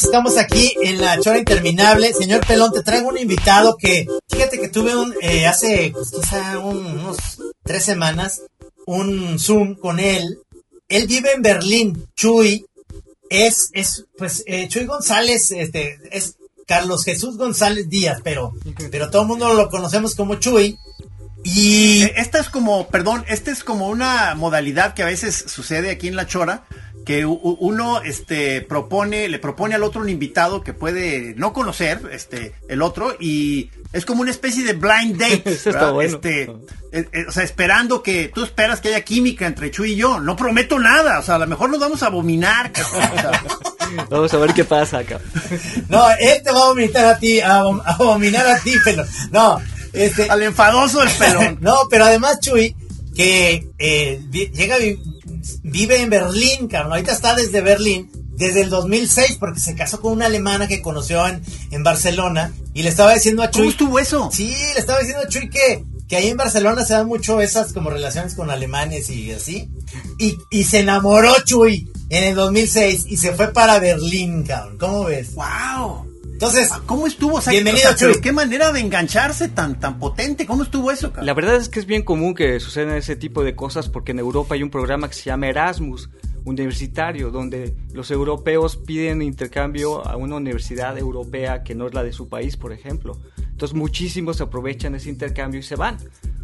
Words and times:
estamos 0.00 0.38
aquí 0.38 0.74
en 0.82 1.00
la 1.00 1.18
chora 1.20 1.38
interminable. 1.38 2.14
Señor 2.14 2.46
Pelón, 2.46 2.72
te 2.72 2.82
traigo 2.82 3.08
un 3.08 3.18
invitado 3.18 3.76
que, 3.76 4.06
fíjate 4.28 4.60
que 4.60 4.68
tuve 4.68 4.96
un, 4.96 5.14
eh, 5.20 5.46
hace 5.46 5.92
pues, 5.92 6.12
unos 6.62 7.18
tres 7.62 7.84
semanas, 7.84 8.42
un 8.86 9.38
Zoom 9.38 9.74
con 9.74 10.00
él. 10.00 10.38
Él 10.88 11.06
vive 11.06 11.32
en 11.32 11.42
Berlín, 11.42 12.08
Chuy. 12.16 12.64
Es, 13.28 13.70
es, 13.72 14.04
pues, 14.16 14.44
eh, 14.46 14.68
Chuy 14.68 14.84
González, 14.84 15.50
este, 15.50 15.98
es 16.10 16.36
Carlos 16.66 17.04
Jesús 17.04 17.36
González 17.36 17.88
Díaz, 17.88 18.20
pero, 18.22 18.52
pero 18.90 19.10
todo 19.10 19.22
el 19.22 19.28
mundo 19.28 19.52
lo 19.54 19.68
conocemos 19.68 20.14
como 20.14 20.36
Chuy. 20.36 20.78
Y 21.44 22.02
eh, 22.04 22.14
esta 22.16 22.38
es 22.38 22.48
como, 22.48 22.88
perdón, 22.88 23.24
esta 23.28 23.50
es 23.50 23.64
como 23.64 23.88
una 23.88 24.34
modalidad 24.34 24.94
que 24.94 25.02
a 25.02 25.06
veces 25.06 25.44
sucede 25.48 25.90
aquí 25.90 26.08
en 26.08 26.16
La 26.16 26.26
Chora, 26.26 26.64
que 27.04 27.26
uno 27.26 28.02
este 28.02 28.60
propone 28.62 29.28
le 29.28 29.38
propone 29.38 29.74
al 29.74 29.82
otro 29.82 30.00
un 30.00 30.08
invitado 30.08 30.62
que 30.62 30.72
puede 30.72 31.34
no 31.36 31.52
conocer 31.52 32.00
este 32.12 32.54
el 32.68 32.82
otro 32.82 33.16
y 33.18 33.70
es 33.92 34.04
como 34.04 34.22
una 34.22 34.30
especie 34.30 34.64
de 34.64 34.74
blind 34.74 35.18
date 35.18 35.42
este 36.04 36.42
eh, 36.42 36.48
eh, 37.12 37.24
o 37.28 37.32
sea 37.32 37.42
esperando 37.42 38.02
que 38.02 38.30
tú 38.32 38.44
esperas 38.44 38.80
que 38.80 38.88
haya 38.88 39.02
química 39.02 39.46
entre 39.46 39.70
Chuy 39.70 39.92
y 39.92 39.96
yo. 39.96 40.20
No 40.20 40.36
prometo 40.36 40.78
nada 40.78 41.18
o 41.18 41.22
sea 41.22 41.36
a 41.36 41.38
lo 41.38 41.46
mejor 41.46 41.70
nos 41.70 41.80
vamos 41.80 42.02
a 42.02 42.06
abominar 42.06 42.70
vamos 44.10 44.32
a 44.32 44.38
ver 44.38 44.54
qué 44.54 44.64
pasa 44.64 44.98
acá 44.98 45.20
no 45.88 46.08
él 46.18 46.42
te 46.42 46.50
va 46.50 46.62
a 46.62 46.68
vomitar 46.68 47.04
a 47.06 47.18
ti 47.18 47.40
a, 47.40 47.60
abominar 47.60 48.46
a 48.46 48.60
ti 48.60 48.74
pero 48.84 49.04
no 49.30 49.60
este 49.92 50.30
al 50.30 50.42
enfadoso 50.42 51.00
del 51.00 51.10
pelón. 51.10 51.58
No 51.60 51.88
pero 51.90 52.04
además 52.04 52.40
Chuy 52.40 52.74
que 53.14 53.68
eh, 53.78 54.22
llega 54.30 54.76
vive 55.62 56.00
en 56.00 56.10
Berlín, 56.10 56.68
cabrón. 56.68 56.92
Ahorita 56.92 57.12
está 57.12 57.34
desde 57.34 57.60
Berlín, 57.60 58.10
desde 58.36 58.62
el 58.62 58.70
2006, 58.70 59.36
porque 59.38 59.60
se 59.60 59.74
casó 59.74 60.00
con 60.00 60.12
una 60.12 60.26
alemana 60.26 60.68
que 60.68 60.82
conoció 60.82 61.26
en, 61.26 61.42
en 61.70 61.82
Barcelona. 61.82 62.52
Y 62.74 62.82
le 62.82 62.88
estaba 62.88 63.14
diciendo 63.14 63.42
a 63.42 63.50
Chuy. 63.50 63.62
¿Cómo 63.62 63.70
estuvo 63.70 63.98
eso? 63.98 64.30
Sí, 64.32 64.54
le 64.74 64.80
estaba 64.80 65.00
diciendo 65.00 65.24
a 65.24 65.28
Chuy 65.28 65.50
que, 65.50 65.84
que 66.08 66.16
ahí 66.16 66.28
en 66.28 66.36
Barcelona 66.36 66.84
se 66.84 66.94
dan 66.94 67.06
mucho 67.06 67.40
esas 67.40 67.72
como 67.72 67.90
relaciones 67.90 68.34
con 68.34 68.50
alemanes 68.50 69.10
y 69.10 69.30
así. 69.32 69.68
Y, 70.18 70.38
y 70.50 70.64
se 70.64 70.80
enamoró 70.80 71.34
Chuy 71.44 71.90
en 72.08 72.24
el 72.24 72.34
2006 72.34 73.06
y 73.08 73.16
se 73.16 73.32
fue 73.32 73.52
para 73.52 73.78
Berlín, 73.78 74.42
cabrón. 74.42 74.78
¿Cómo 74.78 75.04
ves? 75.04 75.34
¡Wow! 75.34 76.11
Entonces, 76.42 76.70
ah, 76.72 76.82
¿cómo 76.86 77.06
estuvo? 77.06 77.40
bienvenido, 77.48 77.88
¿Qué 78.20 78.32
manera 78.32 78.72
de 78.72 78.80
engancharse 78.80 79.48
tan, 79.48 79.78
tan 79.78 80.00
potente? 80.00 80.44
¿Cómo 80.44 80.64
estuvo 80.64 80.90
eso? 80.90 81.12
La 81.22 81.34
verdad 81.34 81.54
es 81.54 81.68
que 81.68 81.78
es 81.78 81.86
bien 81.86 82.02
común 82.02 82.34
que 82.34 82.58
sucedan 82.58 82.96
ese 82.96 83.14
tipo 83.14 83.44
de 83.44 83.54
cosas 83.54 83.88
porque 83.88 84.10
en 84.10 84.18
Europa 84.18 84.56
hay 84.56 84.64
un 84.64 84.70
programa 84.70 85.06
que 85.06 85.14
se 85.14 85.22
llama 85.22 85.46
Erasmus 85.46 86.10
universitario, 86.44 87.30
donde 87.30 87.76
los 87.92 88.10
europeos 88.10 88.76
piden 88.76 89.22
intercambio 89.22 90.04
a 90.04 90.16
una 90.16 90.34
universidad 90.34 90.98
europea 90.98 91.62
que 91.62 91.76
no 91.76 91.86
es 91.86 91.94
la 91.94 92.02
de 92.02 92.12
su 92.12 92.28
país, 92.28 92.56
por 92.56 92.72
ejemplo. 92.72 93.16
Entonces 93.38 93.76
muchísimos 93.78 94.40
aprovechan 94.40 94.96
ese 94.96 95.10
intercambio 95.10 95.60
y 95.60 95.62
se 95.62 95.76
van. 95.76 95.96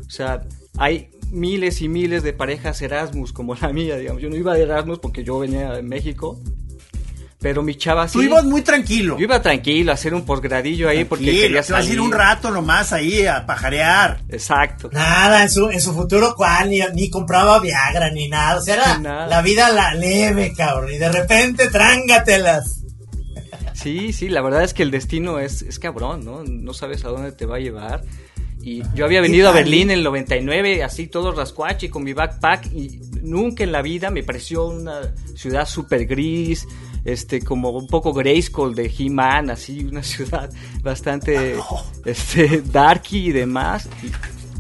O 0.07 0.11
sea, 0.11 0.43
hay 0.77 1.11
miles 1.33 1.83
y 1.83 1.89
miles 1.89 2.23
de 2.23 2.33
parejas 2.33 2.81
Erasmus 2.83 3.33
como 3.33 3.57
la 3.57 3.73
mía, 3.73 3.97
digamos. 3.97 4.23
Yo 4.23 4.31
no 4.31 4.37
iba 4.37 4.55
de 4.55 4.63
Erasmus 4.63 5.01
porque 5.01 5.25
yo 5.25 5.41
venía 5.41 5.73
de 5.73 5.83
México, 5.83 6.41
pero 7.41 7.63
mi 7.63 7.77
chava 7.77 8.09
sí. 8.09 8.15
Tú 8.15 8.23
ibas 8.23 8.45
muy 8.45 8.63
tranquilo. 8.63 9.17
Yo 9.17 9.25
iba 9.25 9.41
tranquilo 9.41 9.93
a 9.93 9.95
hacer 9.95 10.13
un 10.13 10.25
posgradillo 10.25 10.89
ahí 10.89 11.05
porque 11.05 11.27
quería 11.27 11.63
salir. 11.63 11.93
ir 11.93 12.01
un 12.01 12.11
rato 12.11 12.51
nomás 12.51 12.93
ahí 12.93 13.27
a 13.27 13.47
pajarear. 13.47 14.23
Exacto. 14.29 14.91
Nada, 14.93 15.43
en 15.43 15.51
su, 15.51 15.69
en 15.71 15.81
su 15.81 15.95
futuro 15.95 16.35
cual 16.35 16.71
ni, 16.95 17.11
compraba 17.11 17.61
Viagra 17.61 18.11
ni 18.11 18.29
nada. 18.29 18.59
O 18.59 18.61
sea, 18.61 18.75
era 18.75 19.27
la 19.27 19.43
vida 19.43 19.71
la 19.71 19.95
leve, 19.95 20.53
cabrón. 20.57 20.93
Y 20.93 20.99
de 20.99 21.13
repente 21.13 21.69
trángatelas. 21.69 22.83
Sí, 23.73 24.13
sí, 24.13 24.29
la 24.29 24.43
verdad 24.43 24.65
es 24.65 24.75
que 24.75 24.83
el 24.83 24.91
destino 24.91 25.39
es, 25.39 25.63
es 25.63 25.79
cabrón, 25.79 26.25
¿no? 26.25 26.43
No 26.43 26.75
sabes 26.75 27.05
a 27.05 27.09
dónde 27.09 27.31
te 27.31 27.47
va 27.47 27.57
a 27.57 27.61
llevar. 27.61 28.03
Y 28.61 28.83
yo 28.95 29.05
había 29.05 29.21
venido 29.21 29.49
a 29.49 29.53
Berlín 29.53 29.91
en 29.91 29.99
el 29.99 30.05
99, 30.05 30.83
así 30.83 31.07
todo 31.07 31.31
rascuache 31.33 31.89
con 31.89 32.03
mi 32.03 32.13
backpack 32.13 32.67
y 32.73 33.01
nunca 33.23 33.63
en 33.63 33.71
la 33.71 33.83
vida 33.83 34.11
me 34.11 34.25
pareció 34.25 34.67
una 34.67 35.15
ciudad 35.37 35.67
súper 35.67 36.07
gris, 36.07 36.67
este, 37.13 37.41
como 37.41 37.71
un 37.71 37.87
poco 37.87 38.13
Grayskull 38.13 38.75
de 38.75 38.93
He-Man, 38.97 39.51
así, 39.51 39.85
una 39.85 40.03
ciudad 40.03 40.51
bastante 40.83 41.57
este, 42.05 42.63
darky 42.63 43.29
y 43.29 43.33
demás. 43.33 43.89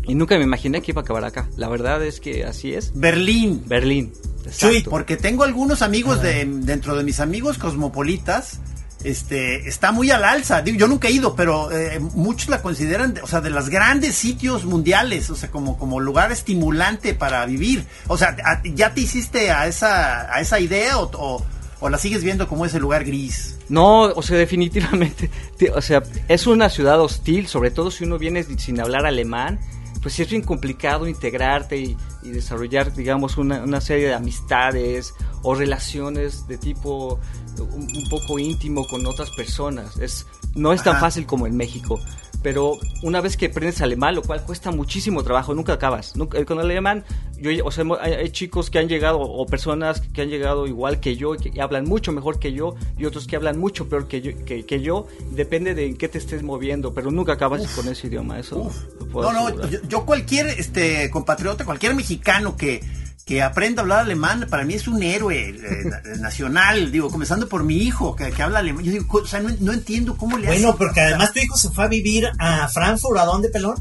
Y, 0.06 0.14
nunca 0.14 0.38
me 0.38 0.44
imaginé 0.44 0.80
que 0.80 0.92
iba 0.92 1.02
a 1.02 1.04
acabar 1.04 1.24
acá. 1.24 1.48
La 1.56 1.68
verdad 1.68 2.02
es 2.02 2.20
que 2.20 2.44
así 2.44 2.72
es. 2.72 2.92
Berlín. 2.94 3.62
Berlín. 3.66 4.12
Sí, 4.50 4.82
porque 4.88 5.18
tengo 5.18 5.44
algunos 5.44 5.82
amigos 5.82 6.22
de, 6.22 6.46
dentro 6.46 6.96
de 6.96 7.04
mis 7.04 7.20
amigos 7.20 7.58
cosmopolitas. 7.58 8.60
Este, 9.04 9.68
está 9.68 9.92
muy 9.92 10.10
al 10.10 10.24
alza. 10.24 10.64
yo 10.64 10.88
nunca 10.88 11.08
he 11.08 11.12
ido, 11.12 11.36
pero 11.36 11.70
eh, 11.70 12.00
muchos 12.00 12.48
la 12.48 12.62
consideran, 12.62 13.14
o 13.22 13.26
sea, 13.26 13.42
de 13.42 13.50
los 13.50 13.68
grandes 13.68 14.16
sitios 14.16 14.64
mundiales, 14.64 15.30
o 15.30 15.36
sea, 15.36 15.50
como, 15.50 15.78
como 15.78 16.00
lugar 16.00 16.32
estimulante 16.32 17.14
para 17.14 17.44
vivir. 17.44 17.86
O 18.08 18.16
sea, 18.16 18.34
¿ya 18.74 18.94
te 18.94 19.02
hiciste 19.02 19.50
a 19.50 19.66
esa, 19.66 20.34
a 20.34 20.40
esa 20.40 20.58
idea 20.58 20.98
o 20.98 21.10
¿O 21.12 21.44
la 21.88 21.98
sigues 21.98 22.24
viendo 22.24 22.48
como 22.48 22.64
ese 22.64 22.80
lugar 22.80 23.04
gris? 23.04 23.56
No, 23.68 24.02
o 24.02 24.22
sea, 24.22 24.36
definitivamente. 24.36 25.30
O 25.74 25.82
sea, 25.82 26.02
es 26.28 26.46
una 26.46 26.68
ciudad 26.68 27.00
hostil, 27.00 27.48
sobre 27.48 27.70
todo 27.70 27.90
si 27.90 28.04
uno 28.04 28.18
viene 28.18 28.42
sin 28.44 28.80
hablar 28.80 29.06
alemán. 29.06 29.58
Pues 30.02 30.14
sí 30.14 30.22
es 30.22 30.30
bien 30.30 30.42
complicado 30.42 31.08
integrarte 31.08 31.76
y, 31.76 31.96
desarrollar, 32.22 32.94
digamos, 32.94 33.36
una, 33.36 33.80
serie 33.80 34.06
de 34.06 34.14
amistades 34.14 35.14
o 35.42 35.54
relaciones 35.54 36.46
de 36.46 36.56
tipo 36.56 37.18
un, 37.58 38.08
poco 38.08 38.38
íntimo 38.38 38.86
con 38.86 39.04
otras 39.06 39.30
personas. 39.30 39.96
Es, 39.98 40.26
no 40.54 40.72
es 40.72 40.82
tan 40.82 41.00
fácil 41.00 41.26
como 41.26 41.46
en 41.48 41.56
México 41.56 41.98
pero 42.42 42.78
una 43.02 43.20
vez 43.20 43.36
que 43.36 43.46
aprendes 43.46 43.80
alemán, 43.80 44.14
lo 44.14 44.22
cual 44.22 44.44
cuesta 44.44 44.70
muchísimo 44.70 45.22
trabajo, 45.22 45.54
nunca 45.54 45.72
acabas. 45.72 46.16
Nunca, 46.16 46.44
con 46.44 46.58
el 46.58 46.66
alemán, 46.66 47.04
yo, 47.40 47.50
o 47.64 47.70
sea, 47.70 47.84
hay, 48.00 48.30
chicos 48.30 48.70
que 48.70 48.78
han 48.78 48.88
llegado, 48.88 49.20
o 49.20 49.46
personas 49.46 50.00
que 50.00 50.22
han 50.22 50.28
llegado 50.28 50.66
igual 50.66 51.00
que 51.00 51.16
yo, 51.16 51.36
que 51.36 51.60
hablan 51.60 51.84
mucho 51.84 52.12
mejor 52.12 52.38
que 52.38 52.52
yo, 52.52 52.76
y 52.96 53.04
otros 53.04 53.26
que 53.26 53.36
hablan 53.36 53.58
mucho 53.58 53.88
peor 53.88 54.06
que 54.08 54.20
yo, 54.20 54.32
que, 54.44 54.80
yo 54.80 55.06
depende 55.32 55.74
de 55.74 55.86
en 55.86 55.96
qué 55.96 56.08
te 56.08 56.18
estés 56.18 56.42
moviendo, 56.42 56.94
pero 56.94 57.10
nunca 57.10 57.32
acabas 57.32 57.66
con 57.74 57.88
ese 57.88 58.06
idioma, 58.06 58.38
eso. 58.38 58.70
no, 59.12 59.32
no, 59.32 59.68
yo, 59.68 59.78
yo, 59.88 60.06
cualquier 60.06 60.46
este 60.46 61.10
compatriota, 61.10 61.64
cualquier 61.64 61.94
mexicano 61.94 62.56
que 62.56 62.80
que 63.28 63.42
aprenda 63.42 63.82
a 63.82 63.82
hablar 63.82 63.98
alemán, 64.00 64.46
para 64.48 64.64
mí 64.64 64.72
es 64.72 64.88
un 64.88 65.02
héroe 65.02 65.50
eh, 65.50 65.84
nacional, 66.18 66.90
digo, 66.90 67.10
comenzando 67.10 67.46
por 67.46 67.62
mi 67.62 67.76
hijo, 67.76 68.16
que, 68.16 68.32
habla 68.42 68.60
alemán. 68.60 68.82
Yo 68.82 68.90
digo, 68.90 69.18
o 69.18 69.26
sea, 69.26 69.40
no, 69.40 69.72
entiendo 69.72 70.16
cómo 70.16 70.38
le 70.38 70.48
hace. 70.48 70.62
Bueno, 70.62 70.78
porque 70.78 71.02
además 71.02 71.34
tu 71.34 71.40
hijo 71.40 71.54
se 71.58 71.68
fue 71.68 71.84
a 71.84 71.88
vivir 71.88 72.26
a 72.38 72.66
Frankfurt, 72.68 73.18
¿a 73.18 73.26
dónde, 73.26 73.50
pelón? 73.50 73.76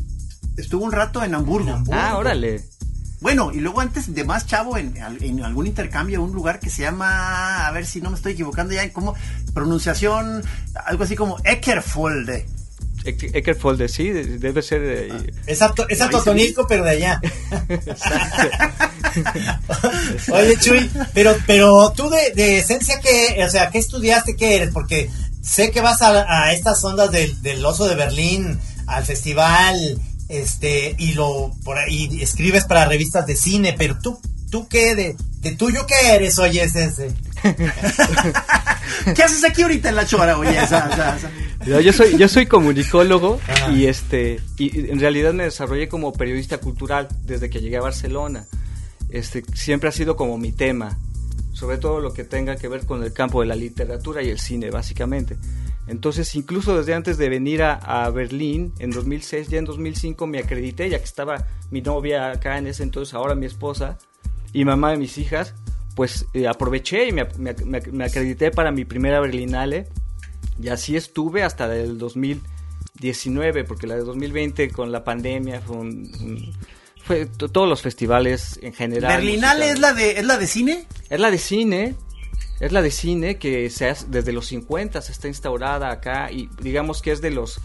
Estuvo 0.57 0.83
un 0.83 0.91
rato 0.91 1.23
en 1.23 1.33
Hamburgo. 1.33 1.81
Ah, 1.93 2.17
órale. 2.17 2.61
Bueno, 3.21 3.53
y 3.53 3.61
luego 3.61 3.79
antes 3.79 4.13
de 4.13 4.25
más 4.25 4.45
chavo, 4.45 4.77
en, 4.77 5.01
algún 5.41 5.65
intercambio, 5.65 6.21
un 6.21 6.33
lugar 6.33 6.59
que 6.59 6.69
se 6.69 6.81
llama, 6.81 7.67
a 7.67 7.71
ver 7.71 7.85
si 7.85 8.01
no 8.01 8.09
me 8.09 8.17
estoy 8.17 8.33
equivocando 8.33 8.73
ya, 8.73 8.91
como 8.91 9.15
pronunciación, 9.53 10.43
algo 10.85 11.05
así 11.05 11.15
como 11.15 11.37
Eckerfolde. 11.45 12.45
Eckerfolde, 13.07 13.87
sí, 13.87 14.09
debe 14.09 14.61
ser. 14.61 14.81
Eh, 14.83 15.33
exacto, 15.47 15.87
es 15.89 15.99
pero 16.67 16.83
de 16.83 16.89
allá. 16.89 17.21
Oye, 20.31 20.57
Chuy, 20.59 20.89
pero, 21.13 21.35
pero 21.45 21.93
tú 21.95 22.09
de, 22.09 22.59
esencia, 22.59 22.99
¿qué, 22.99 23.43
o 23.43 23.49
sea, 23.49 23.69
¿qué 23.69 23.79
estudiaste? 23.79 24.35
¿Qué 24.35 24.55
eres? 24.55 24.71
Porque 24.71 25.09
sé 25.41 25.71
que 25.71 25.81
vas 25.81 26.01
a, 26.01 26.51
estas 26.51 26.83
ondas 26.83 27.11
del, 27.11 27.41
del, 27.41 27.65
oso 27.65 27.87
de 27.87 27.95
Berlín, 27.95 28.59
al 28.85 29.05
festival, 29.05 29.99
este, 30.29 30.95
y 30.97 31.13
lo, 31.13 31.51
por 31.63 31.77
ahí, 31.77 32.19
escribes 32.21 32.65
para 32.65 32.85
revistas 32.85 33.25
de 33.25 33.35
cine, 33.35 33.75
pero 33.77 33.97
tú, 33.99 34.19
¿tú 34.49 34.67
qué? 34.67 34.95
¿De, 34.95 35.15
de 35.41 35.51
tuyo 35.55 35.85
qué 35.87 36.15
eres, 36.15 36.39
oye, 36.39 36.63
ese? 36.63 37.13
¿Qué 39.15 39.23
haces 39.23 39.43
aquí 39.43 39.61
ahorita 39.61 39.89
en 39.89 39.95
la 39.95 40.05
chora, 40.05 40.37
oye? 40.37 40.57
yo 41.83 41.93
soy, 41.93 42.17
yo 42.17 42.27
soy 42.27 42.45
comunicólogo 42.45 43.39
y 43.73 43.85
este, 43.85 44.39
y 44.57 44.89
en 44.89 44.99
realidad 44.99 45.33
me 45.33 45.43
desarrollé 45.43 45.87
como 45.87 46.13
periodista 46.13 46.57
cultural 46.57 47.07
desde 47.23 47.49
que 47.49 47.59
llegué 47.61 47.77
a 47.77 47.81
Barcelona. 47.81 48.45
Este, 49.09 49.43
siempre 49.53 49.89
ha 49.89 49.91
sido 49.91 50.15
como 50.15 50.37
mi 50.37 50.51
tema, 50.51 50.97
sobre 51.53 51.77
todo 51.77 51.99
lo 52.01 52.13
que 52.13 52.23
tenga 52.23 52.55
que 52.57 52.67
ver 52.67 52.85
con 52.85 53.03
el 53.03 53.13
campo 53.13 53.41
de 53.41 53.47
la 53.47 53.55
literatura 53.55 54.21
y 54.23 54.29
el 54.29 54.39
cine, 54.39 54.69
básicamente. 54.69 55.37
Entonces, 55.87 56.35
incluso 56.35 56.77
desde 56.77 56.93
antes 56.93 57.17
de 57.17 57.29
venir 57.29 57.63
a, 57.63 58.09
Berlín, 58.09 58.73
en 58.79 58.91
2006, 58.91 59.47
ya 59.47 59.57
en 59.57 59.65
2005 59.65 60.27
me 60.27 60.39
acredité, 60.39 60.89
ya 60.89 60.99
que 60.99 61.05
estaba 61.05 61.45
mi 61.71 61.81
novia 61.81 62.31
acá 62.31 62.57
en 62.57 62.67
ese 62.67 62.83
entonces, 62.83 63.13
ahora 63.13 63.35
mi 63.35 63.45
esposa, 63.45 63.97
y 64.53 64.65
mamá 64.65 64.91
de 64.91 64.97
mis 64.97 65.17
hijas, 65.17 65.53
pues 65.95 66.25
eh, 66.33 66.47
aproveché 66.47 67.07
y 67.07 67.11
me, 67.11 67.21
acredité 68.03 68.51
para 68.51 68.71
mi 68.71 68.85
primera 68.85 69.19
Berlinale, 69.19 69.87
y 70.61 70.69
así 70.69 70.95
estuve 70.95 71.43
hasta 71.43 71.73
el 71.75 71.97
2019, 71.97 73.63
porque 73.63 73.87
la 73.87 73.95
de 73.95 74.01
2020 74.01 74.69
con 74.69 74.91
la 74.91 75.03
pandemia 75.03 75.61
fue 75.61 75.77
un 75.77 76.53
fue 77.03 77.25
todos 77.25 77.69
los 77.69 77.81
festivales 77.81 78.59
en 78.61 78.73
general. 78.73 79.17
¿Berlinale 79.17 79.69
es 79.71 79.79
la 79.79 79.93
de 79.93 80.19
es 80.19 80.25
la 80.25 80.37
de 80.37 80.47
cine? 80.47 80.85
Es 81.09 81.19
la 81.19 81.31
de 81.31 81.37
cine. 81.37 81.95
Es 82.59 82.71
la 82.71 82.81
de 82.81 82.91
cine 82.91 83.37
que 83.37 83.69
se 83.69 83.87
hace, 83.87 84.07
desde 84.09 84.33
los 84.33 84.47
50 84.47 85.01
se 85.01 85.11
está 85.11 85.27
instaurada 85.27 85.91
acá 85.91 86.31
y 86.31 86.49
digamos 86.59 87.01
que 87.03 87.11
es 87.11 87.21
de 87.21 87.29
los 87.29 87.61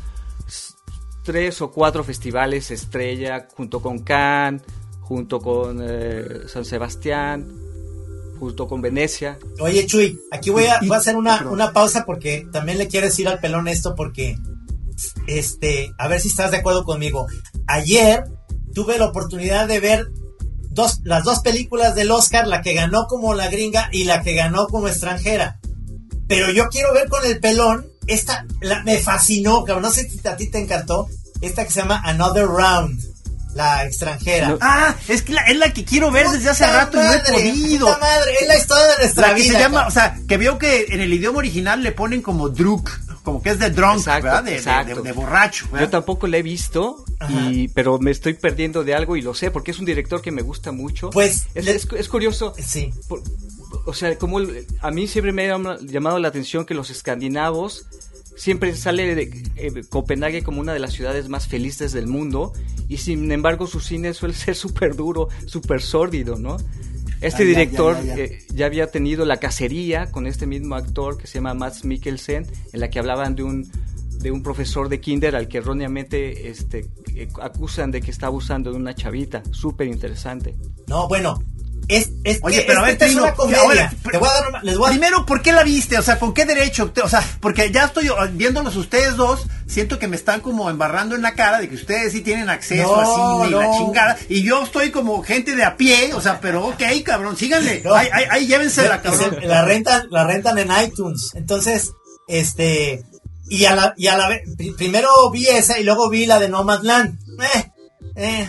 tres 1.22 1.62
o 1.62 1.70
cuatro 1.70 2.04
festivales 2.04 2.70
estrella 2.70 3.48
junto 3.56 3.80
con 3.80 4.00
Cannes, 4.00 4.62
junto 5.02 5.40
con 5.40 5.78
eh, 5.82 6.24
San 6.48 6.64
Sebastián, 6.64 7.46
junto 8.38 8.66
con 8.66 8.80
Venecia. 8.80 9.38
Oye, 9.60 9.86
Chuy, 9.86 10.18
aquí 10.32 10.50
voy 10.50 10.64
a, 10.66 10.80
voy 10.80 10.92
a 10.92 10.96
hacer 10.96 11.16
una, 11.16 11.46
una 11.50 11.72
pausa 11.72 12.04
porque 12.06 12.46
también 12.52 12.78
le 12.78 12.88
quiero 12.88 13.06
decir 13.06 13.28
al 13.28 13.38
pelón 13.38 13.68
esto 13.68 13.94
porque, 13.94 14.38
este, 15.26 15.92
a 15.98 16.08
ver 16.08 16.20
si 16.20 16.28
estás 16.28 16.50
de 16.50 16.58
acuerdo 16.58 16.84
conmigo. 16.84 17.26
Ayer 17.66 18.24
tuve 18.74 18.98
la 18.98 19.06
oportunidad 19.06 19.68
de 19.68 19.80
ver 19.80 20.08
dos, 20.70 21.00
las 21.04 21.24
dos 21.24 21.40
películas 21.40 21.94
del 21.94 22.10
Oscar, 22.10 22.46
la 22.46 22.62
que 22.62 22.74
ganó 22.74 23.06
como 23.06 23.34
la 23.34 23.48
gringa 23.48 23.88
y 23.92 24.04
la 24.04 24.22
que 24.22 24.34
ganó 24.34 24.66
como 24.68 24.88
extranjera. 24.88 25.58
Pero 26.26 26.50
yo 26.50 26.68
quiero 26.68 26.92
ver 26.94 27.08
con 27.08 27.24
el 27.26 27.38
pelón, 27.40 27.86
esta, 28.06 28.46
la- 28.60 28.82
me 28.84 28.96
fascinó, 28.98 29.64
cabrón, 29.64 29.82
no 29.82 29.90
sé 29.90 30.08
si 30.08 30.26
a 30.26 30.36
ti 30.36 30.48
te 30.50 30.58
encantó, 30.58 31.08
esta 31.42 31.64
que 31.64 31.70
se 31.70 31.80
llama 31.80 32.00
Another 32.04 32.46
Round, 32.46 33.11
la 33.54 33.84
extranjera. 33.86 34.48
No, 34.50 34.58
Ah, 34.60 34.94
es 35.08 35.22
que 35.22 35.32
la- 35.34 35.42
es 35.42 35.56
la 35.56 35.72
que 35.72 35.84
quiero 35.84 36.10
ver 36.10 36.28
desde 36.28 36.50
hace 36.50 36.66
rato 36.66 36.96
y 36.96 37.00
no 37.00 37.12
he 37.12 37.16
madre, 37.18 37.32
podido. 37.32 37.86
puta 37.86 37.98
madre, 37.98 38.32
es 38.40 38.48
la 38.48 38.56
historia 38.58 38.86
de 38.86 38.96
nuestra 38.98 39.28
La 39.28 39.34
que 39.34 39.42
vida. 39.42 39.52
se 39.54 39.58
llama, 39.60 39.86
o 39.86 39.90
sea, 39.90 40.18
que 40.28 40.36
veo 40.36 40.58
que 40.58 40.86
en 40.90 41.00
el 41.00 41.12
idioma 41.12 41.38
original 41.38 41.82
le 41.82 41.92
ponen 41.92 42.22
como 42.22 42.48
druk, 42.48 42.90
como 43.22 43.42
que 43.42 43.50
es 43.50 43.58
de 43.58 43.70
drunk, 43.70 43.98
Exacto, 43.98 44.24
¿verdad? 44.24 44.42
De, 44.44 44.56
exacto. 44.56 44.96
de- 44.96 45.02
de 45.02 45.12
borracho. 45.12 45.66
¿verdad? 45.70 45.86
Yo 45.86 45.90
tampoco 45.90 46.26
la 46.26 46.38
he 46.38 46.42
visto, 46.42 47.04
y, 47.28 47.68
pero 47.68 47.98
me 47.98 48.10
estoy 48.10 48.34
perdiendo 48.34 48.82
de 48.84 48.94
algo 48.94 49.16
y 49.16 49.22
lo 49.22 49.32
sé 49.34 49.50
porque 49.50 49.70
es 49.70 49.78
un 49.78 49.84
director 49.84 50.20
que 50.22 50.30
me 50.32 50.42
gusta 50.42 50.72
mucho. 50.72 51.10
Pues, 51.10 51.46
es, 51.54 51.64
le- 51.64 51.74
es- 51.76 51.88
es 51.96 52.08
curioso. 52.08 52.54
Sí. 52.58 52.92
por- 53.08 53.22
o 53.86 53.94
sea, 53.94 54.16
como 54.18 54.38
el- 54.38 54.66
a 54.80 54.90
mí 54.90 55.06
siempre 55.08 55.32
me 55.32 55.44
ha 55.44 55.48
llama- 55.48 55.76
llamado 55.80 56.18
la 56.18 56.28
atención 56.28 56.64
que 56.66 56.74
los 56.74 56.90
escandinavos 56.90 57.86
siempre 58.36 58.74
sale 58.74 59.14
de 59.14 59.22
eh, 59.56 59.82
Copenhague 59.88 60.42
como 60.42 60.60
una 60.60 60.72
de 60.72 60.78
las 60.78 60.92
ciudades 60.92 61.28
más 61.28 61.46
felices 61.48 61.92
del 61.92 62.06
mundo 62.06 62.52
y 62.88 62.98
sin 62.98 63.30
embargo 63.32 63.66
su 63.66 63.80
cine 63.80 64.14
suele 64.14 64.34
ser 64.36 64.54
súper 64.54 64.96
duro, 64.96 65.28
súper 65.46 65.80
sórdido, 65.82 66.36
¿no? 66.38 66.56
Este 67.20 67.44
Ah, 67.44 67.46
director 67.46 67.96
ya, 67.96 68.02
ya, 68.02 68.16
ya. 68.16 68.22
eh, 68.24 68.38
ya 68.52 68.66
había 68.66 68.88
tenido 68.90 69.24
La 69.24 69.36
Cacería 69.38 70.10
con 70.10 70.26
este 70.26 70.46
mismo 70.46 70.74
actor 70.74 71.18
que 71.18 71.26
se 71.28 71.34
llama 71.34 71.54
Mads 71.54 71.84
Mikkelsen, 71.84 72.46
en 72.72 72.80
la 72.80 72.90
que 72.90 72.98
hablaban 72.98 73.34
de 73.36 73.44
un 73.44 73.70
de 74.22 74.30
un 74.30 74.42
profesor 74.44 74.88
de 74.88 75.00
kinder 75.00 75.34
al 75.34 75.48
que 75.48 75.58
erróneamente 75.58 76.48
este, 76.48 76.88
eh, 77.16 77.26
acusan 77.40 77.90
de 77.90 78.00
que 78.00 78.12
está 78.12 78.26
abusando 78.28 78.70
de 78.70 78.76
una 78.76 78.94
chavita. 78.94 79.42
Súper 79.50 79.88
interesante. 79.88 80.54
No, 80.86 81.08
bueno. 81.08 81.42
Es, 81.88 82.10
es 82.24 82.38
Oye, 82.42 82.60
que 82.60 82.62
pero 82.66 82.84
a 82.84 82.90
es 82.90 83.14
una 83.16 83.34
comedia. 83.34 83.60
ahora, 83.60 83.92
Te 84.10 84.16
voy 84.16 84.28
a 84.28 84.32
dar 84.32 84.48
una- 84.48 84.62
les 84.62 84.78
voy 84.78 84.86
a 84.86 84.90
Primero, 84.90 85.26
¿por 85.26 85.42
qué 85.42 85.52
la 85.52 85.62
viste? 85.64 85.98
O 85.98 86.02
sea, 86.02 86.18
¿con 86.18 86.32
qué 86.32 86.44
derecho? 86.46 86.90
O 87.02 87.08
sea, 87.08 87.22
porque 87.40 87.70
ya 87.70 87.84
estoy 87.84 88.08
viéndolos 88.32 88.76
ustedes 88.76 89.16
dos, 89.16 89.46
siento 89.66 89.98
que 89.98 90.06
me 90.08 90.16
están 90.16 90.40
como 90.40 90.70
embarrando 90.70 91.16
en 91.16 91.22
la 91.22 91.34
cara 91.34 91.60
de 91.60 91.68
que 91.68 91.74
ustedes 91.74 92.12
sí 92.12 92.20
tienen 92.20 92.48
acceso 92.48 92.98
a 92.98 93.04
No, 93.04 93.44
cine 93.44 93.48
y 93.48 93.60
la 93.60 93.70
chingada, 93.76 94.16
y 94.28 94.42
yo 94.42 94.62
estoy 94.62 94.90
como 94.90 95.22
gente 95.22 95.56
de 95.56 95.64
a 95.64 95.76
pie, 95.76 96.14
o 96.14 96.20
sea, 96.20 96.40
pero 96.40 96.64
ok, 96.66 96.82
cabrón, 97.04 97.36
síganle, 97.36 97.82
No. 97.84 97.94
ahí, 97.94 98.08
ahí, 98.12 98.24
ahí 98.30 98.46
llévensela, 98.46 98.96
se- 98.96 99.02
cabrón. 99.02 99.36
la 99.48 99.64
rentan, 99.64 100.06
la 100.10 100.24
rentan 100.24 100.58
en 100.58 100.68
iTunes. 100.84 101.32
Entonces, 101.34 101.92
este, 102.28 103.04
y 103.48 103.64
a 103.66 103.74
la, 103.74 103.92
y 103.96 104.06
a 104.06 104.16
la 104.16 104.28
vez, 104.28 104.42
pri- 104.56 104.72
primero 104.72 105.08
vi 105.30 105.48
esa 105.48 105.78
y 105.78 105.84
luego 105.84 106.08
vi 106.08 106.26
la 106.26 106.38
de 106.38 106.48
Nomadland. 106.48 107.18
Eh, 107.42 107.70
eh, 108.16 108.48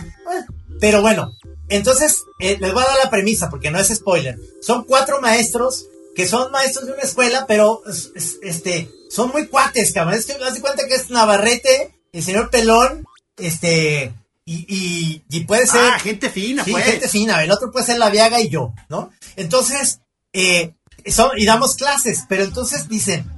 Pero 0.80 1.00
bueno, 1.02 1.32
entonces, 1.74 2.24
eh, 2.40 2.56
les 2.60 2.72
voy 2.72 2.82
a 2.82 2.86
dar 2.86 2.98
la 3.04 3.10
premisa 3.10 3.48
porque 3.50 3.70
no 3.70 3.78
es 3.78 3.88
spoiler. 3.88 4.38
Son 4.60 4.84
cuatro 4.84 5.20
maestros 5.20 5.86
que 6.14 6.28
son 6.28 6.52
maestros 6.52 6.86
de 6.86 6.92
una 6.92 7.02
escuela, 7.02 7.44
pero, 7.48 7.82
es- 7.88 8.10
es- 8.14 8.38
este, 8.42 8.90
son 9.10 9.30
muy 9.30 9.46
cuates, 9.48 9.92
cabrón. 9.92 10.14
Es 10.14 10.26
que 10.26 10.32
haz 10.34 10.54
de 10.54 10.60
cuenta 10.60 10.86
que 10.86 10.94
es 10.94 11.10
Navarrete, 11.10 11.92
el 12.12 12.22
señor 12.22 12.50
Pelón, 12.50 13.04
este, 13.36 14.14
y, 14.44 14.64
y, 14.68 15.24
y 15.28 15.40
puede 15.44 15.66
ser... 15.66 15.80
Ah, 15.94 15.98
gente 15.98 16.30
fina, 16.30 16.64
Sí, 16.64 16.70
pues. 16.72 16.84
gente 16.84 17.08
fina. 17.08 17.42
El 17.42 17.50
otro 17.50 17.70
puede 17.72 17.86
ser 17.86 17.98
la 17.98 18.10
Viaga 18.10 18.40
y 18.40 18.48
yo, 18.48 18.72
¿no? 18.88 19.10
Entonces, 19.36 20.00
eh, 20.32 20.74
son, 21.06 21.30
y 21.36 21.44
damos 21.46 21.74
clases, 21.74 22.20
pero 22.28 22.44
entonces 22.44 22.88
dicen, 22.88 23.28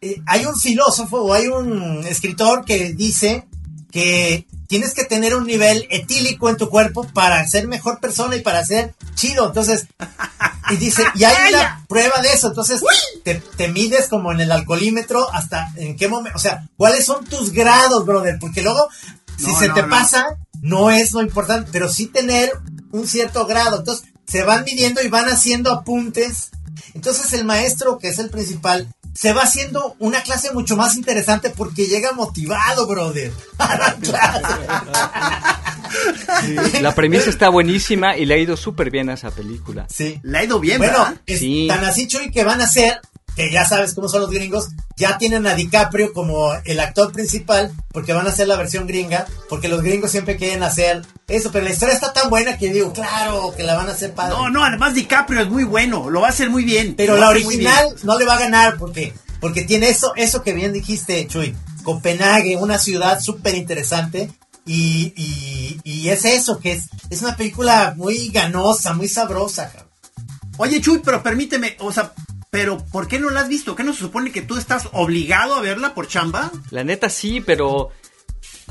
eh, 0.00 0.22
hay 0.26 0.44
un 0.46 0.56
filósofo 0.58 1.22
o 1.22 1.32
hay 1.32 1.48
un 1.48 2.04
escritor 2.06 2.64
que 2.64 2.92
dice 2.92 3.46
que 3.90 4.46
tienes 4.68 4.94
que 4.94 5.04
tener 5.04 5.34
un 5.34 5.46
nivel 5.46 5.86
etílico 5.90 6.48
en 6.48 6.56
tu 6.56 6.68
cuerpo 6.68 7.06
para 7.12 7.46
ser 7.48 7.66
mejor 7.66 7.98
persona 8.00 8.36
y 8.36 8.40
para 8.40 8.64
ser 8.64 8.94
chido. 9.14 9.46
Entonces, 9.48 9.86
y 10.70 10.76
dice, 10.76 11.02
y 11.16 11.24
hay 11.24 11.52
una 11.52 11.84
prueba 11.88 12.20
de 12.22 12.32
eso. 12.32 12.48
Entonces, 12.48 12.80
te, 13.24 13.34
te 13.56 13.68
mides 13.68 14.08
como 14.08 14.30
en 14.32 14.40
el 14.40 14.52
alcoholímetro 14.52 15.28
hasta 15.32 15.72
en 15.76 15.96
qué 15.96 16.08
momento, 16.08 16.36
o 16.36 16.40
sea, 16.40 16.68
cuáles 16.76 17.04
son 17.04 17.24
tus 17.24 17.52
grados, 17.52 18.06
brother, 18.06 18.38
porque 18.40 18.62
luego, 18.62 18.88
si 19.36 19.50
No, 19.50 19.58
se 19.58 19.68
no, 19.68 19.74
te 19.74 19.82
no. 19.82 19.88
pasa, 19.88 20.36
no 20.62 20.90
es 20.90 21.12
lo 21.12 21.22
importante, 21.22 21.68
pero 21.72 21.88
sí 21.88 22.06
tener 22.06 22.52
un 22.92 23.08
cierto 23.08 23.46
grado. 23.46 23.78
Entonces, 23.78 24.06
se 24.26 24.44
van 24.44 24.64
midiendo 24.64 25.02
y 25.02 25.08
van 25.08 25.28
haciendo 25.28 25.72
apuntes. 25.72 26.50
Entonces, 26.94 27.32
el 27.32 27.44
maestro, 27.44 27.98
que 27.98 28.08
es 28.08 28.18
el 28.20 28.30
principal, 28.30 28.88
se 29.20 29.32
va 29.34 29.42
haciendo 29.42 29.96
una 29.98 30.22
clase 30.22 30.50
mucho 30.54 30.76
más 30.78 30.96
interesante 30.96 31.50
porque 31.50 31.84
llega 31.86 32.12
motivado, 32.12 32.86
brother, 32.86 33.30
a 33.58 33.76
la 33.76 33.94
clase. 33.96 34.42
La 36.80 36.94
premisa 36.94 37.28
está 37.28 37.50
buenísima 37.50 38.16
y 38.16 38.24
le 38.24 38.34
ha 38.34 38.38
ido 38.38 38.56
súper 38.56 38.90
bien 38.90 39.10
a 39.10 39.14
esa 39.14 39.30
película. 39.30 39.86
Sí. 39.94 40.18
Le 40.22 40.38
ha 40.38 40.44
ido 40.44 40.58
bien, 40.58 40.78
Bueno, 40.78 41.14
es 41.26 41.38
Sí. 41.40 41.66
tan 41.68 41.84
así, 41.84 42.06
Chuy, 42.08 42.30
que 42.30 42.44
van 42.44 42.62
a 42.62 42.66
ser, 42.66 43.00
que 43.36 43.50
ya 43.52 43.66
sabes 43.66 43.92
cómo 43.94 44.08
son 44.08 44.22
los 44.22 44.30
gringos, 44.30 44.68
ya 44.96 45.18
tienen 45.18 45.46
a 45.46 45.54
DiCaprio 45.54 46.14
como 46.14 46.52
el 46.64 46.80
actor 46.80 47.12
principal, 47.12 47.72
porque 47.92 48.14
van 48.14 48.26
a 48.26 48.30
hacer 48.30 48.48
la 48.48 48.56
versión 48.56 48.86
gringa, 48.86 49.26
porque 49.50 49.68
los 49.68 49.82
gringos 49.82 50.10
siempre 50.12 50.36
quieren 50.36 50.62
hacer 50.62 51.02
eso, 51.30 51.50
pero 51.52 51.64
la 51.64 51.70
historia 51.70 51.94
está 51.94 52.12
tan 52.12 52.28
buena 52.28 52.58
que 52.58 52.72
digo, 52.72 52.92
claro, 52.92 53.54
que 53.56 53.62
la 53.62 53.76
van 53.76 53.88
a 53.88 53.92
hacer 53.92 54.12
padre. 54.12 54.34
No, 54.36 54.50
no, 54.50 54.64
además 54.64 54.94
DiCaprio 54.94 55.42
es 55.42 55.48
muy 55.48 55.64
bueno, 55.64 56.10
lo 56.10 56.20
va 56.20 56.28
a 56.28 56.30
hacer 56.30 56.50
muy 56.50 56.64
bien. 56.64 56.94
pero 56.96 57.16
la 57.16 57.30
original 57.30 57.94
no 58.02 58.18
le 58.18 58.24
va 58.24 58.34
a 58.34 58.40
ganar, 58.40 58.76
porque, 58.78 59.14
porque 59.40 59.62
tiene 59.62 59.88
eso, 59.88 60.12
eso 60.16 60.42
que 60.42 60.52
bien 60.52 60.72
dijiste, 60.72 61.26
Chuy, 61.26 61.54
Copenhague, 61.82 62.56
una 62.56 62.78
ciudad 62.78 63.20
súper 63.20 63.54
interesante. 63.54 64.30
Y, 64.66 65.14
y, 65.16 65.80
y 65.84 66.10
es 66.10 66.24
eso, 66.24 66.60
que 66.60 66.72
es, 66.72 66.84
es 67.08 67.22
una 67.22 67.36
película 67.36 67.94
muy 67.96 68.28
ganosa, 68.28 68.92
muy 68.92 69.08
sabrosa, 69.08 69.70
cabrón. 69.70 69.90
Oye, 70.58 70.80
Chuy, 70.80 71.00
pero 71.02 71.22
permíteme, 71.22 71.76
o 71.80 71.90
sea, 71.90 72.12
pero 72.50 72.84
¿por 72.86 73.08
qué 73.08 73.18
no 73.18 73.30
la 73.30 73.40
has 73.40 73.48
visto? 73.48 73.74
¿Qué 73.74 73.84
no 73.84 73.94
se 73.94 74.00
supone 74.00 74.32
que 74.32 74.42
tú 74.42 74.56
estás 74.56 74.88
obligado 74.92 75.54
a 75.54 75.60
verla 75.60 75.94
por 75.94 76.08
chamba? 76.08 76.50
La 76.70 76.84
neta 76.84 77.08
sí, 77.08 77.40
pero 77.40 77.90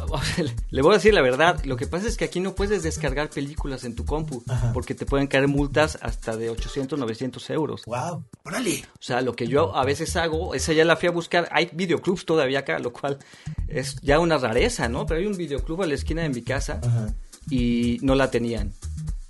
le 0.69 0.81
voy 0.81 0.91
a 0.91 0.97
decir 0.97 1.13
la 1.13 1.21
verdad. 1.21 1.63
Lo 1.65 1.75
que 1.77 1.87
pasa 1.87 2.07
es 2.07 2.17
que 2.17 2.25
aquí 2.25 2.39
no 2.39 2.55
puedes 2.55 2.83
descargar 2.83 3.29
películas 3.29 3.83
en 3.83 3.95
tu 3.95 4.05
compu 4.05 4.43
Ajá. 4.47 4.71
porque 4.73 4.95
te 4.95 5.05
pueden 5.05 5.27
caer 5.27 5.47
multas 5.47 5.97
hasta 6.01 6.37
de 6.37 6.49
800, 6.49 6.97
900 6.99 7.49
euros. 7.49 7.83
Wow. 7.85 8.23
Órale. 8.43 8.83
O 8.93 9.01
sea, 9.01 9.21
lo 9.21 9.35
que 9.35 9.47
yo 9.47 9.75
a 9.75 9.85
veces 9.85 10.15
hago, 10.15 10.53
esa 10.53 10.73
ya 10.73 10.85
la 10.85 10.95
fui 10.95 11.07
a 11.09 11.11
buscar. 11.11 11.47
Hay 11.51 11.69
videoclubs 11.73 12.25
todavía 12.25 12.59
acá, 12.59 12.79
lo 12.79 12.93
cual 12.93 13.19
es 13.67 13.97
ya 14.01 14.19
una 14.19 14.37
rareza, 14.37 14.89
¿no? 14.89 15.05
Pero 15.05 15.19
hay 15.19 15.25
un 15.25 15.37
videoclub 15.37 15.81
a 15.83 15.87
la 15.87 15.95
esquina 15.95 16.21
de 16.21 16.29
mi 16.29 16.41
casa 16.41 16.79
Ajá. 16.83 17.13
y 17.49 17.97
no 18.01 18.15
la 18.15 18.31
tenían. 18.31 18.73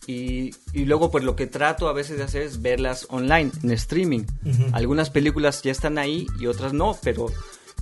Y, 0.08 0.56
y 0.74 0.86
luego, 0.86 1.12
pues 1.12 1.24
lo 1.24 1.36
que 1.36 1.46
trato 1.46 1.88
a 1.88 1.94
veces 1.94 2.18
de 2.18 2.24
hacer 2.24 2.42
es 2.42 2.64
verlas 2.64 3.06
online, 3.12 3.52
en 3.62 3.72
streaming. 3.72 4.24
Algunas 4.72 5.12
películas 5.12 5.62
ya 5.62 5.72
están 5.72 6.00
ahí 6.00 6.26
y 6.40 6.48
otras 6.48 6.74
no, 6.74 6.98
pero, 7.04 7.28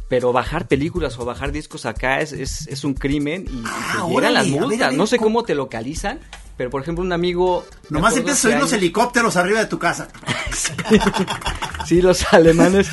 pero 0.08 0.32
bajar 0.34 0.68
películas 0.68 1.18
o 1.20 1.26
bajar 1.26 1.52
discos 1.52 1.86
acá 1.86 2.20
es, 2.22 2.32
es, 2.32 2.68
es 2.68 2.84
un 2.84 2.94
crimen 2.94 3.46
y, 3.50 3.60
y 3.60 3.62
te 3.64 3.68
Ah, 3.70 3.94
llegan 4.08 4.12
órale, 4.16 4.34
las 4.34 4.48
a 4.48 4.50
ver, 4.52 4.62
multas. 4.62 4.82
a 4.82 4.90
ver, 4.90 4.98
no 4.98 5.08
sé 5.08 5.18
¿cómo? 5.18 5.44
te 5.44 5.54
localizan, 5.56 6.20
pero 6.56 6.70
por 6.70 6.82
ejemplo, 6.82 7.04
un 7.04 7.12
amigo. 7.14 7.66
Nomás 7.90 8.16
empiezas 8.18 8.46
a 8.46 8.48
oír 8.50 8.58
los 8.60 8.72
helicópteros 8.74 9.36
arriba 9.36 9.60
de 9.60 9.66
tu 9.68 9.78
casa. 9.80 10.08
Sí, 11.86 12.02
los 12.02 12.34
alemanes. 12.34 12.88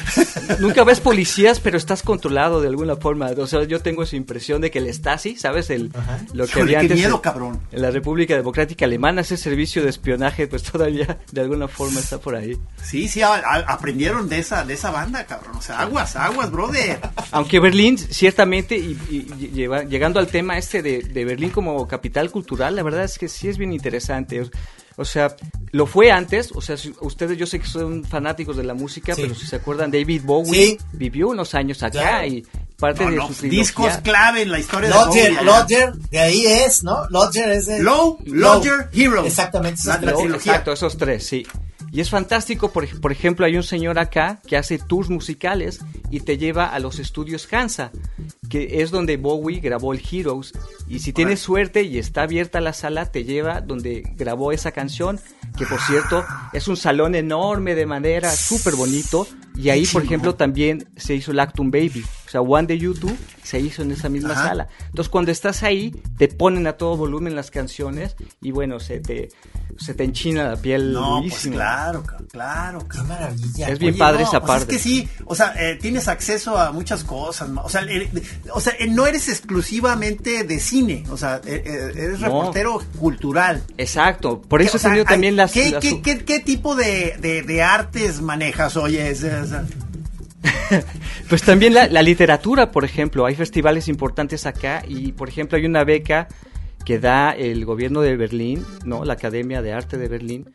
Nunca 0.61 0.85
ves 0.85 1.01
policías, 1.01 1.59
pero 1.61 1.77
estás 1.77 2.03
controlado 2.03 2.61
de 2.61 2.69
alguna 2.69 2.97
forma. 2.97 3.31
O 3.39 3.47
sea, 3.47 3.65
yo 3.65 3.81
tengo 3.81 4.03
esa 4.03 4.17
impresión 4.17 4.61
de 4.61 4.71
que 4.71 4.79
el 4.79 4.93
Stasi, 4.93 5.37
¿sabes? 5.37 5.71
El, 5.71 5.91
Ajá. 5.95 6.21
lo 6.33 6.45
que 6.45 6.51
Híjole, 6.51 6.63
había 6.65 6.81
antes 6.81 6.97
miedo, 6.99 7.21
cabrón. 7.23 7.61
en 7.73 7.83
la 7.83 7.91
República 7.91 8.37
Democrática 8.37 8.85
Alemana, 8.85 9.23
ese 9.23 9.37
servicio 9.37 9.83
de 9.83 9.91
espionaje, 9.91 10.47
pues 10.47 10.63
todavía 10.63 11.19
de 11.33 11.41
alguna 11.41 11.67
forma 11.69 12.01
está 12.01 12.19
por 12.19 12.37
ahí. 12.37 12.57
Sí, 12.83 13.09
sí, 13.09 13.23
a- 13.23 13.35
a- 13.35 13.65
aprendieron 13.73 14.29
de 14.29 14.39
esa, 14.39 14.65
de 14.65 14.75
esa 14.75 14.91
banda, 14.91 15.25
cabrón. 15.27 15.57
O 15.57 15.63
sea, 15.63 15.81
aguas, 15.81 16.15
aguas, 16.17 16.51
brother. 16.51 17.01
Aunque 17.33 17.59
Berlín, 17.61 17.99
ciertamente, 17.99 18.77
y, 18.77 18.97
y- 19.11 19.27
y 19.41 19.51
lleva- 19.51 19.85
llegando 19.85 20.21
al 20.21 20.27
tema 20.29 20.59
este 20.59 20.83
de, 20.83 21.03
de 21.03 21.25
Berlín 21.25 21.51
como 21.51 21.87
capital 21.89 22.31
cultural, 22.31 22.77
la 22.77 22.83
verdad 22.83 23.05
es 23.05 23.19
que 23.19 23.29
sí 23.29 23.49
es 23.49 23.59
bien 23.59 23.73
interesante. 23.73 24.49
O, 24.97 25.05
sea, 25.05 25.35
lo 25.73 25.87
fue 25.87 26.13
antes, 26.13 26.53
o 26.53 26.61
sea, 26.61 26.77
si- 26.77 26.95
ustedes 27.01 27.37
yo 27.37 27.47
sé 27.47 27.59
que 27.59 27.67
son 27.67 28.05
fanáticos 28.05 28.57
de 28.57 28.63
la 28.65 28.75
música, 28.75 29.15
Sí. 29.15 29.23
pero 29.23 29.35
si 29.35 29.45
se 29.47 29.57
acuerdan, 29.57 29.91
David 29.91 30.23
Bowie 30.25 30.67
Sí. 30.67 30.79
vivió 30.93 31.29
unos 31.29 31.55
años 31.55 31.83
acá 31.83 32.01
Claro. 32.01 32.27
y 32.29 32.47
parte 32.79 33.05
No, 33.05 33.11
de 33.11 33.17
no, 33.17 33.27
su 33.29 33.35
trilogía- 33.35 33.59
discos 33.61 33.97
clave 34.05 34.43
en 34.43 34.51
la 34.53 34.59
historia 34.61 34.89
de 34.91 34.95
Lodger, 34.95 35.33
Bowie, 35.33 35.45
Lodger, 35.45 35.93
de 36.11 36.19
ahí 36.21 36.47
es, 36.47 36.85
¿no? 36.85 37.09
Lodger 37.11 37.49
es 37.51 37.67
de... 37.67 37.83
Low, 37.83 38.19
Lodger, 38.25 38.89
Hero. 38.93 39.25
Exactamente. 39.25 39.81
esa 39.81 39.91
La- 39.91 39.95
es 39.97 40.03
la 40.05 40.11
la- 40.13 40.17
trilogía. 40.19 40.53
Exacto, 40.53 40.73
esos 40.73 40.97
tres, 40.97 41.27
sí. 41.27 41.45
Y 41.95 42.01
es 42.01 42.11
fantástico, 42.11 42.73
por, 42.73 42.89
por, 43.01 43.13
ejemplo, 43.13 43.47
hay 43.47 43.57
un 43.57 43.63
señor 43.63 44.01
acá 44.01 44.41
que 44.49 44.57
hace 44.57 44.79
tours 44.79 45.11
musicales 45.11 45.79
y 46.11 46.19
te 46.19 46.39
lleva 46.39 46.67
a 46.67 46.81
los 46.81 46.99
estudios 46.99 47.47
Hansa, 47.53 47.93
que 48.51 48.83
es 48.83 48.91
donde 48.91 49.17
Bowie 49.17 49.61
grabó 49.61 49.93
el 49.93 50.03
Heroes. 50.05 50.55
Y 50.89 50.99
si 50.99 51.13
tienes 51.13 51.39
suerte 51.39 51.85
y 51.85 51.99
está 51.99 52.23
abierta 52.23 52.61
la 52.61 52.73
sala, 52.73 53.07
te 53.07 53.23
lleva 53.23 53.61
donde 53.61 54.03
grabó 54.17 54.51
esa 54.51 54.73
canción, 54.73 55.21
que 55.57 55.67
por 55.67 55.81
cierto 55.83 56.25
es 56.53 56.67
un 56.67 56.77
salón 56.77 57.15
enorme 57.15 57.77
de 57.77 57.87
madera, 57.87 58.33
súper 58.33 58.75
bonito. 58.75 59.29
Y 59.57 59.69
ahí, 59.71 59.87
por 59.87 60.03
ejemplo, 60.03 60.35
también 60.35 60.89
se 60.97 61.15
hizo 61.15 61.31
el 61.31 61.39
Actum 61.39 61.71
Baby. 61.71 62.05
O 62.27 62.29
sea, 62.29 62.41
One 62.41 62.67
de 62.67 62.77
YouTube 62.77 63.17
se 63.45 63.61
hizo 63.61 63.83
en 63.83 63.93
esa 63.93 64.09
misma 64.09 64.35
sala. 64.35 64.67
Entonces, 64.87 65.09
cuando 65.09 65.31
estás 65.31 65.63
ahí, 65.63 65.95
te 66.19 66.27
ponen 66.27 66.67
a 66.67 66.73
todo 66.73 66.97
volumen 66.97 67.37
las 67.37 67.53
canciones 67.53 68.17
y 68.43 68.51
bueno, 68.51 68.81
se 68.81 68.99
te, 68.99 69.29
se 69.79 69.95
te 69.95 70.05
enchina 70.05 70.45
la 70.45 70.57
piel 70.57 70.93
no, 70.93 71.23
Pues 71.29 71.49
claro, 71.49 72.05
claro. 72.31 72.87
Qué 72.89 73.03
maravilla. 73.03 73.69
Es 73.69 73.79
bien 73.79 73.97
padre 73.97 74.23
esa 74.23 74.41
pues 74.41 74.49
parte. 74.49 74.77
Es 74.77 74.83
que 74.83 74.89
sí, 74.89 75.09
o 75.25 75.35
sea, 75.35 75.55
eh, 75.59 75.77
tienes 75.81 76.09
acceso 76.09 76.57
a 76.57 76.73
muchas 76.73 77.05
cosas. 77.05 77.49
O 77.63 77.69
sea, 77.69 77.83
eh, 77.83 78.11
o 78.53 78.61
sea 78.61 78.75
eh, 78.79 78.87
no 78.89 79.07
eres 79.07 79.29
exclusivamente 79.29 80.45
de 80.45 80.61
cine. 80.61 81.05
O 81.11 81.17
sea, 81.17 81.41
eres 81.45 82.21
no. 82.21 82.27
reportero 82.27 82.83
cultural. 82.99 83.63
Exacto. 83.77 84.41
Por 84.41 84.63
eso 84.63 84.79
tenido 84.79 85.05
también 85.05 85.37
las... 85.37 85.53
¿qué, 85.53 85.71
las... 85.71 85.83
¿qué, 85.83 86.01
qué, 86.03 86.25
qué, 86.25 86.41
tipo 86.41 86.75
de, 86.75 87.17
de, 87.21 87.43
de, 87.43 87.63
artes 87.63 88.21
manejas, 88.21 88.77
oye? 88.77 89.11
Es, 89.11 89.23
es, 89.23 89.51
pues 91.29 91.43
también 91.43 91.75
la, 91.75 91.87
la, 91.87 92.03
literatura, 92.03 92.71
por 92.71 92.85
ejemplo, 92.85 93.27
hay 93.27 93.35
festivales 93.35 93.89
importantes 93.89 94.47
acá 94.47 94.83
y, 94.87 95.13
por 95.13 95.29
ejemplo, 95.29 95.57
hay 95.57 95.67
una 95.67 95.85
beca 95.85 96.29
que 96.85 96.99
da 96.99 97.31
el 97.31 97.65
gobierno 97.65 98.01
de 98.01 98.17
Berlín, 98.17 98.65
no, 98.85 99.05
la 99.05 99.15
Academia 99.15 99.63
de 99.63 99.73
Arte 99.73 99.97
de 99.99 100.09
Berlín, 100.09 100.51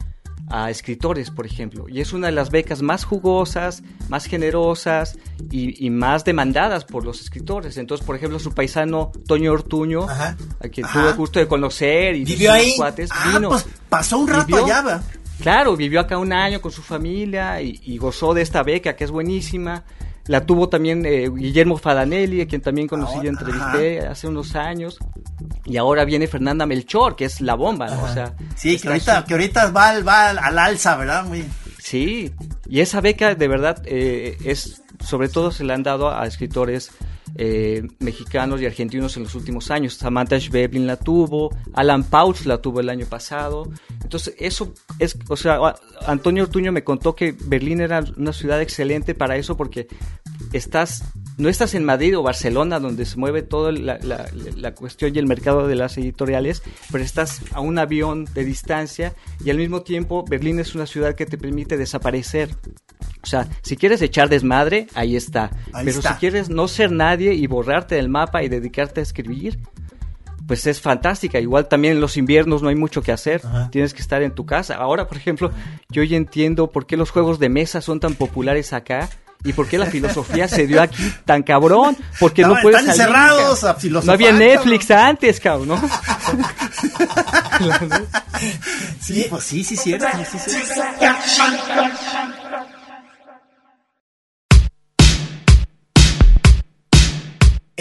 a 0.50 0.71
escritores, 0.71 1.29
por 1.29 1.45
ejemplo, 1.45 1.88
y 1.88 2.01
es 2.01 2.12
una 2.12 2.27
de 2.27 2.33
las 2.33 2.50
becas 2.50 2.81
más 2.81 3.03
jugosas, 3.03 3.83
más 4.09 4.25
generosas 4.25 5.17
y, 5.51 5.86
y 5.86 5.91
más 5.91 6.25
demandadas 6.25 6.86
por 6.86 7.05
los 7.05 7.21
escritores. 7.21 7.77
Entonces, 7.77 8.05
por 8.05 8.15
ejemplo, 8.15 8.39
su 8.39 8.53
paisano 8.53 9.12
Toño 9.27 9.51
Ortuño, 9.51 10.09
Ajá. 10.09 10.36
a 10.59 10.67
quien 10.69 10.88
Ajá. 10.88 11.01
tuve 11.01 11.13
gusto 11.13 11.39
de 11.39 11.48
conocer 11.48 12.15
y 12.15 12.25
vivió 12.25 12.51
ahí, 12.51 12.74
cuates, 12.75 13.12
ah, 13.13 13.31
vino, 13.31 13.50
pues 13.50 13.67
pasó 13.89 14.17
un 14.17 14.27
rato 14.27 14.48
vivió, 14.48 14.65
allá, 14.65 14.81
¿va? 14.81 15.03
Claro, 15.39 15.75
vivió 15.77 16.00
acá 16.00 16.17
un 16.17 16.33
año 16.33 16.59
con 16.62 16.71
su 16.71 16.81
familia 16.81 17.62
y, 17.62 17.79
y, 17.83 17.98
gozó 17.98 18.33
de 18.33 18.41
esta 18.41 18.63
beca 18.63 18.95
que 18.95 19.03
es 19.03 19.12
buenísima. 19.12 19.83
La 20.29 20.45
tuvo 20.45 20.69
también 20.69 21.07
eh, 21.07 21.27
Guillermo 21.27 21.75
Fadanelli, 21.75 22.41
a 22.41 22.48
quien 22.48 22.62
también 22.62 22.88
conocí 22.88 23.17
y 23.24 23.27
entrevisté 23.27 24.05
hace 24.05 24.27
unos 24.27 24.55
años. 24.55 25.00
Y 25.65 25.77
ahora 25.77 26.05
viene 26.05 26.27
Fernanda 26.27 26.67
Melchor, 26.67 27.15
que 27.15 27.25
es 27.25 27.41
la 27.41 27.55
bomba, 27.55 27.88
¿no? 27.88 28.03
O 28.03 28.13
sea, 28.13 28.36
sí, 28.55 28.77
que 28.79 28.89
ahorita, 28.89 29.25
que 29.25 29.33
ahorita 29.33 29.71
va, 29.71 29.89
al, 29.89 30.07
va 30.07 30.29
al 30.29 30.59
alza, 30.59 30.98
¿verdad? 30.98 31.25
Muy... 31.25 31.43
Sí, 31.79 32.31
y 32.67 32.81
esa 32.81 33.01
beca 33.01 33.33
de 33.33 33.48
verdad 33.48 33.81
eh, 33.86 34.38
es, 34.45 34.83
sobre 35.00 35.29
todo 35.29 35.50
se 35.50 35.63
la 35.63 35.74
han 35.74 35.81
dado 35.81 36.15
a 36.15 36.27
escritores 36.27 36.91
eh, 37.36 37.88
mexicanos 38.00 38.62
y 38.62 38.65
argentinos 38.65 39.17
en 39.17 39.24
los 39.24 39.36
últimos 39.36 39.71
años. 39.71 39.93
Samantha 39.93 40.39
Schweblin 40.39 40.88
la 40.88 40.98
tuvo, 40.98 41.55
Alan 41.74 42.03
Pauch 42.03 42.45
la 42.45 42.62
tuvo 42.62 42.79
el 42.79 42.89
año 42.89 43.05
pasado. 43.05 43.69
Entonces, 44.01 44.36
eso 44.39 44.74
es, 45.00 45.17
o 45.27 45.38
sea, 45.38 45.59
Antonio 46.05 46.43
Ortuño 46.43 46.71
me 46.71 46.83
contó 46.83 47.15
que 47.15 47.36
Berlín 47.45 47.81
era 47.81 48.03
una 48.17 48.33
ciudad 48.33 48.62
excelente 48.62 49.15
para 49.15 49.38
eso 49.38 49.55
porque 49.55 49.88
estás, 50.53 51.03
no 51.39 51.50
estás 51.50 51.74
en 51.74 51.86
Madrid 51.86 52.17
o 52.17 52.22
Barcelona 52.22 52.79
donde 52.79 53.05
se 53.05 53.17
mueve 53.17 53.41
toda 53.41 53.72
la, 53.72 53.98
la, 54.03 54.27
la 54.55 54.75
cuestión 54.75 55.15
y 55.15 55.19
el 55.19 55.25
mercado 55.25 55.67
de 55.67 55.75
las 55.75 55.98
editoriales, 55.98 56.62
pero 56.91 57.03
estás 57.03 57.41
a 57.53 57.62
un 57.62 57.79
avión 57.79 58.25
de 58.34 58.43
distancia 58.43 59.13
y 59.43 59.50
al 59.50 59.58
mismo 59.58 59.81
tiempo 59.81 60.24
Berlín 60.27 60.60
es 60.60 60.75
una 60.75 60.86
ciudad 60.86 61.15
que 61.15 61.25
te 61.25 61.38
permite 61.38 61.77
desaparecer. 61.77 62.50
O 63.22 63.25
sea, 63.25 63.48
si 63.62 63.75
quieres 63.75 64.01
echar 64.01 64.29
desmadre, 64.29 64.88
ahí 64.96 65.15
está. 65.15 65.51
Ahí 65.74 65.86
Pero 65.86 66.00
está. 66.00 66.13
si 66.13 66.19
quieres 66.19 66.50
no 66.50 66.67
ser 66.67 66.91
nadie 66.91 67.34
y 67.34 67.48
borrarte 67.48 67.96
del 67.96 68.10
mapa 68.10 68.43
y 68.43 68.50
dedicarte 68.50 69.00
a 69.00 69.03
escribir, 69.03 69.60
pues 70.48 70.65
es 70.67 70.81
fantástica. 70.81 71.39
Igual 71.39 71.67
también 71.67 71.96
en 71.96 72.01
los 72.01 72.17
inviernos 72.17 72.62
no 72.62 72.69
hay 72.69 72.75
mucho 72.75 73.01
que 73.01 73.12
hacer. 73.12 73.41
Ajá. 73.43 73.69
Tienes 73.72 73.93
que 73.93 74.01
estar 74.01 74.24
en 74.24 74.31
tu 74.31 74.46
casa. 74.46 74.75
Ahora, 74.75 75.08
por 75.08 75.17
ejemplo, 75.17 75.51
yo 75.89 76.03
ya 76.03 76.17
entiendo 76.17 76.72
por 76.72 76.86
qué 76.88 76.98
los 76.98 77.12
juegos 77.12 77.39
de 77.39 77.50
mesa 77.50 77.81
son 77.81 78.00
tan 78.00 78.15
populares 78.15 78.74
acá. 78.74 79.10
¿Y 79.41 79.53
por 79.53 79.69
qué 79.69 79.77
la 79.77 79.86
filosofía 79.86 80.50
se 80.50 80.67
dio 80.67 80.81
aquí 80.81 81.13
tan 81.24 81.43
cabrón? 81.43 81.96
Porque 82.19 82.41
no, 82.41 82.55
No, 82.55 82.62
puedes 82.62 82.81
están 82.81 82.93
encerrados 82.93 83.63
a 83.63 83.74
filosofar, 83.75 84.05
No 84.08 84.12
había 84.13 84.34
Netflix 84.34 84.88
cabrón. 84.88 85.08
antes, 85.08 85.39
cabrón, 85.39 85.67
¿no? 85.69 85.81
Sí, 89.01 89.25
pues 89.29 89.43
sí, 89.43 89.63
sí, 89.63 89.75
cierto. 89.75 90.08
Sí, 90.31 90.39
sí, 90.39 90.51
sí. 90.51 90.58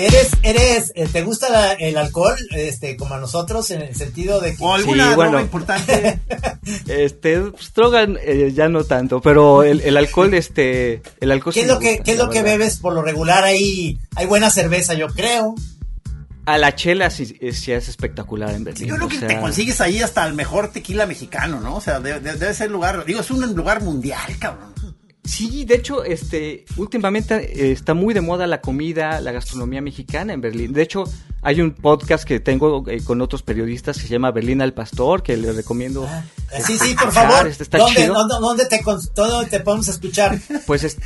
Eres, 0.01 0.31
eres, 0.45 0.93
eh, 0.95 1.09
¿te 1.11 1.23
gusta 1.23 1.49
la- 1.51 1.73
el 1.73 1.99
alcohol, 1.99 2.37
este, 2.53 2.97
como 2.97 3.15
a 3.17 3.19
nosotros, 3.19 3.69
en 3.73 3.83
el 3.83 3.97
sentido 3.97 4.41
de 4.41 4.55
que... 4.55 4.63
O 4.63 4.73
alguna 4.75 5.03
Sí, 5.05 5.11
droga 5.11 5.15
bueno. 5.29 5.41
importante. 5.41 6.21
Este, 6.87 7.41
pues, 7.41 7.73
droga 7.75 8.05
eh, 8.23 8.53
ya 8.55 8.69
no 8.69 8.85
tanto, 8.85 9.21
pero 9.21 9.63
el, 9.65 9.81
el 9.81 9.97
alcohol, 9.97 10.33
este, 10.35 11.03
el 11.21 11.33
alcohol 11.33 11.53
¿Qué 11.53 11.61
sí 11.61 11.67
es 11.67 11.73
lo 11.73 11.79
que, 11.81 11.89
gusta, 11.91 12.05
qué 12.05 12.13
es 12.13 12.19
lo 12.19 12.31
que 12.31 12.43
bebes 12.43 12.79
por 12.79 12.93
lo 12.93 13.03
regular 13.03 13.43
ahí? 13.43 13.99
Hay 14.15 14.27
buena 14.27 14.51
cerveza, 14.51 14.95
yo 14.95 15.09
creo. 15.09 15.55
A 16.47 16.59
la 16.59 16.75
chela 16.75 17.11
sí, 17.11 17.37
eh, 17.41 17.53
sí 17.53 17.73
es 17.73 17.89
espectacular 17.89 18.55
en 18.55 18.65
Berlín. 18.65 18.89
Yo 18.89 18.95
creo 18.95 19.07
o 19.07 19.11
que 19.11 19.19
sea, 19.19 19.29
te 19.29 19.41
consigues 19.41 19.81
ahí 19.81 20.01
hasta 20.01 20.25
el 20.27 20.35
mejor 20.35 20.69
tequila 20.71 21.07
mexicano, 21.07 21.61
¿no? 21.61 21.77
O 21.77 21.81
sea, 21.81 22.01
debe 22.01 22.55
ser 22.55 22.71
lugar, 22.71 23.05
digo, 23.05 23.21
es 23.21 23.31
un 23.31 23.55
lugar 23.55 23.83
mundial, 23.83 24.39
cabrón. 24.39 24.73
Sí, 25.29 25.65
de 25.67 25.75
hecho, 25.75 26.05
este, 26.05 26.65
últimamente 26.79 27.35
eh, 27.67 27.73
está 27.73 27.93
muy 27.93 28.15
de 28.15 28.23
moda 28.23 28.47
la 28.47 28.61
comida, 28.63 29.21
la 29.21 29.31
gastronomía 29.33 29.83
mexicana 29.83 30.33
en 30.33 30.41
Berlín. 30.41 30.73
De 30.73 30.81
hecho, 30.83 31.05
hay 31.43 31.61
un 31.61 31.73
podcast 31.73 32.25
que 32.25 32.41
tengo 32.41 32.83
eh, 32.89 33.03
con 33.05 33.21
otros 33.21 33.43
periodistas 33.43 33.97
que 33.99 34.05
se 34.05 34.09
llama 34.09 34.31
Berlín 34.31 34.63
al 34.63 34.73
Pastor, 34.73 35.23
que 35.23 35.37
les 35.37 35.55
recomiendo. 35.55 36.07
Ah, 36.09 36.25
este, 36.53 36.79
sí, 36.79 36.79
sí, 36.79 36.95
por 36.95 37.13
favor. 37.13 37.47
este 37.47 37.63
está 37.63 37.77
¿Dónde, 37.79 38.01
chido. 38.01 38.15
dónde, 38.15 38.35
dónde 38.41 38.67
te, 38.67 38.81
dónde 39.15 39.51
te 39.51 39.61
podemos 39.61 39.87
escuchar? 39.89 40.39
Pues 40.67 40.85
es- 40.85 40.97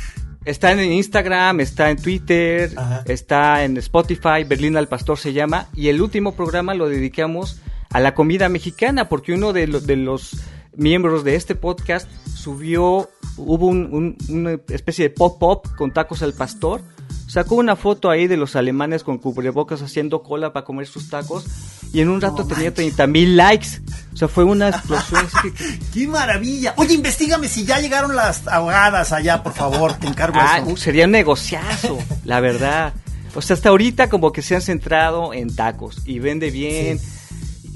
está 0.45 0.71
en 0.71 0.79
Instagram, 0.91 1.59
está 1.59 1.89
en 1.89 2.01
Twitter, 2.01 2.71
Ajá. 2.77 3.03
está 3.05 3.63
en 3.65 3.75
Spotify, 3.77 4.45
Berlín 4.47 4.77
al 4.77 4.87
Pastor 4.87 5.19
se 5.19 5.33
llama, 5.33 5.67
y 5.75 5.89
el 5.89 6.01
último 6.01 6.33
programa 6.33 6.73
lo 6.73 6.87
dedicamos 6.87 7.59
a 7.89 7.99
la 7.99 8.13
comida 8.15 8.47
mexicana, 8.49 9.09
porque 9.09 9.33
uno 9.33 9.51
de, 9.53 9.67
lo- 9.67 9.79
de 9.81 9.97
los 9.97 10.31
miembros 10.75 11.23
de 11.23 11.35
este 11.35 11.55
podcast 11.55 12.07
subió, 12.35 13.09
hubo 13.37 13.67
un- 13.67 13.89
un- 13.93 14.17
una 14.29 14.51
especie 14.69 15.05
de 15.05 15.09
pop-up 15.09 15.75
con 15.75 15.91
tacos 15.91 16.21
al 16.23 16.33
pastor, 16.33 16.81
sacó 17.27 17.55
una 17.55 17.75
foto 17.75 18.09
ahí 18.09 18.27
de 18.27 18.37
los 18.37 18.55
alemanes 18.55 19.03
con 19.03 19.17
cubrebocas 19.17 19.81
haciendo 19.81 20.21
cola 20.23 20.53
para 20.53 20.65
comer 20.65 20.87
sus 20.87 21.09
tacos, 21.09 21.45
y 21.93 22.01
en 22.01 22.09
un 22.09 22.21
rato 22.21 22.37
No 22.43 22.47
tenía 22.47 22.65
manches. 22.65 22.73
30 22.95 23.07
mil 23.07 23.37
likes, 23.37 23.67
o 24.13 24.17
sea, 24.17 24.27
fue 24.27 24.43
una 24.43 24.69
explosión. 24.69 25.25
¡Qué 25.93 26.07
maravilla! 26.07 26.73
Oye, 26.77 26.95
investigame 26.95 27.47
si 27.47 27.65
ya 27.65 27.79
llegaron 27.79 28.15
las 28.15 28.47
ahogadas 28.47 29.11
allá, 29.13 29.41
por 29.43 29.53
favor, 29.53 29.93
te 29.93 30.07
encargo 30.07 30.37
Ah, 30.39 30.59
eso. 30.59 30.75
sería 30.77 31.05
un 31.05 31.11
negociazo, 31.11 31.97
la 32.25 32.39
verdad. 32.39 32.93
O 33.35 33.41
sea, 33.41 33.55
hasta 33.55 33.69
ahorita 33.69 34.09
como 34.09 34.31
que 34.31 34.41
se 34.43 34.55
han 34.55 34.61
centrado 34.61 35.33
en 35.33 35.55
tacos 35.55 36.01
y 36.05 36.19
vende 36.19 36.51
bien. 36.51 36.99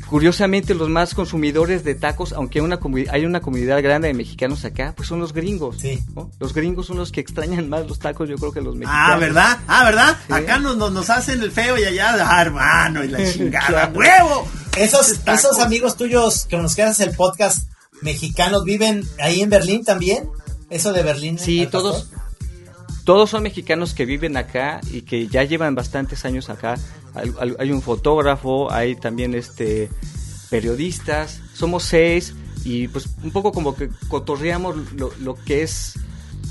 Curiosamente, 0.10 0.74
los 0.74 0.90
más 0.90 1.14
consumidores 1.14 1.84
de 1.84 1.96
tacos, 1.96 2.32
aunque 2.32 2.62
una 2.62 2.80
hay 3.12 3.26
una 3.26 3.42
comunidad 3.42 3.82
grande 3.84 4.08
de 4.08 4.14
mexicanos 4.14 4.64
acá, 4.64 4.94
pues 4.96 5.08
son 5.10 5.20
los 5.20 5.34
gringos. 5.34 5.78
Sí. 5.80 6.02
¿no? 6.16 6.32
Los 6.40 6.54
gringos 6.54 6.88
son 6.88 6.98
los 6.98 7.12
que 7.12 7.20
extrañan 7.20 7.68
más 7.68 7.88
los 7.88 8.00
tacos, 8.00 8.30
yo 8.30 8.38
creo 8.38 8.54
que 8.54 8.62
los 8.62 8.76
mexicanos. 8.76 9.12
Ah, 9.14 9.18
¿verdad? 9.18 9.60
Ah, 9.68 9.84
¿verdad? 9.84 10.18
Sí. 10.28 10.34
Acá 10.34 10.60
nos, 10.60 10.78
nos, 10.78 11.10
hacen 11.10 11.42
el 11.42 11.52
feo 11.52 11.78
y 11.78 11.84
allá, 11.84 12.16
ah, 12.20 12.42
hermano, 12.42 13.04
y 13.04 13.10
la 13.10 13.20
chingada. 13.32 13.92
¡huevo! 13.94 14.48
Esos, 14.78 15.20
esos 15.26 15.60
amigos 15.60 15.98
tuyos 15.98 16.46
que 16.46 16.58
nos 16.58 16.76
quedas 16.76 17.00
el 17.00 17.12
podcast 17.12 17.68
mexicanos 18.02 18.64
viven 18.64 19.04
ahí 19.20 19.42
en 19.42 19.50
Berlín 19.50 19.84
también. 19.84 20.30
Eso 20.70 20.94
de 20.94 21.04
Berlín. 21.04 21.40
Sí, 21.40 21.68
todos, 21.68 22.10
todos 23.04 23.30
son 23.30 23.44
mexicanos 23.44 23.94
que 23.94 24.06
viven 24.06 24.38
acá 24.38 24.82
y 24.92 25.02
que 25.02 25.28
ya 25.28 25.44
llevan 25.44 25.76
bastantes 25.76 26.26
años 26.26 26.50
acá. 26.50 26.76
Hay, 27.60 27.72
un 27.72 27.82
fotógrafo, 27.82 28.72
hay 28.72 28.96
también 28.96 29.34
este 29.34 29.90
periodistas, 30.50 31.42
somos 31.54 31.84
seis 31.84 32.34
y 32.64 32.88
pues 32.88 33.10
un 33.24 33.32
poco 33.32 33.52
como 33.52 33.76
que 33.76 33.90
cotorreamos 34.08 34.94
lo, 34.94 35.12
lo 35.20 35.36
que 35.36 35.64
es 35.64 36.00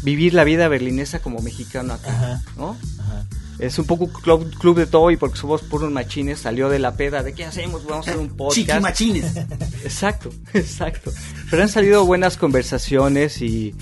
vivir 0.03 0.35
la 0.35 0.45
vida 0.45 0.69
berlinesa 0.69 1.21
como 1.21 1.41
mexicano 1.41 1.95
acá, 1.95 2.11
Ajá. 2.11 2.43
¿no? 2.57 2.77
Ajá. 3.01 3.27
Es 3.59 3.79
un 3.79 3.87
poco 3.87 4.09
club, 4.09 4.55
club 4.59 4.77
de 4.77 4.87
todo 4.87 5.11
y 5.11 5.17
porque 5.17 5.39
somos 5.39 5.63
puros 5.63 5.91
machines, 5.91 6.41
salió 6.41 6.69
de 6.69 6.79
la 6.79 6.95
peda 6.95 7.23
de 7.23 7.33
qué 7.33 7.45
hacemos, 7.45 7.87
vamos 7.87 8.07
a 8.07 8.11
hacer 8.11 8.21
un 8.21 8.29
podcast. 8.29 8.55
Chiquimachines. 8.55 9.37
Exacto, 9.85 10.31
exacto. 10.53 11.11
Pero 11.51 11.63
han 11.63 11.69
salido 11.69 12.05
buenas 12.05 12.37
conversaciones 12.37 13.41
y, 13.41 13.75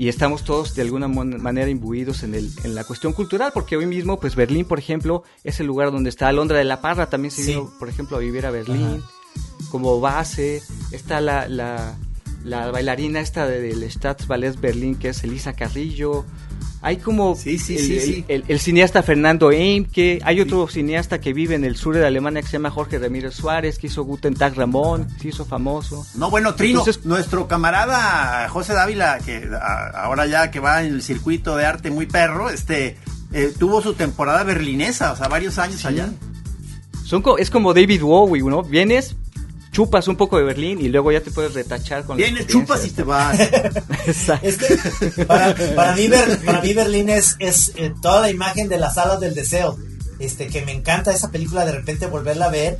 y 0.00 0.08
estamos 0.08 0.44
todos 0.44 0.74
de 0.76 0.82
alguna 0.82 1.08
manera 1.08 1.68
imbuidos 1.68 2.22
en, 2.22 2.34
el, 2.34 2.50
en 2.62 2.74
la 2.76 2.84
cuestión 2.84 3.12
cultural, 3.12 3.50
porque 3.52 3.76
hoy 3.76 3.84
mismo, 3.86 4.20
pues 4.20 4.36
Berlín, 4.36 4.64
por 4.64 4.78
ejemplo, 4.78 5.24
es 5.42 5.58
el 5.58 5.66
lugar 5.66 5.90
donde 5.90 6.08
está 6.08 6.28
Alondra 6.28 6.56
de 6.58 6.64
la 6.64 6.80
Parra, 6.80 7.10
también 7.10 7.32
se 7.32 7.42
Sí. 7.42 7.50
vino, 7.54 7.72
por 7.80 7.88
ejemplo, 7.88 8.16
a 8.16 8.20
vivir 8.20 8.46
a 8.46 8.50
Berlín 8.52 9.02
como 9.70 9.98
base. 10.00 10.62
Está 10.92 11.20
la, 11.20 11.48
la, 11.48 11.96
la 12.44 12.70
bailarina 12.70 13.18
esta 13.20 13.46
del 13.48 13.82
Staatsballet 13.90 14.58
Berlín, 14.60 14.94
que 14.94 15.08
es 15.08 15.24
Elisa 15.24 15.52
Carrillo. 15.54 16.24
Hay 16.80 16.98
como 16.98 17.34
Sí, 17.34 17.58
sí, 17.58 17.76
el, 17.76 17.82
sí, 17.84 17.96
el- 17.96 18.02
sí. 18.02 18.24
el- 18.28 18.44
el 18.46 18.60
cineasta 18.60 19.02
Fernando 19.02 19.50
Eimke, 19.50 20.20
hay 20.22 20.40
otro 20.40 20.68
cineasta 20.68 21.20
que 21.20 21.32
vive 21.32 21.56
en 21.56 21.64
el 21.64 21.74
sur 21.76 21.96
de 21.96 22.06
Alemania 22.06 22.40
que 22.40 22.46
se 22.46 22.52
llama 22.52 22.70
Jorge 22.70 22.98
Ramírez 23.00 23.34
Suárez, 23.34 23.78
que 23.78 23.88
hizo 23.88 24.04
Guten 24.04 24.34
Tag 24.34 24.54
Ramón, 24.54 25.08
se 25.20 25.28
hizo 25.28 25.44
famoso. 25.44 26.06
No, 26.14 26.30
bueno, 26.30 26.54
Trino, 26.54 26.80
Entonces- 26.80 27.04
nuestro 27.04 27.48
camarada 27.48 28.48
José 28.48 28.74
Dávila, 28.74 29.18
que 29.18 29.48
a- 29.60 29.88
ahora 30.04 30.26
ya 30.26 30.50
que 30.52 30.60
va 30.60 30.84
en 30.84 30.94
el 30.94 31.02
circuito 31.02 31.56
de 31.56 31.66
arte 31.66 31.90
muy 31.90 32.06
perro, 32.06 32.48
este 32.50 32.96
eh, 33.32 33.52
tuvo 33.58 33.82
su 33.82 33.92
temporada 33.94 34.42
berlinesa, 34.44 35.12
o 35.12 35.16
sea, 35.16 35.28
varios 35.28 35.58
años 35.58 35.84
allá. 35.84 36.08
Son 37.04 37.22
co- 37.22 37.38
es 37.38 37.50
como 37.50 37.74
David 37.74 38.02
Bowie, 38.02 38.42
¿no? 38.42 38.62
Vienes, 38.62 39.16
chupas 39.70 40.08
un 40.08 40.16
poco 40.16 40.38
de 40.38 40.44
Berlín 40.44 40.80
y 40.80 40.88
luego 40.88 41.12
ya 41.12 41.20
te 41.20 41.30
puedes 41.30 41.54
retachar 41.54 42.04
con 42.04 42.18
experiencia. 42.18 42.60
chupas 42.60 42.86
y 42.86 42.90
te 42.90 43.02
vas. 43.02 43.38
Exacto. 44.06 44.46
Es 44.46 44.56
que 45.14 45.24
para, 45.24 45.54
para 45.74 45.94
mí, 45.94 46.08
Ber- 46.08 46.38
para 46.44 46.60
mí 46.60 46.72
Berlín 46.74 47.08
es, 47.08 47.36
es 47.38 47.72
eh, 47.76 47.92
toda 48.02 48.20
la 48.20 48.30
imagen 48.30 48.68
de 48.68 48.78
las 48.78 48.94
salas 48.94 49.20
del 49.20 49.34
deseo. 49.34 49.76
Este, 50.18 50.48
que 50.48 50.64
me 50.64 50.72
encanta 50.72 51.12
esa 51.12 51.30
película 51.30 51.64
de 51.64 51.70
repente 51.72 52.06
volverla 52.06 52.46
a 52.46 52.50
ver, 52.50 52.78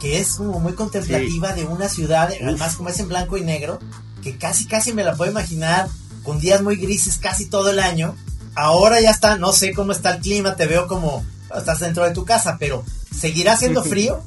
que 0.00 0.18
es 0.20 0.34
como 0.34 0.60
muy 0.60 0.74
contemplativa 0.74 1.52
de 1.54 1.64
una 1.64 1.88
ciudad, 1.88 2.30
además 2.42 2.76
como 2.76 2.90
es 2.90 2.98
en 3.00 3.08
blanco 3.08 3.38
y 3.38 3.40
negro, 3.40 3.78
que 4.22 4.36
casi 4.36 4.66
casi 4.66 4.92
me 4.92 5.02
la 5.02 5.14
puedo 5.14 5.30
imaginar 5.30 5.88
con 6.24 6.40
días 6.40 6.60
muy 6.62 6.76
grises 6.76 7.16
casi 7.16 7.46
todo 7.46 7.70
el 7.70 7.78
año. 7.78 8.14
Ahora 8.54 9.00
ya 9.00 9.10
está, 9.10 9.38
no 9.38 9.52
sé 9.52 9.72
cómo 9.72 9.92
está 9.92 10.10
el 10.14 10.20
clima, 10.20 10.56
te 10.56 10.66
veo 10.66 10.86
como 10.86 11.24
estás 11.56 11.80
dentro 11.80 12.04
de 12.04 12.10
tu 12.10 12.24
casa, 12.26 12.56
pero 12.58 12.84
¿seguirá 13.18 13.54
haciendo 13.54 13.82
frío? 13.82 14.22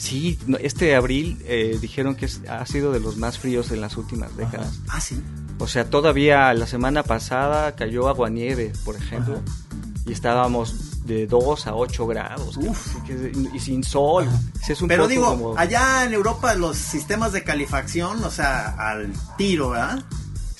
Sí, 0.00 0.38
este 0.60 0.96
abril 0.96 1.40
eh, 1.46 1.78
dijeron 1.80 2.14
que 2.14 2.26
ha 2.48 2.64
sido 2.64 2.90
de 2.90 3.00
los 3.00 3.16
más 3.18 3.38
fríos 3.38 3.70
en 3.70 3.80
las 3.82 3.96
últimas 3.98 4.34
décadas. 4.36 4.78
ah, 4.88 5.00
sí. 5.00 5.22
O 5.58 5.68
sea, 5.68 5.90
todavía 5.90 6.54
la 6.54 6.66
semana 6.66 7.02
pasada 7.02 7.76
cayó 7.76 8.08
aguanieve, 8.08 8.72
por 8.84 8.96
ejemplo, 8.96 9.42
y 10.06 10.12
estábamos 10.12 11.04
de 11.04 11.26
2 11.26 11.66
a 11.66 11.74
8 11.74 12.06
grados. 12.06 12.56
Uf. 12.56 12.96
que- 13.06 13.32
y 13.52 13.58
sin 13.60 13.84
sol. 13.84 14.26
Sí, 14.64 14.72
es 14.72 14.80
un 14.80 14.88
Pero 14.88 15.06
digo, 15.06 15.26
como- 15.26 15.58
allá 15.58 16.04
en 16.06 16.14
Europa 16.14 16.54
los 16.54 16.76
sistemas 16.78 17.32
de 17.32 17.44
calefacción, 17.44 18.24
o 18.24 18.30
sea, 18.30 18.70
al 18.70 19.12
tiro, 19.36 19.70
¿verdad? 19.70 20.02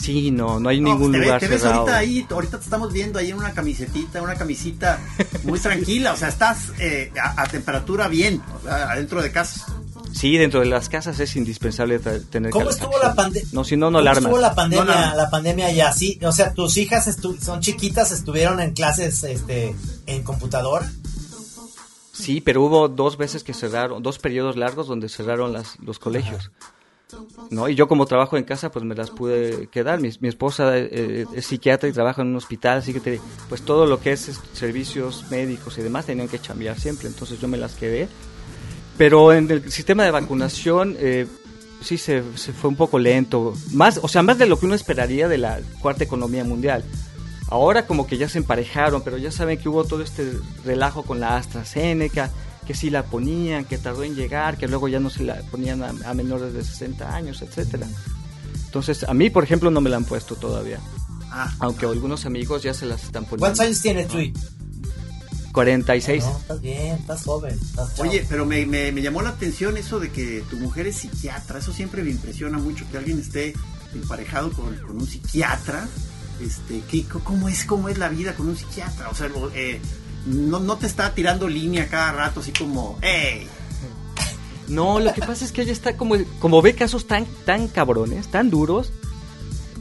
Sí, 0.00 0.30
no, 0.30 0.58
no 0.58 0.68
hay 0.70 0.80
No, 0.80 0.90
ningún 0.90 1.10
pues 1.10 1.20
te, 1.20 1.26
lugar 1.26 1.40
te 1.40 1.48
ves 1.48 1.60
cerrado. 1.60 1.80
ahorita 1.82 1.98
ahí, 1.98 2.26
ahorita 2.30 2.58
te 2.58 2.64
estamos 2.64 2.92
viendo 2.92 3.18
ahí 3.18 3.30
en 3.30 3.36
una 3.36 3.52
camisetita, 3.52 4.22
una 4.22 4.34
camisita 4.34 4.98
muy 5.44 5.58
tranquila, 5.60 6.12
o 6.14 6.16
sea, 6.16 6.28
estás 6.28 6.72
eh, 6.78 7.12
a, 7.22 7.42
a 7.42 7.46
temperatura 7.48 8.08
bien, 8.08 8.40
o 8.58 8.62
sea, 8.62 8.90
adentro 8.92 9.20
de 9.22 9.30
casa. 9.30 9.66
Sí, 10.12 10.36
dentro 10.38 10.60
de 10.60 10.66
las 10.66 10.88
casas 10.88 11.20
es 11.20 11.36
indispensable 11.36 11.98
tener 12.00 12.50
¿Cómo 12.50 12.70
estuvo 12.70 12.98
la 13.00 13.14
pandemia? 13.14 13.48
No, 13.52 13.62
si 13.62 13.76
no, 13.76 13.86
no 13.90 13.98
¿Cómo 13.98 13.98
alarmas. 14.00 14.24
estuvo 14.24 14.38
la 14.40 14.54
pandemia, 14.54 15.10
No 15.10 15.16
la 15.16 15.30
pandemia 15.30 15.66
allá? 15.66 15.92
Sí, 15.92 16.18
o 16.22 16.32
sea, 16.32 16.52
tus 16.52 16.76
hijas 16.78 17.08
son 17.40 17.60
chiquitas, 17.60 18.10
estuvieron 18.10 18.58
en 18.60 18.72
clases 18.72 19.22
este, 19.22 19.74
en 20.06 20.22
computador. 20.24 20.82
Sí, 22.12 22.40
pero 22.40 22.62
hubo 22.62 22.88
dos 22.88 23.16
veces 23.16 23.44
que 23.44 23.54
cerraron, 23.54 24.02
dos 24.02 24.18
periodos 24.18 24.56
largos 24.56 24.88
donde 24.88 25.08
cerraron 25.08 25.52
las, 25.52 25.78
los 25.80 25.98
colegios. 25.98 26.50
¿No? 27.50 27.68
Y 27.68 27.74
yo 27.74 27.88
como 27.88 28.06
trabajo 28.06 28.36
en 28.36 28.44
casa, 28.44 28.70
pues 28.70 28.84
me 28.84 28.94
las 28.94 29.10
pude 29.10 29.68
quedar. 29.68 30.00
Mi, 30.00 30.08
esposa 30.28 30.76
eh, 30.76 31.26
es 31.34 31.46
psiquiatra 31.46 31.88
y 31.88 31.92
trabaja 31.92 32.22
en 32.22 32.28
un 32.28 32.36
hospital, 32.36 32.78
así 32.78 32.92
que 32.92 33.20
pues 33.48 33.62
todo 33.62 33.86
lo 33.86 34.00
que 34.00 34.12
es, 34.12 34.40
servicios 34.52 35.26
médicos 35.30 35.78
y 35.78 35.82
demás 35.82 36.06
tenían 36.06 36.28
que 36.28 36.38
chambear 36.38 36.78
siempre, 36.78 37.08
entonces 37.08 37.40
yo 37.40 37.48
me 37.48 37.56
las 37.56 37.74
quedé. 37.74 38.08
Pero 38.96 39.32
en 39.32 39.50
el 39.50 39.70
sistema 39.70 40.04
de 40.04 40.10
vacunación 40.10 40.96
eh, 40.98 41.26
sí 41.80 41.96
se, 41.96 42.22
se 42.36 42.52
fue 42.52 42.68
un 42.68 42.76
poco 42.76 42.98
lento, 42.98 43.54
más, 43.72 43.98
o 44.02 44.08
sea, 44.08 44.22
más 44.22 44.38
de 44.38 44.46
lo 44.46 44.58
que 44.58 44.66
uno 44.66 44.74
esperaría 44.74 45.28
de 45.28 45.38
la 45.38 45.60
cuarta 45.80 46.04
economía 46.04 46.44
mundial. 46.44 46.84
Ahora 47.48 47.86
como 47.86 48.06
que 48.06 48.16
ya 48.16 48.28
se 48.28 48.38
emparejaron, 48.38 49.02
pero 49.02 49.16
ya 49.16 49.32
saben 49.32 49.58
que 49.58 49.68
hubo 49.68 49.84
todo 49.84 50.02
este 50.02 50.32
relajo 50.64 51.02
con 51.02 51.18
la 51.18 51.36
AstraZeneca, 51.36 52.30
que 52.70 52.76
sí 52.76 52.88
la 52.88 53.02
ponían, 53.02 53.64
que 53.64 53.78
tardó 53.78 54.04
en 54.04 54.14
llegar, 54.14 54.56
que 54.56 54.68
luego 54.68 54.86
ya 54.86 55.00
no 55.00 55.10
se 55.10 55.24
la 55.24 55.42
ponían 55.50 55.82
a, 55.82 55.88
a 56.04 56.14
menores 56.14 56.52
de 56.54 56.62
60 56.62 57.12
años, 57.12 57.42
etcétera. 57.42 57.84
Entonces, 58.66 59.02
a 59.02 59.12
mí, 59.12 59.28
por 59.28 59.42
ejemplo, 59.42 59.72
no 59.72 59.80
me 59.80 59.90
la 59.90 59.96
han 59.96 60.04
puesto 60.04 60.36
todavía, 60.36 60.78
Ah, 61.32 61.52
aunque 61.58 61.86
algunos 61.86 62.26
amigos 62.26 62.62
ya 62.62 62.72
se 62.72 62.86
las 62.86 63.02
están 63.02 63.24
poniendo. 63.24 63.40
¿Cuántos 63.46 63.60
años 63.66 63.80
tienes 63.80 64.06
tú? 64.06 64.18
46. 65.52 66.22
No, 66.24 66.38
estás 66.38 66.60
bien, 66.60 66.96
estás 66.96 67.24
joven. 67.24 67.58
estás. 67.60 67.98
Oye, 67.98 68.24
pero 68.28 68.46
me, 68.46 68.64
me- 68.66 68.92
me 68.92 69.02
llamó 69.02 69.20
la 69.20 69.30
atención 69.30 69.76
eso 69.76 69.98
de 69.98 70.10
que 70.12 70.44
tu 70.48 70.56
mujer 70.58 70.86
es 70.86 70.98
psiquiatra. 70.98 71.58
Eso 71.58 71.72
siempre 71.72 72.04
me 72.04 72.10
impresiona 72.10 72.58
mucho 72.58 72.84
que 72.90 72.98
alguien 72.98 73.18
esté 73.18 73.52
emparejado 73.92 74.52
con, 74.52 74.76
con 74.76 74.96
un 74.96 75.06
psiquiatra. 75.08 75.88
Este, 76.40 76.82
¿qué, 76.88 77.04
¿Cómo 77.24 77.48
es 77.48 77.64
cómo 77.64 77.88
es 77.88 77.98
la 77.98 78.08
vida 78.08 78.34
con 78.36 78.48
un 78.48 78.56
psiquiatra? 78.56 79.08
O 79.08 79.14
sea, 79.16 79.28
eh, 79.54 79.80
no, 80.26 80.60
no 80.60 80.76
te 80.76 80.86
está 80.86 81.14
tirando 81.14 81.48
línea 81.48 81.88
cada 81.88 82.12
rato, 82.12 82.40
así 82.40 82.52
como, 82.52 82.98
¡hey! 83.02 83.46
No, 84.68 85.00
lo 85.00 85.12
que 85.12 85.20
pasa 85.20 85.44
es 85.44 85.50
que 85.52 85.62
ella 85.62 85.72
está 85.72 85.96
como, 85.96 86.14
como 86.38 86.62
ve 86.62 86.74
casos 86.74 87.06
tan, 87.08 87.26
tan 87.44 87.66
cabrones, 87.66 88.28
tan 88.28 88.50
duros, 88.50 88.92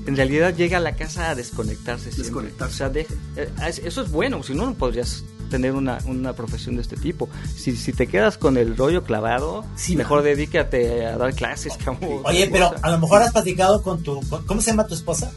en 0.08 0.15
realidad 0.15 0.56
llega 0.56 0.78
a 0.78 0.82
la 0.82 0.95
casa 0.95 1.30
a 1.30 1.36
desconectarse. 1.36 2.06
siempre. 2.06 2.23
Desconectarse. 2.23 2.73
O 2.73 2.78
sea, 2.78 2.89
deja- 2.89 3.13
eh, 3.36 3.52
es- 3.67 3.80
eso 3.80 4.02
es 4.02 4.10
bueno, 4.12 4.41
si 4.41 4.56
no, 4.56 4.65
no 4.65 4.73
podrías 4.73 5.23
tener 5.52 5.73
una, 5.73 5.99
una 6.06 6.34
profesión 6.34 6.75
de 6.75 6.82
este 6.82 6.95
tipo. 6.95 7.30
Si, 7.56 7.75
si 7.75 7.93
te 7.93 8.08
quedas 8.08 8.38
con 8.39 8.58
el 8.58 8.75
rollo 8.78 9.04
clavado, 9.04 9.63
Sí, 9.75 9.95
mejor 9.95 10.23
dedícate 10.23 11.06
a 11.06 11.17
dar 11.17 11.36
clases. 11.36 11.73
Como 11.86 12.21
Oye, 12.23 12.49
pero 12.52 12.73
a 12.82 12.89
lo 12.89 12.97
mejor 12.99 13.21
has 13.21 13.32
platicado 13.32 13.84
con 13.84 14.02
tu. 14.02 14.19
¿Cómo 14.47 14.62
se 14.62 14.71
llama 14.71 14.88
tu 14.88 14.95
esposa? 14.95 15.32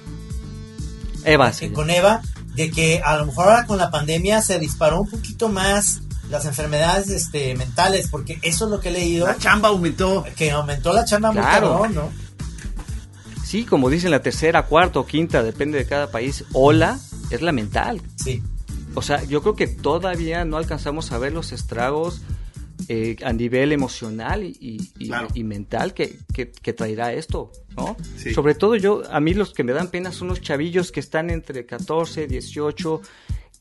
Eva, 1.24 1.50
Eh, 1.50 1.52
se 1.52 1.64
llama. 1.66 1.74
con 1.76 1.90
Eva, 1.90 2.22
de 2.54 2.70
que 2.70 3.00
a 3.04 3.16
lo 3.16 3.26
mejor 3.26 3.46
ahora 3.48 3.66
con 3.66 3.78
la 3.78 3.90
pandemia 3.90 4.42
se 4.42 4.58
disparó 4.58 5.00
un 5.00 5.10
poquito 5.10 5.48
más 5.48 6.00
las 6.30 6.44
enfermedades 6.46 7.08
este, 7.10 7.54
mentales, 7.56 8.08
porque 8.10 8.38
eso 8.42 8.64
es 8.66 8.70
lo 8.70 8.80
que 8.80 8.88
he 8.88 8.92
leído, 8.92 9.26
La 9.26 9.36
chamba 9.38 9.68
aumentó. 9.68 10.24
que 10.36 10.50
aumentó 10.50 10.92
la 10.92 11.04
chamba 11.04 11.32
muy 11.32 11.42
Claro. 11.42 11.72
cabrón, 11.72 11.94
¿no? 11.94 12.10
Sí, 13.44 13.64
como 13.64 13.90
dicen, 13.90 14.10
la 14.10 14.22
tercera, 14.22 14.64
cuarta 14.66 14.98
o 15.00 15.06
quinta, 15.06 15.42
depende 15.42 15.76
de 15.78 15.86
cada 15.86 16.10
país, 16.10 16.44
ola 16.52 16.98
es 17.30 17.42
la 17.42 17.52
mental. 17.52 18.00
Sí. 18.16 18.42
O 18.94 19.02
sea, 19.02 19.22
yo 19.24 19.42
creo 19.42 19.56
que 19.56 19.66
todavía 19.66 20.44
no 20.44 20.56
alcanzamos 20.56 21.12
a 21.12 21.18
ver 21.18 21.32
los 21.32 21.52
estragos 21.52 22.20
eh, 22.88 23.16
a 23.24 23.32
nivel 23.32 23.72
emocional 23.72 24.42
y, 24.44 24.56
y- 24.60 24.90
y- 24.98 25.06
Claro. 25.08 25.28
y 25.34 25.44
mental 25.44 25.94
que, 25.94 26.18
que- 26.34 26.50
que 26.52 26.72
traerá 26.72 27.12
esto, 27.12 27.52
¿no? 27.76 27.96
Sí. 28.16 28.32
Sobre 28.34 28.54
todo 28.54 28.76
yo, 28.76 29.02
a 29.10 29.20
mí 29.20 29.34
los 29.34 29.52
que 29.52 29.64
me 29.64 29.72
dan 29.72 29.88
pena 29.90 30.12
son 30.12 30.28
los 30.28 30.40
chavillos 30.40 30.92
que 30.92 31.00
están 31.00 31.30
entre 31.30 31.64
14, 31.66 32.26
18. 32.26 33.00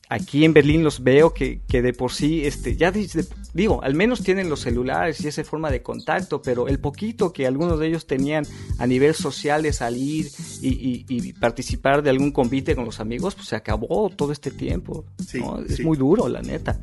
Aquí 0.08 0.44
en 0.44 0.52
Berlín 0.52 0.84
los 0.84 1.02
veo 1.02 1.32
que, 1.32 1.62
que 1.66 1.80
de 1.80 1.94
por 1.94 2.12
sí, 2.12 2.44
este, 2.44 2.76
ya 2.76 2.90
dice- 2.92 3.24
digo, 3.54 3.82
al 3.82 3.94
menos 3.94 4.22
tienen 4.22 4.50
los 4.50 4.60
celulares 4.60 5.24
y 5.24 5.28
esa 5.28 5.42
forma 5.42 5.70
de 5.70 5.80
contacto, 5.82 6.42
pero 6.42 6.68
el 6.68 6.78
poquito 6.80 7.32
que 7.32 7.46
algunos 7.46 7.78
de 7.78 7.86
ellos 7.86 8.06
tenían 8.06 8.44
a 8.78 8.86
nivel 8.86 9.14
social 9.14 9.62
de 9.62 9.72
salir 9.72 10.26
y, 10.60 10.68
y- 10.68 11.06
y 11.08 11.32
participar 11.32 12.02
de 12.02 12.10
algún 12.10 12.30
convite 12.30 12.74
con 12.74 12.84
los 12.84 13.00
amigos, 13.00 13.34
pues 13.34 13.48
se 13.48 13.56
acabó 13.56 14.10
todo 14.14 14.32
este 14.32 14.50
tiempo. 14.50 15.06
Sí, 15.26 15.38
¿no? 15.40 15.60
Es 15.62 15.76
sí. 15.76 15.82
muy 15.82 15.96
duro, 15.96 16.28
la 16.28 16.42
neta. 16.42 16.78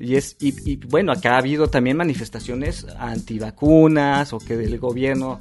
Y, 0.00 0.14
es, 0.14 0.36
y, 0.38 0.54
y, 0.70 0.76
bueno, 0.76 1.10
acá 1.10 1.34
ha 1.34 1.38
habido 1.38 1.68
también 1.68 1.96
manifestaciones 1.96 2.86
antivacunas 2.98 4.32
o 4.32 4.38
que 4.38 4.56
del 4.56 4.78
gobierno, 4.78 5.38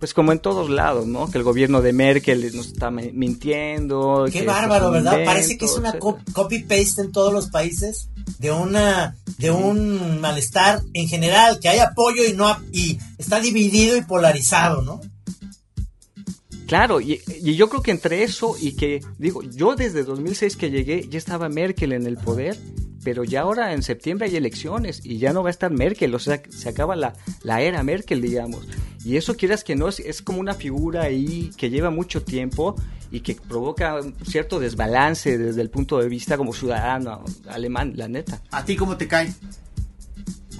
pues 0.00 0.14
como 0.14 0.32
en 0.32 0.40
todos 0.40 0.68
lados, 0.68 1.06
¿no? 1.06 1.30
Que 1.30 1.38
el 1.38 1.44
gobierno 1.44 1.80
de 1.80 1.92
Merkel 1.92 2.40
nos 2.56 2.66
está 2.68 2.90
mi- 2.90 3.12
mintiendo. 3.12 4.26
Qué 4.32 4.42
bárbaro, 4.44 4.90
¿verdad? 4.90 5.12
invento, 5.12 5.30
Parece 5.30 5.56
que 5.56 5.66
es 5.66 5.76
una 5.76 5.92
copy-paste 5.98 7.02
en 7.02 7.12
todos 7.12 7.32
los 7.32 7.50
países 7.50 8.08
de 8.40 8.50
una 8.50 9.16
de 9.38 9.52
un 9.52 10.20
malestar 10.20 10.82
en 10.92 11.06
general, 11.06 11.60
que 11.60 11.68
hay 11.68 11.78
apoyo 11.78 12.24
y 12.26 12.32
no 12.32 12.48
y 12.72 12.98
está 13.16 13.38
dividido 13.40 13.96
y 13.96 14.02
polarizado, 14.02 14.82
¿no? 14.82 15.00
Claro, 16.66 17.00
y, 17.00 17.20
y 17.42 17.56
yo 17.56 17.68
creo 17.68 17.82
que 17.82 17.90
entre 17.90 18.22
eso 18.22 18.54
y 18.60 18.72
que, 18.76 19.00
digo, 19.18 19.42
yo 19.42 19.74
desde 19.76 20.04
2006 20.04 20.56
que 20.56 20.70
llegué 20.70 21.06
ya 21.08 21.18
estaba 21.18 21.48
Merkel 21.48 21.92
en 21.92 22.06
el 22.06 22.16
poder, 22.16 22.56
pero 23.04 23.24
ya 23.24 23.42
ahora 23.42 23.72
en 23.72 23.82
septiembre 23.82 24.28
hay 24.28 24.36
elecciones 24.36 25.00
y 25.04 25.18
ya 25.18 25.32
no 25.32 25.42
va 25.42 25.48
a 25.48 25.50
estar 25.50 25.70
Merkel, 25.70 26.14
o 26.14 26.18
sea, 26.18 26.42
se 26.50 26.68
acaba 26.68 26.96
la, 26.96 27.14
la 27.42 27.60
era 27.62 27.82
Merkel, 27.82 28.20
digamos. 28.20 28.66
Y 29.04 29.16
eso 29.16 29.36
quieras 29.36 29.64
que 29.64 29.76
no, 29.76 29.88
es, 29.88 30.00
es 30.00 30.20
como 30.22 30.40
una 30.40 30.54
figura 30.54 31.02
ahí 31.04 31.50
que 31.56 31.70
lleva 31.70 31.90
mucho 31.90 32.22
tiempo 32.22 32.76
y 33.10 33.20
que 33.20 33.34
provoca 33.34 34.00
un 34.00 34.14
cierto 34.26 34.60
desbalance 34.60 35.36
desde 35.38 35.62
el 35.62 35.70
punto 35.70 35.98
de 35.98 36.08
vista 36.08 36.36
como 36.36 36.52
ciudadano 36.52 37.24
alemán, 37.48 37.94
la 37.96 38.08
neta. 38.08 38.42
¿A 38.50 38.64
ti 38.64 38.76
cómo 38.76 38.96
te 38.96 39.08
cae? 39.08 39.32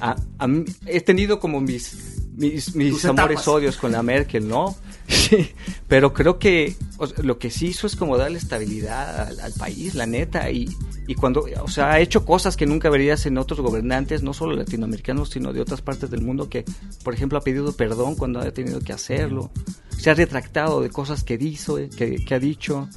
A- 0.01 0.17
a 0.39 0.47
mí- 0.49 0.65
he 0.87 1.01
tenido 1.03 1.39
como 1.39 1.61
mis 1.61 2.17
mis, 2.37 2.75
mis 2.75 3.05
amores 3.05 3.47
odios 3.49 3.77
con 3.77 3.93
la 3.93 4.03
Merkel, 4.03 4.49
¿no? 4.49 4.75
Sí, 5.11 5.53
pero 5.89 6.13
creo 6.13 6.39
que, 6.39 6.77
lo 7.23 7.39
que 7.39 7.51
sí 7.51 7.69
hizo 7.69 7.89
es 7.89 7.97
como 7.97 8.17
darle 8.17 8.39
estabilidad 8.39 9.41
al, 9.41 9.53
país, 9.53 9.97
la 9.97 10.07
neta, 10.07 10.51
y, 10.51 10.71
y, 11.09 11.17
cuando, 11.17 11.47
o 11.63 11.69
sea, 11.69 11.91
ha 11.91 12.01
hecho 12.01 12.25
cosas 12.25 12.57
que 12.57 12.65
nunca 12.65 12.89
verías 12.91 13.27
en 13.27 13.37
otros 13.37 13.61
gobernantes, 13.61 14.23
no 14.23 14.33
solo 14.33 14.55
latinoamericanos, 14.55 15.31
sino 15.31 15.53
de 15.53 15.61
otras 15.61 15.83
partes 15.83 16.11
del 16.11 16.23
mundo, 16.23 16.49
que, 16.49 16.65
por 17.03 17.13
ejemplo, 17.13 17.39
ha 17.39 17.43
pedido 17.43 17.73
perdón 17.73 18.15
cuando 18.15 18.39
ha 18.39 18.51
tenido 18.53 18.81
que 18.81 18.93
hacerlo, 18.93 19.51
se 19.99 20.11
ha 20.11 20.15
retractado 20.15 20.81
de 20.81 20.91
cosas 20.91 21.25
que 21.25 21.37
dijo, 21.37 21.77
que, 21.97 22.25
que 22.25 22.35
ha 22.35 22.39
dicho, 22.39 22.89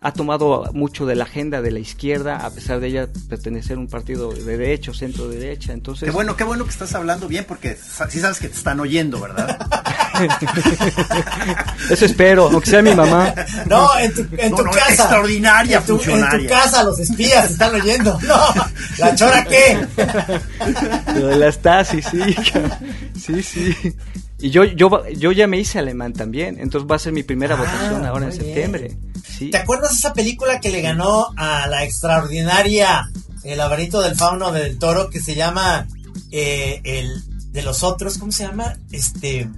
ha 0.00 0.12
tomado 0.12 0.70
mucho 0.74 1.06
de 1.06 1.16
la 1.16 1.24
agenda 1.24 1.60
de 1.60 1.72
la 1.72 1.80
izquierda, 1.80 2.46
a 2.46 2.50
pesar 2.50 2.78
de 2.78 2.86
ella 2.86 3.08
pertenecer 3.28 3.76
a 3.76 3.80
un 3.80 3.88
partido 3.88 4.32
de 4.32 4.44
derecho, 4.44 4.94
centro 4.94 5.28
derecha. 5.28 5.72
Entonces, 5.72 6.06
qué 6.06 6.12
bueno, 6.12 6.36
qué 6.36 6.44
bueno 6.44 6.64
que 6.64 6.70
estás 6.70 6.94
hablando 6.94 7.26
bien, 7.26 7.44
porque 7.46 7.76
sí 7.76 8.20
sabes 8.20 8.38
que 8.38 8.48
te 8.48 8.54
están 8.54 8.78
oyendo, 8.78 9.20
¿verdad? 9.20 9.58
Eso 11.90 12.04
espero, 12.04 12.48
aunque 12.50 12.70
sea 12.70 12.82
mi 12.82 12.94
mamá. 12.94 13.34
No, 13.66 13.96
en 13.98 14.14
tu, 14.14 14.26
en 14.36 14.54
tu 14.54 14.64
casa. 14.64 14.90
Extraordinaria 14.90 15.78
en 15.78 15.84
tu, 15.84 15.96
funcionaria. 15.96 16.36
En 16.38 16.42
tu 16.46 16.48
casa 16.48 16.82
los 16.82 16.98
espías 16.98 17.50
están 17.50 17.74
oyendo. 17.74 18.18
No, 18.22 18.40
¿la 18.98 19.14
chora 19.14 19.44
qué? 19.44 19.78
Lo 21.14 21.26
de 21.28 21.36
la 21.36 21.52
Stasi, 21.52 22.02
sí. 22.02 22.20
Sí, 23.18 23.42
sí. 23.42 23.74
Y 24.40 24.50
yo, 24.50 24.64
yo, 24.64 25.06
yo 25.08 25.32
ya 25.32 25.46
me 25.48 25.58
hice 25.58 25.80
alemán 25.80 26.12
también, 26.12 26.58
entonces 26.60 26.88
va 26.90 26.96
a 26.96 26.98
ser 27.00 27.12
mi 27.12 27.24
primera 27.24 27.56
Ah, 27.56 27.58
votación 27.58 28.06
ahora 28.06 28.26
en 28.26 28.32
septiembre. 28.32 28.96
Sí. 29.36 29.50
¿Te 29.50 29.58
acuerdas 29.58 29.90
de 29.90 29.96
esa 29.98 30.12
película 30.12 30.60
que 30.60 30.70
le 30.70 30.80
ganó 30.80 31.26
a 31.36 31.66
la 31.66 31.82
extraordinaria 31.84 33.10
El 33.42 33.58
laberinto 33.58 34.00
del 34.00 34.14
fauno 34.14 34.52
del 34.52 34.78
toro 34.78 35.10
que 35.10 35.20
se 35.20 35.34
llama 35.34 35.88
eh, 36.30 36.80
El 36.84 37.22
de 37.52 37.62
los 37.62 37.82
otros? 37.82 38.18
¿Cómo 38.18 38.30
se 38.30 38.44
llama? 38.44 38.76
Este. 38.92 39.48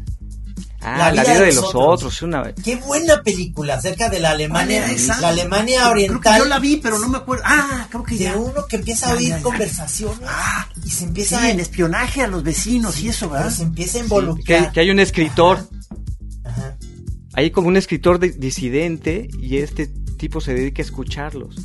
Ah, 0.83 1.12
la 1.12 1.23
vida, 1.23 1.40
de, 1.40 1.53
los 1.53 1.75
otros. 1.75 2.23
Una... 2.23 2.55
Qué 2.55 2.77
buena 2.77 3.23
película 3.23 3.75
acerca 3.75 4.09
de 4.09 4.19
la 4.19 4.31
Alemania, 4.31 4.81
¿Cuál 4.81 4.90
era 4.90 4.99
esa? 5.03 5.21
la 5.21 5.29
Alemania 5.29 5.81
Creo 5.81 5.90
oriental. 5.90 6.33
que 6.35 6.38
yo 6.38 6.45
la 6.47 6.59
vi, 6.59 6.77
pero 6.79 6.99
no 6.99 7.09
me 7.09 7.19
acuerdo. 7.19 7.45
Ah, 7.47 7.87
creo 7.90 8.03
que 8.03 8.14
de 8.14 8.25
ya. 8.25 8.37
uno 8.37 8.66
que 8.66 8.77
empieza 8.77 9.11
a 9.11 9.14
oír 9.14 9.35
conversaciones 9.43 10.21
Ah, 10.27 10.69
y 10.85 10.88
se 10.90 10.99
Sí, 10.99 11.05
empieza 11.05 11.51
en 11.51 11.59
a, 11.59 11.62
espionaje 11.62 12.23
a 12.23 12.27
los 12.29 12.43
vecinos 12.43 13.01
y 13.03 13.09
eso, 13.09 13.29
pero 13.29 13.43
¿verdad? 13.43 13.51
se 13.57 13.62
empieza 13.64 13.99
a 13.99 14.01
Sí, 14.01 14.05
involucrar. 14.07 14.66
que, 14.69 14.73
que 14.73 14.81
hay 14.81 14.90
un 14.90 15.01
escritor, 15.01 15.59
Ajá. 16.45 16.77
hay 17.35 17.51
como 17.51 17.69
un 17.69 17.77
escritor 17.77 18.19
de- 18.19 18.31
disidente 18.31 19.29
y 19.38 19.59
este 19.59 19.87
tipo 19.87 20.40
se 20.40 20.55
dedica 20.55 20.83
a 20.83 20.85
escucharlos. 20.87 21.57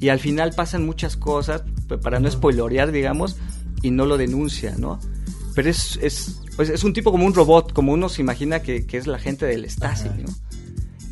Y 0.00 0.08
al 0.08 0.18
final 0.18 0.52
pasan 0.56 0.84
muchas 0.86 1.16
cosas, 1.16 1.62
para 2.02 2.18
no 2.20 2.30
spoilorear, 2.30 2.90
digamos, 2.90 3.36
y 3.82 3.90
no 3.90 4.06
lo 4.06 4.16
denuncia, 4.16 4.74
¿no? 4.78 4.98
Pero 5.60 5.68
es, 5.72 5.98
es, 6.00 6.40
pues 6.56 6.70
es 6.70 6.84
un 6.84 6.94
tipo 6.94 7.12
como 7.12 7.26
un 7.26 7.34
robot, 7.34 7.74
como 7.74 7.92
uno 7.92 8.08
se 8.08 8.22
imagina 8.22 8.60
que, 8.62 8.86
que 8.86 8.96
es 8.96 9.06
la 9.06 9.18
gente 9.18 9.44
del 9.44 9.68
Stasi. 9.68 10.08
¿no? 10.08 10.32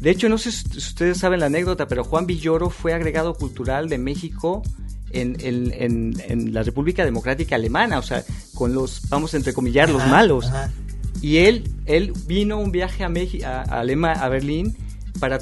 De 0.00 0.08
hecho, 0.11 0.30
no 0.30 0.38
sé 0.38 0.50
si 0.52 0.78
ustedes 0.78 1.18
saben 1.18 1.40
la 1.40 1.46
anécdota, 1.46 1.87
pero 1.87 2.02
Juan 2.02 2.24
Villoro 2.24 2.70
fue 2.70 2.94
agregado 2.94 3.34
cultural 3.34 3.90
de 3.90 3.98
México 3.98 4.62
en, 5.11 5.37
en- 5.40 5.70
en- 5.76 6.14
en 6.26 6.54
la 6.54 6.62
República 6.62 7.04
Democrática 7.04 7.56
Alemana, 7.56 7.98
o 7.98 8.02
sea, 8.02 8.24
con 8.54 8.72
los, 8.72 9.02
vamos 9.11 9.34
a 9.34 9.37
entrecomillar, 9.37 9.90
los 9.90 10.00
Ajá, 10.00 10.11
malos. 10.11 10.46
ajá. 10.46 10.72
Y 11.20 11.37
él, 11.38 11.70
él 11.84 12.14
vino 12.26 12.58
un 12.58 12.72
viaje 12.72 13.04
a, 13.04 13.11
Meji- 13.11 13.44
a, 13.44 13.61
a 13.64 13.82
Alema- 13.82 14.14
a 14.18 14.30
Berlín 14.30 14.74
para 15.20 15.38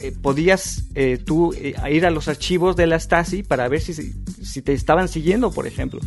eh, 0.00 0.12
podías 0.20 0.82
eh, 0.94 1.16
tú 1.24 1.54
eh, 1.54 1.74
ir 1.90 2.04
a 2.04 2.10
los 2.10 2.28
archivos 2.28 2.76
de 2.76 2.86
la 2.88 2.98
Stasi 3.00 3.42
para 3.42 3.68
ver 3.68 3.80
si, 3.80 3.94
si 3.94 4.60
te 4.60 4.74
estaban 4.74 5.08
siguiendo, 5.08 5.50
por 5.50 5.66
ejemplo. 5.66 6.00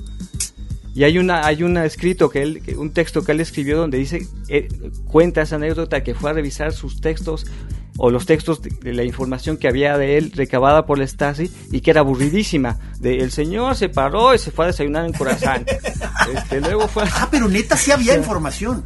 Y 0.96 1.04
hay 1.06 1.18
una 1.18 1.46
hay 1.46 1.64
un 1.64 1.78
escrito 1.78 2.30
que 2.30 2.44
él 2.44 2.62
un 2.78 2.92
texto 2.92 3.24
que 3.24 3.32
él 3.32 3.40
escribió 3.40 3.78
donde 3.78 3.98
dice 3.98 4.28
eh, 4.48 4.68
cuenta 5.06 5.42
esa 5.42 5.56
anécdota 5.56 6.04
que 6.04 6.14
fue 6.14 6.30
a 6.30 6.34
revisar 6.34 6.72
sus 6.72 7.02
textos 7.02 7.46
o 7.98 8.10
los 8.12 8.26
textos 8.26 8.62
de, 8.62 8.70
de 8.70 8.94
la 8.94 9.04
información 9.04 9.58
que 9.58 9.68
había 9.68 9.98
de 9.98 10.18
él 10.18 10.32
recabada 10.36 10.86
por 10.86 10.98
la 11.00 11.08
Stasi 11.08 11.52
y 11.72 11.82
que 11.82 11.92
era 11.92 12.02
aburridísima. 12.02 12.78
De 13.00 13.18
el 13.18 13.32
señor 13.32 13.76
se 13.76 13.90
paró 13.90 14.34
y 14.36 14.38
se 14.38 14.52
fue 14.52 14.66
a 14.66 14.68
desayunar 14.68 15.06
en 15.06 15.14
Corazán. 15.14 15.66
este, 16.36 16.62
luego 16.62 16.88
fue 16.88 17.04
a- 17.04 17.10
Ah, 17.12 17.28
pero 17.32 17.48
neta 17.48 17.76
sí 17.78 17.92
había 17.92 18.16
información. 18.16 18.84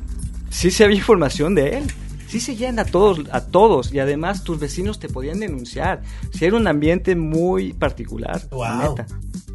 sí 0.50 0.72
se 0.72 0.84
había 0.86 0.98
información 0.98 1.56
de 1.56 1.78
él. 1.80 1.84
Sí 2.28 2.42
seguían 2.42 2.78
a 2.80 2.84
todos, 2.84 3.22
a 3.32 3.40
todos, 3.46 3.94
y 3.94 4.00
además 4.00 4.44
tus 4.44 4.60
vecinos 4.60 5.00
te 5.00 5.08
podían 5.08 5.40
denunciar. 5.40 6.02
Si 6.34 6.44
era 6.44 6.58
un 6.58 6.68
ambiente 6.68 7.16
muy 7.16 7.72
particular, 7.72 8.42
la 8.52 8.58
Wow. 8.82 8.90
neta. 8.90 9.08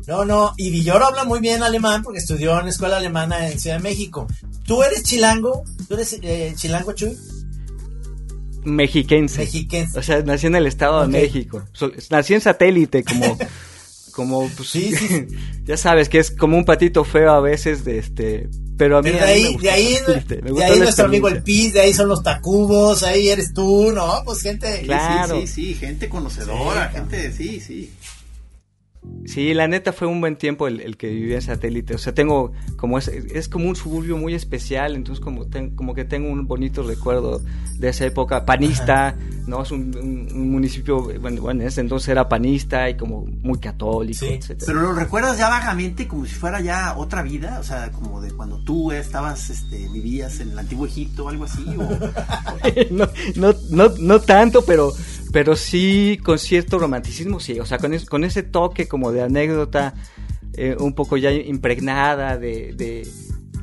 No, 0.07 0.25
no, 0.25 0.53
y 0.57 0.71
Villoro 0.71 1.07
habla 1.07 1.25
muy 1.25 1.41
bien 1.41 1.63
alemán 1.63 2.03
porque 2.03 2.19
estudió 2.19 2.59
en 2.59 2.65
la 2.65 2.71
escuela 2.71 2.97
alemana 2.97 3.49
en 3.49 3.59
Ciudad 3.59 3.77
de 3.77 3.83
México. 3.83 4.27
¿Tú 4.67 4.83
eres 4.83 5.03
chilango? 5.03 5.65
¿Tú 5.89 5.95
eres 5.95 6.19
eh, 6.23 6.55
chilango, 6.57 6.93
Chuy? 6.93 7.17
Mexiquense. 8.65 9.39
Mexiquense. 9.39 9.99
O 9.99 10.03
sea, 10.03 10.23
nací 10.23 10.47
en 10.47 10.57
el 10.57 10.67
Estado 10.67 11.03
de 11.03 11.09
México. 11.09 11.63
Nací 12.11 12.35
en 12.35 12.41
satélite, 12.41 13.05
como, 13.05 13.39
como, 14.13 14.49
pues, 14.57 14.69
Sí, 14.69 14.95
sí. 14.95 15.27
ya 15.65 15.77
sabes 15.77 16.09
que 16.09 16.19
es 16.19 16.31
como 16.31 16.57
un 16.57 16.65
patito 16.65 17.05
feo 17.05 17.33
a 17.33 17.41
veces, 17.41 17.85
de 17.85 17.99
este, 17.99 18.49
pero 18.77 18.99
a 18.99 19.03
mí, 19.03 19.11
a 19.11 19.13
de 19.13 19.19
mí 19.19 19.21
me 19.21 19.27
ahí, 19.27 19.57
de 19.57 19.71
ahí, 19.71 19.99
me 20.43 20.53
de 20.53 20.65
ahí 20.65 20.79
nuestro 20.79 21.05
amigo 21.05 21.29
el. 21.29 21.43
Piz, 21.43 21.73
de 21.73 21.81
ahí 21.81 21.95
son 21.95 22.09
los 22.09 22.23
Tacubos, 22.23 23.03
ahí 23.03 23.29
eres 23.29 23.53
tú, 23.53 23.93
¿no? 23.93 24.23
Pues 24.25 24.41
gente. 24.41 24.83
Claro. 24.83 25.41
Sí, 25.41 25.47
sí, 25.47 25.55
sí, 25.55 25.75
gente 25.75 26.09
conocedora, 26.09 26.89
Sí, 26.89 26.97
gente, 26.97 27.33
sí, 27.33 27.61
sí. 27.61 27.93
Sí, 29.27 29.53
la 29.55 29.67
neta 29.67 29.93
fue 29.93 30.07
un 30.07 30.21
buen 30.21 30.37
tiempo 30.37 30.69
el, 30.69 30.81
el 30.81 30.97
que 30.97 31.09
viví 31.09 31.35
en 31.35 31.43
satélite. 31.43 31.95
O 31.95 31.99
sea, 31.99 32.15
tengo 32.15 32.53
como 32.77 32.99
es, 32.99 33.09
es 33.09 33.49
como 33.49 33.69
un 33.69 33.75
suburbio 33.77 34.17
muy 34.17 34.35
especial, 34.35 34.95
entonces 34.95 35.23
como, 35.25 35.47
ten- 35.47 35.75
como 35.75 35.93
que 35.95 36.05
tengo 36.05 36.31
un 36.31 36.47
bonito 36.47 36.83
recuerdo 36.85 37.41
de 37.79 37.89
esa 37.89 38.05
época 38.07 38.45
panista, 38.45 39.17
¿no? 39.47 39.63
Es 39.63 39.73
un, 39.73 39.97
un- 39.97 40.29
un 40.33 40.51
municipio, 40.51 41.03
bueno, 41.21 41.43
bueno, 41.43 41.63
en 41.63 41.67
ese 41.69 41.81
entonces 41.81 42.09
era 42.11 42.29
panista 42.29 42.89
y 42.91 42.97
como 42.97 43.25
muy 43.27 43.59
católico, 43.59 44.21
Sí. 44.25 44.35
etcétera. 44.35 44.67
Pero 44.67 44.81
lo 44.83 44.93
recuerdas 44.93 45.37
ya 45.37 45.49
vagamente 45.49 46.07
como 46.07 46.25
si 46.27 46.35
fuera 46.35 46.61
ya 46.61 46.97
otra 46.97 47.23
vida, 47.23 47.59
o 47.61 47.65
sea, 47.65 47.91
como 47.91 48.21
de 48.21 48.31
cuando 48.33 48.59
tú 48.63 48.93
estabas, 48.93 49.51
este, 49.51 49.89
vivías 49.89 50.39
en 50.41 50.53
el 50.53 50.59
antiguo 50.61 50.87
Egipto 50.87 51.25
o 51.25 51.29
algo 51.29 51.45
así, 51.45 51.65
o 51.77 51.89
no, 52.93 53.09
no, 53.37 53.55
no, 53.71 53.89
no 53.99 54.21
tanto, 54.21 54.65
pero, 54.65 54.93
pero 55.33 55.57
sí 55.57 56.19
con 56.23 56.39
cierto 56.39 56.79
romanticismo, 56.79 57.41
sí. 57.41 57.59
O 57.61 57.67
sea, 57.67 57.79
con, 57.79 57.95
es- 57.95 58.05
con 58.07 58.25
ese 58.25 58.43
toque 58.43 58.87
como 58.89 59.13
de 59.13 59.23
anécdota, 59.23 59.95
eh, 60.55 60.77
un 60.79 60.95
poco 60.95 61.17
ya 61.17 61.33
impregnada 61.33 62.37
de, 62.39 62.75
de, 62.75 63.07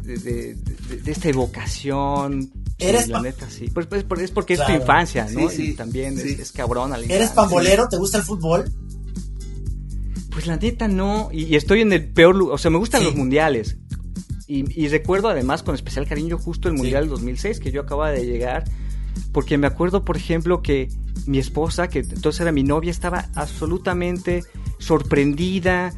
de, 0.04 0.18
de- 0.18 0.54
de- 0.56 0.98
de 0.98 1.12
esta 1.12 1.30
evocación. 1.30 2.52
Sí, 2.80 2.86
Eres 2.86 3.08
la 3.10 3.18
pa- 3.18 3.24
neta, 3.24 3.50
sí. 3.50 3.70
Pues, 3.74 3.86
pues, 3.88 4.06
es 4.22 4.32
porque 4.32 4.54
es 4.54 4.66
tu 4.66 4.72
infancia, 4.72 5.28
¿no? 5.32 5.50
Sí, 5.50 5.56
sí, 5.56 5.70
y 5.72 5.74
también 5.74 6.18
sí. 6.18 6.30
es, 6.30 6.40
es 6.40 6.52
cabrón. 6.52 6.94
¿Eres 7.10 7.30
pambolero? 7.32 7.88
¿Te 7.90 7.98
gusta 7.98 8.18
el 8.18 8.24
fútbol? 8.24 8.66
Pues 10.32 10.48
la 10.48 10.58
neta 10.58 10.88
no, 10.88 11.30
y, 11.32 11.44
y 11.46 11.56
estoy 11.56 11.82
en 11.82 11.92
el 11.92 12.08
peor 12.12 12.36
lugar, 12.36 12.56
o 12.56 12.58
sea, 12.58 12.72
me 12.72 12.78
gustan 12.78 13.02
Sí. 13.02 13.08
los 13.08 13.16
mundiales. 13.16 13.78
Y, 14.48 14.64
y 14.82 14.88
recuerdo 14.88 15.28
además 15.30 15.62
con 15.62 15.76
especial 15.76 16.08
cariño 16.08 16.38
justo 16.38 16.70
el 16.70 16.76
Sí. 16.76 16.82
Mundial 16.82 17.08
2006 17.10 17.60
que 17.60 17.72
yo 17.72 17.82
acababa 17.82 18.12
de 18.12 18.26
llegar, 18.26 18.64
porque 19.32 19.58
me 19.58 19.68
acuerdo, 19.68 20.06
por 20.06 20.18
ejemplo, 20.18 20.62
que 20.62 20.90
mi 21.26 21.40
esposa, 21.40 21.88
que 21.88 22.00
entonces 22.00 22.42
era 22.42 22.52
mi 22.52 22.64
novia, 22.64 22.92
estaba 22.92 23.30
absolutamente 23.36 24.44
sorprendida, 24.80 25.94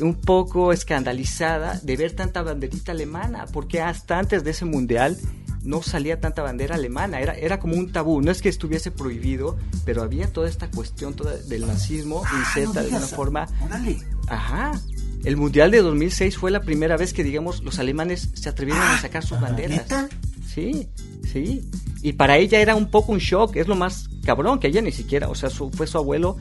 un 0.00 0.14
poco 0.14 0.72
escandalizada 0.72 1.80
de 1.82 1.96
ver 1.96 2.12
tanta 2.12 2.42
banderita 2.42 2.92
alemana, 2.92 3.46
porque 3.52 3.80
hasta 3.80 4.18
antes 4.18 4.44
de 4.44 4.50
ese 4.50 4.64
Mundial 4.64 5.16
no 5.62 5.82
salía 5.82 6.20
tanta 6.20 6.42
bandera 6.42 6.76
alemana, 6.76 7.20
era, 7.20 7.34
era 7.34 7.58
como 7.58 7.74
un 7.74 7.90
tabú, 7.90 8.22
no 8.22 8.30
es 8.30 8.40
que 8.40 8.48
estuviese 8.48 8.90
prohibido, 8.90 9.56
pero 9.84 10.02
había 10.02 10.32
toda 10.32 10.48
esta 10.48 10.70
cuestión 10.70 11.14
toda 11.14 11.36
del 11.36 11.66
nazismo 11.66 12.22
Ah, 12.24 12.30
no 12.32 12.38
inserta 12.38 12.80
de 12.80 12.86
alguna 12.86 13.06
forma 13.06 13.48
Órale. 13.60 13.98
Ajá. 14.28 14.80
El 15.24 15.36
Mundial 15.36 15.72
de 15.72 15.82
2006 15.82 16.38
fue 16.38 16.52
la 16.52 16.60
primera 16.60 16.96
vez 16.96 17.12
que, 17.12 17.24
digamos, 17.24 17.62
los 17.64 17.80
alemanes 17.80 18.30
se 18.34 18.48
atrevieron 18.48 18.82
a 18.84 19.00
sacar 19.00 19.24
sus 19.24 19.40
banderas. 19.40 19.78
¿Neta? 19.78 20.08
Sí, 20.56 20.88
sí. 21.30 21.68
Y 22.00 22.14
para 22.14 22.38
ella 22.38 22.58
era 22.58 22.74
un 22.74 22.90
poco 22.90 23.12
un 23.12 23.18
shock, 23.18 23.56
es 23.56 23.68
lo 23.68 23.76
más 23.76 24.08
cabrón, 24.24 24.58
que 24.58 24.68
ella 24.68 24.80
ni 24.80 24.90
siquiera, 24.90 25.28
o 25.28 25.34
sea, 25.34 25.50
su, 25.50 25.70
fue 25.70 25.86
su 25.86 25.98
abuelo, 25.98 26.38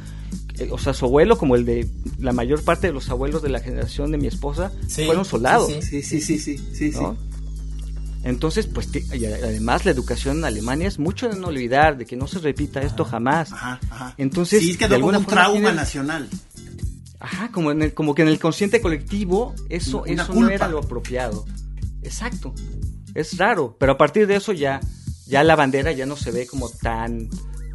eh, 0.58 0.70
o 0.72 0.78
sea, 0.78 0.94
su 0.94 1.04
abuelo, 1.04 1.38
como 1.38 1.58
el 1.58 1.66
de 1.66 1.86
la 2.18 2.32
mayor 2.32 2.64
parte 2.64 2.88
de 2.88 2.94
los 2.94 3.10
abuelos 3.10 3.42
de 3.42 3.50
la 3.50 3.60
generación 3.60 4.14
de 4.14 4.18
mi 4.18 4.28
esposa, 4.28 4.72
Sí, 4.88 5.04
fueron 5.04 5.26
soldados. 5.26 5.70
sí, 5.70 5.82
Sí, 5.82 6.02
sí, 6.02 6.22
sí, 6.22 6.58
sí, 6.58 6.94
sí. 6.94 7.00
Entonces, 8.24 8.68
pues, 8.68 8.90
y 8.96 9.26
además 9.26 9.84
la 9.84 9.92
educación 9.92 10.38
en 10.38 10.46
Alemania 10.46 10.88
es 10.88 10.98
mucho 10.98 11.28
de 11.28 11.38
no 11.38 11.48
olvidar, 11.48 11.98
de 11.98 12.06
que 12.06 12.16
no 12.16 12.26
se 12.26 12.40
repita 12.40 12.82
esto 12.82 13.04
jamás. 13.04 13.52
Ajá, 13.52 13.82
ajá. 13.90 14.16
Entonces, 14.18 14.62
sí, 14.62 14.72
es 14.72 14.78
que 14.78 14.88
de 14.88 14.96
alguna 14.96 15.18
un 15.18 15.26
forma 15.26 15.42
trauma 15.44 15.74
nacional. 15.74 16.30
Ajá, 17.20 17.52
como, 17.52 17.72
en 17.72 17.82
el, 17.82 17.94
como 17.94 18.16
que 18.16 18.22
en 18.22 18.30
el 18.30 18.40
consciente 18.40 18.80
colectivo 18.80 19.54
eso, 19.68 20.04
Una 20.04 20.24
eso 20.24 20.34
no 20.34 20.50
era 20.50 20.70
lo 20.70 20.80
apropiado. 20.80 21.46
Exacto. 22.02 22.54
Es 23.16 23.38
raro, 23.38 23.76
pero 23.80 23.94
a 23.94 23.98
partir 23.98 24.28
de 24.28 24.36
eso 24.36 24.52
ya, 24.52 24.80
ya 25.26 25.44
la 25.44 25.56
bandera 25.56 25.92
ya 25.94 26.06
no 26.06 26.16
se 26.16 26.32
ve 26.32 26.46
como 26.46 26.70
tan, 26.70 27.30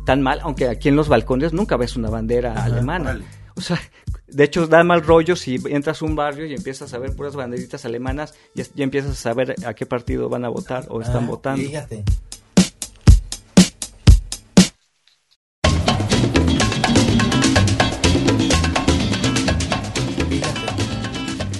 tan 0.06 0.22
mal, 0.22 0.38
aunque 0.42 0.68
aquí 0.68 0.88
en 0.88 0.96
los 0.96 1.08
balcones 1.08 1.52
nunca 1.52 1.76
ves 1.76 1.96
una 1.96 2.10
bandera 2.10 2.52
Ajá, 2.52 2.64
alemana. 2.66 3.20
O 3.56 3.60
sea, 3.62 3.80
de 4.28 4.44
hecho 4.44 4.66
da 4.66 4.84
mal 4.84 5.02
rollo 5.02 5.34
si 5.36 5.56
entras 5.68 6.00
a 6.00 6.04
un 6.04 6.14
barrio 6.14 6.46
y 6.46 6.54
empiezas 6.54 6.94
a 6.94 6.98
ver 6.98 7.16
puras 7.16 7.34
banderitas 7.36 7.84
alemanas 7.84 8.34
y 8.54 8.62
ya 8.62 8.84
empiezas 8.84 9.12
a 9.12 9.14
saber 9.16 9.54
a 9.66 9.74
qué 9.74 9.86
partido 9.86 10.28
van 10.28 10.44
a 10.44 10.48
votar 10.48 10.86
o 10.88 11.00
están 11.00 11.24
Ah, 11.24 11.28
votando. 11.28 11.62
Fíjate. 11.62 12.04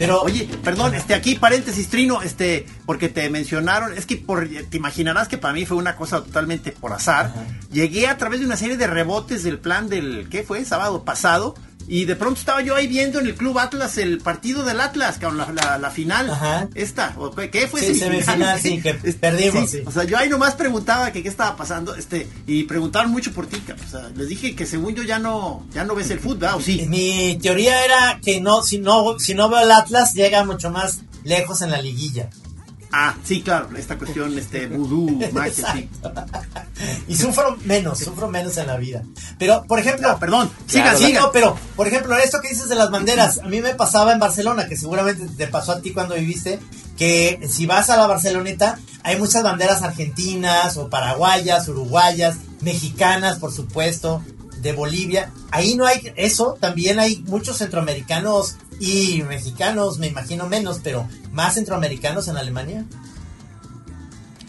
Pero, 0.01 0.23
oye, 0.23 0.49
perdón, 0.65 0.95
este, 0.95 1.13
aquí 1.13 1.35
paréntesis, 1.35 1.91
Trino, 1.91 2.23
este, 2.23 2.65
porque 2.87 3.11
te 3.11 3.29
mencionaron, 3.29 3.93
es 3.93 4.07
que 4.07 4.17
por, 4.17 4.49
te 4.49 4.79
imaginarás 4.79 5.29
que 5.29 5.37
para 5.37 5.53
mí 5.53 5.67
fue 5.67 5.77
una 5.77 5.95
cosa 5.95 6.25
totalmente 6.25 6.73
por 6.73 6.95
azar. 6.95 7.35
Llegué 7.71 8.07
a 8.07 8.17
través 8.17 8.41
de 8.41 8.47
una 8.47 8.57
serie 8.57 8.79
de 8.79 8.87
rebotes 8.87 9.43
del 9.43 9.59
plan 9.59 9.91
del, 9.91 10.31
¿qué 10.31 10.43
fue? 10.43 10.65
Sábado 10.65 11.05
pasado 11.05 11.55
y 11.91 12.05
de 12.05 12.15
pronto 12.15 12.39
estaba 12.39 12.63
yo 12.63 12.77
ahí 12.77 12.87
viendo 12.87 13.19
en 13.19 13.27
el 13.27 13.35
Club 13.35 13.59
Atlas 13.59 13.99
el 13.99 14.19
partido 14.19 14.63
del 14.63 14.81
Atlas, 14.81 15.19
la, 15.21 15.77
la, 15.77 15.91
final. 15.91 16.31
Ajá. 16.31 16.69
Esta, 16.77 17.17
¿qué 17.51 17.67
fue? 17.67 17.81
Sí, 17.81 17.97
semifinal, 17.97 18.61
sí, 18.61 18.81
que 18.81 18.95
perdimos. 19.21 19.77
O 19.85 19.91
sea, 19.91 20.05
yo 20.05 20.17
ahí 20.17 20.29
nomás 20.29 20.55
preguntaba 20.55 21.11
que 21.11 21.21
qué 21.21 21.29
estaba 21.29 21.57
pasando, 21.57 21.97
este, 21.97 22.29
y 22.47 22.63
preguntaron 22.63 23.11
mucho 23.11 23.33
por 23.33 23.49
ti, 23.49 23.61
o 23.75 23.91
sea, 23.91 24.09
les 24.15 24.29
dije 24.29 24.55
que 24.55 24.67
según 24.67 24.95
yo 24.95 25.03
ya 25.03 25.19
no, 25.19 25.67
ya 25.75 25.83
no 25.83 25.97
ves 25.97 26.11
el 26.11 26.21
fútbol, 26.21 26.51
¿o 26.55 26.61
sí? 26.61 26.87
Mi 26.89 27.37
teoría 27.43 27.85
era 27.85 28.21
que 28.25 28.41
no, 28.41 28.63
si 28.63 28.79
no, 28.79 29.19
si 29.19 29.35
no 29.35 29.49
veo 29.49 29.63
el 29.63 29.73
Atlas, 29.73 30.15
llega 30.15 30.45
mucho 30.45 30.71
más 30.71 31.01
lejos 31.25 31.61
en 31.61 31.73
la 31.73 31.83
liguilla. 31.83 32.31
Ah, 32.93 33.15
sí, 33.25 33.43
claro, 33.43 33.69
esta 33.77 33.97
cuestión, 33.97 34.37
este, 34.37 34.67
vudú, 34.67 35.21
magia, 35.33 35.73
sí. 35.73 35.89
Y 37.07 37.17
sufro 37.17 37.57
menos, 37.65 37.99
sufro 37.99 38.29
menos 38.29 38.57
en 38.57 38.67
la 38.67 38.77
vida. 38.77 39.03
Pero, 39.39 39.65
por 39.65 39.79
ejemplo... 39.79 40.19
perdón, 40.19 40.51
siga, 40.67 40.97
siga. 40.97 41.31
pero, 41.33 41.57
por 41.77 41.87
ejemplo, 41.87 42.17
esto 42.17 42.41
que 42.41 42.49
dices 42.49 42.69
de 42.69 42.75
las 42.75 42.91
banderas, 42.91 43.39
a 43.39 43.47
mí 43.47 43.61
me 43.61 43.75
pasaba 43.75 44.13
en 44.13 44.19
Barcelona, 44.19 44.67
que 44.67 44.77
seguramente 44.77 45.27
te 45.37 45.47
pasó 45.47 45.73
a 45.73 45.81
ti 45.81 45.93
cuando 45.93 46.17
viviste, 46.17 46.59
que 46.97 47.41
si 47.49 47.67
vas 47.67 47.91
a 47.91 47.97
la 47.97 48.07
Barceloneta, 48.07 48.79
hay 49.03 49.19
muchas 49.19 49.43
banderas 49.43 49.83
argentinas, 49.83 50.77
o 50.77 50.91
paraguayas, 50.91 51.69
uruguayas, 51.69 52.37
mexicanas, 52.61 53.39
por 53.39 53.53
supuesto, 53.53 54.23
de 54.61 54.73
Bolivia. 54.73 55.33
Ahí 55.51 55.77
no 55.77 55.87
hay 55.87 56.13
eso, 56.17 56.57
también 56.61 56.99
hay 56.99 57.23
muchos 57.27 57.59
centroamericanos 57.59 58.57
y 58.79 59.23
mexicanos, 59.29 59.99
me 59.99 60.09
imagino 60.09 60.47
menos, 60.47 60.81
pero 60.83 61.07
más 61.33 61.55
centroamericanos 61.55 62.29
en 62.29 62.37
Alemania. 62.37 62.85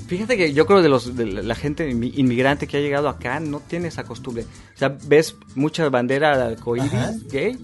Fíjate 0.07 0.35
que 0.35 0.51
yo 0.51 0.65
creo 0.65 0.81
de 0.81 0.89
los 0.89 1.15
de 1.15 1.25
la 1.25 1.55
gente 1.55 1.89
inmigrante 1.89 2.67
que 2.67 2.75
ha 2.75 2.81
llegado 2.81 3.07
acá 3.07 3.39
no 3.39 3.61
tiene 3.61 3.87
esa 3.87 4.03
costumbre. 4.03 4.45
O 4.75 4.77
sea, 4.77 4.97
ves 5.05 5.35
muchas 5.55 5.89
banderas 5.89 6.37
arcoíris 6.37 7.27
gay 7.31 7.57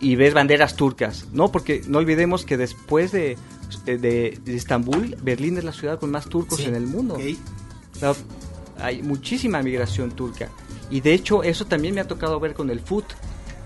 y 0.00 0.16
ves 0.16 0.34
banderas 0.34 0.76
turcas, 0.76 1.26
¿no? 1.32 1.50
Porque 1.50 1.80
no 1.86 1.98
olvidemos 1.98 2.44
que 2.44 2.58
después 2.58 3.12
de, 3.12 3.38
de, 3.86 4.38
Estambul, 4.46 5.16
Berlín 5.22 5.56
es 5.56 5.64
la 5.64 5.72
ciudad 5.72 5.98
con 5.98 6.10
más 6.10 6.28
turcos 6.28 6.60
en 6.60 6.74
el 6.74 6.86
mundo. 6.86 7.16
hay 8.78 9.02
muchísima 9.02 9.62
migración 9.62 10.10
turca. 10.10 10.50
Y 10.90 11.00
de 11.00 11.14
hecho 11.14 11.42
eso 11.42 11.64
también 11.64 11.94
me 11.94 12.02
ha 12.02 12.06
tocado 12.06 12.38
ver 12.40 12.52
con 12.52 12.68
el 12.68 12.80
foot. 12.80 13.06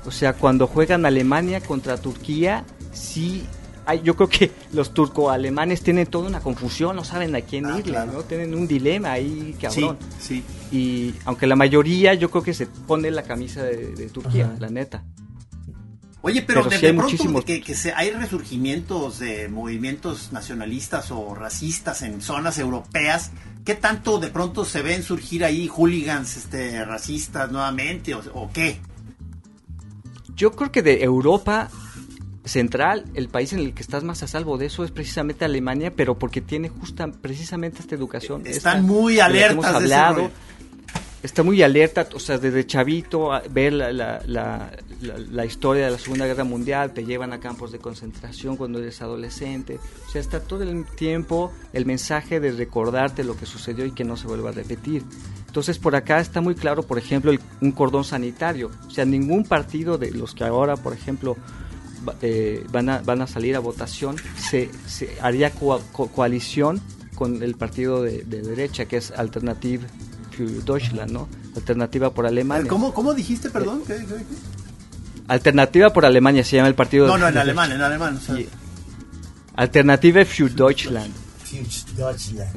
O 0.07 0.13
sea, 0.13 0.35
cuando 0.35 0.69
juegan 0.69 1.05
Alemania 1.05 1.61
contra 1.61 1.97
Turquía, 1.97 2.65
sí 2.93 3.45
hay, 3.89 4.03
yo 4.03 4.15
creo 4.17 4.29
que 4.29 4.51
los 4.73 4.93
turco-alemanes 4.93 5.83
tienen 5.83 6.07
toda 6.07 6.29
una 6.29 6.41
confusión, 6.41 6.95
no 6.95 7.05
saben 7.05 7.35
a 7.35 7.41
quién 7.41 7.65
ah, 7.65 7.79
irle, 7.79 7.99
¿no? 8.07 8.23
Tienen 8.23 8.55
un 8.55 8.69
dilema 8.69 9.13
ahí, 9.13 9.57
cabrón. 9.59 9.97
Sí, 10.21 10.45
sí. 10.71 10.77
Y 10.77 11.15
aunque 11.25 11.47
la 11.47 11.57
mayoría 11.57 12.13
yo 12.13 12.31
creo 12.31 12.43
que 12.43 12.53
se 12.53 12.67
pone 12.67 13.11
la 13.11 13.23
camisa 13.23 13.63
de, 13.63 14.11
Turquía, 14.11 14.55
la 14.59 14.69
neta. 14.69 15.03
Oye, 16.21 16.43
pero, 16.43 16.65
de, 16.65 16.93
pronto 16.93 17.45
que, 17.45 17.63
que 17.63 17.75
se, 17.75 17.95
hay 17.95 18.11
resurgimientos 18.11 19.21
de 19.21 19.49
movimientos 19.49 20.33
nacionalistas 20.33 21.11
o 21.11 21.35
racistas 21.35 22.03
en 22.03 22.21
zonas 22.21 22.59
europeas, 22.59 23.31
¿qué 23.65 23.75
tanto 23.75 24.19
de 24.19 24.29
pronto 24.29 24.67
se 24.67 24.83
ven 24.83 25.03
surgir 25.03 25.45
ahí 25.45 25.69
hooligans 25.69 26.37
este, 26.37 26.85
racistas 26.85 27.51
nuevamente 27.51 28.15
o, 28.15 28.51
qué? 28.53 28.81
Yo 30.35 30.53
creo 30.53 30.71
que 30.71 30.83
de 30.83 31.03
Europa 31.03 31.71
central, 32.49 33.05
el 33.15 33.29
país 33.29 33.53
en 33.53 33.61
el 33.61 33.75
que 33.75 33.83
estás 33.83 34.05
más 34.05 34.23
a 34.23 34.27
salvo 34.27 34.59
de 34.59 34.67
eso 34.67 34.85
es 34.85 34.91
precisamente 34.91 35.45
Alemania, 35.45 35.93
pero 35.95 36.19
porque 36.19 36.41
tiene 36.41 36.69
justa 36.69 37.09
precisamente 37.09 37.81
esta 37.81 37.95
educación. 37.95 38.43
Están 38.47 38.85
muy 38.85 39.21
alertas. 39.21 39.75
hablado, 39.75 40.31
está 41.23 41.43
muy 41.43 41.63
alerta, 41.63 42.09
o 42.15 42.21
sea, 42.21 42.39
desde 42.39 42.67
chavito, 42.67 43.31
ver 43.51 43.73
la, 43.73 43.93
la, 43.93 44.71
la, 44.99 45.45
historia 45.45 45.87
de 45.87 45.91
la 45.91 45.99
Segunda 45.99 46.27
Guerra 46.27 46.45
Mundial, 46.45 46.93
te 46.93 47.05
llevan 47.05 47.33
a 47.33 47.41
campos 47.41 47.73
de 47.73 47.79
concentración 47.79 48.57
cuando 48.57 48.79
eres 48.79 49.03
adolescente, 49.03 49.79
o 50.07 50.11
sea, 50.11 50.21
está 50.21 50.41
todo 50.41 50.63
el 50.63 50.85
tiempo 50.87 51.53
el 51.73 51.87
mensaje 51.87 52.41
de 52.41 52.53
recordarte 52.53 53.25
lo 53.25 53.37
que 53.37 53.47
sucedió 53.47 53.85
y 53.85 53.93
que 53.93 54.05
no 54.05 54.17
se 54.17 54.27
vuelva 54.27 54.51
a 54.51 54.53
repetir. 54.53 55.03
Entonces, 55.47 55.79
por 55.79 55.97
acá 55.97 56.21
está 56.21 56.41
muy 56.41 56.55
claro, 56.55 56.83
por 56.83 56.99
ejemplo, 56.99 57.33
un 57.61 57.73
cordón 57.73 58.05
sanitario, 58.05 58.71
o 58.87 58.91
sea, 58.91 59.05
ningún 59.05 59.45
partido 59.45 59.99
de 59.99 60.11
los 60.13 60.35
que 60.35 60.45
ahora, 60.45 60.77
por 60.77 60.93
ejemplo, 60.93 61.37
eh, 62.23 62.65
van, 62.71 62.89
a, 62.89 63.01
van 63.01 63.23
a 63.23 63.27
salir 63.27 63.57
a 63.57 63.59
votación, 63.59 64.17
se, 64.37 64.71
haría 65.21 65.53
coalición 65.53 66.81
con 67.15 67.43
el 67.43 67.55
partido 67.55 68.03
de, 68.03 68.23
derecha, 68.25 68.87
que 68.87 68.97
es 68.97 69.11
Alternative 69.11 69.87
Deutschland, 70.65 71.11
¿no? 71.11 71.29
Alternativa 71.57 72.15
por 72.15 72.27
Alemania. 72.27 72.69
¿Cómo, 72.69 72.95
cómo 72.95 73.15
dijiste, 73.15 73.51
perdón? 73.51 73.83
¿Qué, 73.87 73.99
Alternativa 75.27 75.93
por 75.93 76.07
Alemania 76.07 76.43
se 76.43 76.57
llama 76.57 76.69
el 76.69 76.75
partido. 76.75 77.07
No, 77.07 77.19
no, 77.19 77.29
en 77.29 77.37
alemán, 77.37 77.73
en 77.73 77.83
alemán. 77.83 78.19
Alternative 79.55 80.25
für 80.25 80.49
Deutschland. 80.49 81.13
Deutschland. 81.97 82.49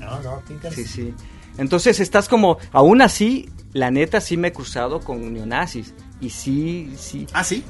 No, 0.00 0.20
no, 0.22 0.42
Sí, 0.72 0.84
sí. 0.84 1.14
Entonces 1.58 2.00
estás 2.00 2.28
como, 2.28 2.58
aún 2.72 3.00
así, 3.00 3.48
la 3.72 3.90
neta 3.90 4.20
sí 4.20 4.36
me 4.36 4.48
he 4.48 4.52
cruzado 4.52 5.00
con 5.00 5.32
neonazis. 5.32 5.94
Y 6.20 6.30
sí, 6.30 6.92
sí. 6.98 7.26
Ah, 7.32 7.44
sí. 7.44 7.62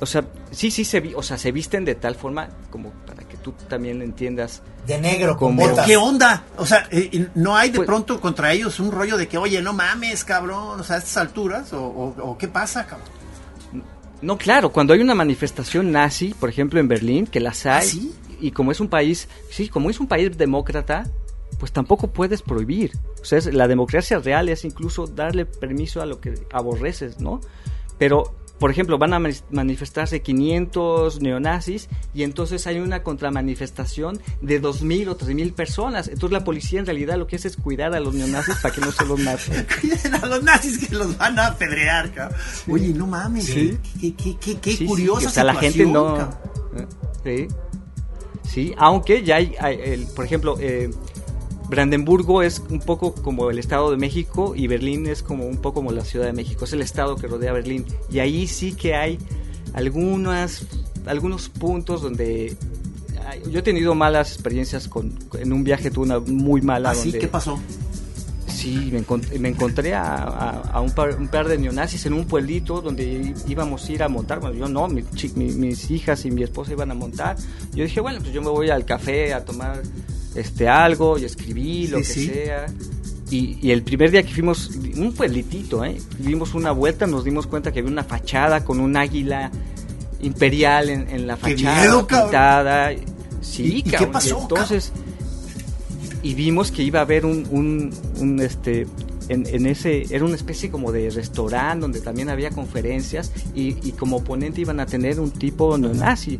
O 0.00 0.06
sea, 0.06 0.24
sí, 0.50 0.70
sí, 0.70 0.84
se, 0.84 1.14
o 1.14 1.22
sea, 1.22 1.38
se 1.38 1.52
visten 1.52 1.84
de 1.84 1.94
tal 1.94 2.14
forma 2.14 2.48
como 2.70 2.90
para 3.06 3.24
que 3.24 3.36
tú 3.36 3.52
también 3.68 4.02
entiendas. 4.02 4.62
De 4.86 4.98
negro, 4.98 5.36
con 5.36 5.56
botas. 5.56 5.86
¿Qué 5.86 5.96
onda? 5.96 6.44
O 6.56 6.66
sea, 6.66 6.86
eh, 6.90 7.28
¿no 7.34 7.56
hay 7.56 7.70
de 7.70 7.78
pues 7.78 7.86
pronto 7.86 8.20
contra 8.20 8.52
ellos 8.52 8.78
un 8.78 8.92
rollo 8.92 9.16
de 9.16 9.26
que, 9.28 9.38
oye, 9.38 9.62
no 9.62 9.72
mames, 9.72 10.24
cabrón, 10.24 10.80
o 10.80 10.84
sea, 10.84 10.96
a 10.96 10.98
estas 10.98 11.16
alturas? 11.16 11.72
¿O, 11.72 12.36
qué 12.38 12.48
pasa, 12.48 12.86
cabrón? 12.86 13.08
No, 14.22 14.38
claro, 14.38 14.72
cuando 14.72 14.94
hay 14.94 15.00
una 15.00 15.14
manifestación 15.14 15.92
nazi, 15.92 16.34
por 16.34 16.48
ejemplo, 16.48 16.80
en 16.80 16.88
Berlín, 16.88 17.26
que 17.26 17.40
las 17.40 17.66
hay, 17.66 18.12
¿Ah, 18.12 18.36
y 18.40 18.50
como 18.50 18.72
es 18.72 18.80
un 18.80 18.88
país, 18.88 19.28
sí, 19.50 19.68
como 19.68 19.90
es 19.90 20.00
un 20.00 20.08
país 20.08 20.36
demócrata, 20.36 21.04
pues 21.58 21.72
tampoco 21.72 22.08
puedes 22.08 22.42
prohibir. 22.42 22.92
O 23.20 23.24
sea, 23.24 23.40
la 23.52 23.68
democracia 23.68 24.18
real 24.18 24.48
es 24.48 24.64
incluso 24.64 25.06
darle 25.06 25.46
permiso 25.46 26.02
a 26.02 26.06
lo 26.06 26.20
que 26.20 26.34
aborreces, 26.52 27.20
¿no? 27.20 27.40
Pero 27.98 28.34
por 28.58 28.70
ejemplo, 28.70 28.98
van 28.98 29.12
a 29.12 29.20
manifestarse 29.50 30.22
500 30.22 31.20
neonazis 31.20 31.88
y 32.14 32.22
entonces 32.22 32.66
hay 32.66 32.78
una 32.78 33.02
contramanifestación 33.02 34.20
de 34.40 34.62
2.000 34.62 35.08
o 35.08 35.18
3.000 35.18 35.52
personas. 35.52 36.08
Entonces 36.08 36.32
la 36.32 36.44
policía 36.44 36.80
en 36.80 36.86
realidad 36.86 37.18
lo 37.18 37.26
que 37.26 37.36
hace 37.36 37.48
es 37.48 37.56
cuidar 37.56 37.94
a 37.94 38.00
los 38.00 38.14
neonazis 38.14 38.56
para 38.56 38.74
que 38.74 38.80
no 38.80 38.92
se 38.92 39.04
los 39.04 39.18
maten. 39.20 39.66
Cuiden 39.80 40.14
a 40.14 40.26
los 40.26 40.42
nazis 40.42 40.86
que 40.86 40.94
los 40.94 41.16
van 41.18 41.38
a 41.38 41.48
apedrear, 41.48 42.12
cabrón. 42.12 42.38
Oye, 42.68 42.88
no 42.88 43.06
mames, 43.06 43.44
¿Sí? 43.44 43.78
qué, 44.00 44.14
qué, 44.14 44.36
qué, 44.38 44.58
qué 44.58 44.86
curiosa 44.86 45.28
o 45.28 45.30
sea, 45.30 45.44
la 45.44 45.54
gente 45.54 45.84
no... 45.84 46.30
Sí, 47.24 47.48
sí, 48.44 48.74
aunque 48.78 49.22
ya 49.22 49.36
hay, 49.36 49.54
el, 49.60 50.06
por 50.06 50.24
ejemplo... 50.24 50.56
Eh, 50.60 50.90
Brandenburgo 51.68 52.42
es 52.42 52.62
un 52.70 52.80
poco 52.80 53.14
como 53.14 53.50
el 53.50 53.58
Estado 53.58 53.90
de 53.90 53.96
México 53.96 54.54
y 54.54 54.66
Berlín 54.66 55.06
es 55.06 55.22
como 55.22 55.46
un 55.46 55.56
poco 55.56 55.76
como 55.76 55.92
la 55.92 56.04
Ciudad 56.04 56.26
de 56.26 56.32
México, 56.32 56.64
es 56.64 56.72
el 56.72 56.80
estado 56.80 57.16
que 57.16 57.26
rodea 57.26 57.52
Berlín. 57.52 57.84
Y 58.10 58.20
ahí 58.20 58.46
sí 58.46 58.72
que 58.72 58.94
hay 58.94 59.18
algunas, 59.74 60.64
algunos 61.06 61.48
puntos 61.48 62.02
donde 62.02 62.56
yo 63.50 63.58
he 63.58 63.62
tenido 63.62 63.94
malas 63.94 64.32
experiencias 64.32 64.88
con, 64.88 65.12
en 65.38 65.52
un 65.52 65.64
viaje, 65.64 65.90
tuve 65.90 66.06
una 66.06 66.20
muy 66.20 66.62
mala. 66.62 66.90
¿Ah, 66.90 66.94
sí? 66.94 67.12
¿Qué 67.12 67.28
pasó? 67.28 67.58
Sí, 68.46 68.90
me, 68.90 68.98
encontré, 69.48 69.94
a, 69.94 70.80
un, 70.80 70.90
par, 70.92 71.46
de 71.46 71.58
neonazis 71.58 72.06
en 72.06 72.14
un 72.14 72.26
pueblito 72.26 72.80
donde 72.80 73.34
íbamos 73.46 73.86
a 73.86 73.92
ir 73.92 74.02
a 74.02 74.08
montar. 74.08 74.40
Bueno, 74.40 74.56
yo 74.56 74.68
no, 74.68 74.88
mis 74.88 75.90
hijas 75.90 76.24
y 76.24 76.30
mi 76.30 76.42
esposa 76.42 76.72
iban 76.72 76.90
a 76.90 76.94
montar. 76.94 77.36
Yo 77.74 77.84
dije, 77.84 78.00
bueno, 78.00 78.20
pues 78.20 78.32
yo 78.32 78.40
me 78.40 78.48
voy 78.48 78.70
al 78.70 78.84
café 78.84 79.34
a 79.34 79.44
tomar 79.44 79.82
este 80.36 80.68
algo 80.68 81.18
y 81.18 81.24
escribí 81.24 81.86
lo 81.88 81.98
que 81.98 82.04
sea. 82.04 82.66
Y, 83.30 83.70
el 83.72 83.82
primer 83.82 84.12
día 84.12 84.22
que 84.22 84.32
fuimos, 84.32 84.70
un 84.96 85.12
pueblitito, 85.12 85.84
¿eh? 85.84 85.98
dimos 86.18 86.54
una 86.54 86.70
vuelta, 86.70 87.08
nos 87.08 87.24
dimos 87.24 87.46
cuenta 87.48 87.72
que 87.72 87.80
había 87.80 87.90
una 87.90 88.04
fachada 88.04 88.64
con 88.64 88.78
un 88.78 88.96
águila 88.96 89.50
imperial 90.20 90.90
en, 90.90 91.26
la 91.26 91.36
fachada 91.36 92.06
pintada. 92.06 92.90
Sí, 93.40 93.78
¿Y, 93.78 93.82
qué 93.82 94.06
pasó? 94.06 94.42
entonces, 94.42 94.92
y 96.22 96.34
vimos 96.34 96.70
que 96.70 96.82
iba 96.82 97.00
a 97.00 97.02
haber 97.02 97.26
un, 97.26 97.92
un, 98.20 98.40
este, 98.40 98.86
en, 99.28 99.66
ese, 99.66 100.06
era 100.14 100.24
una 100.24 100.36
especie 100.36 100.70
como 100.70 100.92
de 100.92 101.10
restaurante 101.10 101.82
donde 101.82 102.00
también 102.00 102.28
había 102.28 102.50
conferencias 102.50 103.32
y, 103.54 103.76
y 103.86 103.92
como 103.92 104.22
ponente 104.22 104.60
iban 104.60 104.80
a 104.80 104.86
tener 104.86 105.20
un 105.20 105.30
tipo 105.30 105.76
neonazi 105.76 106.38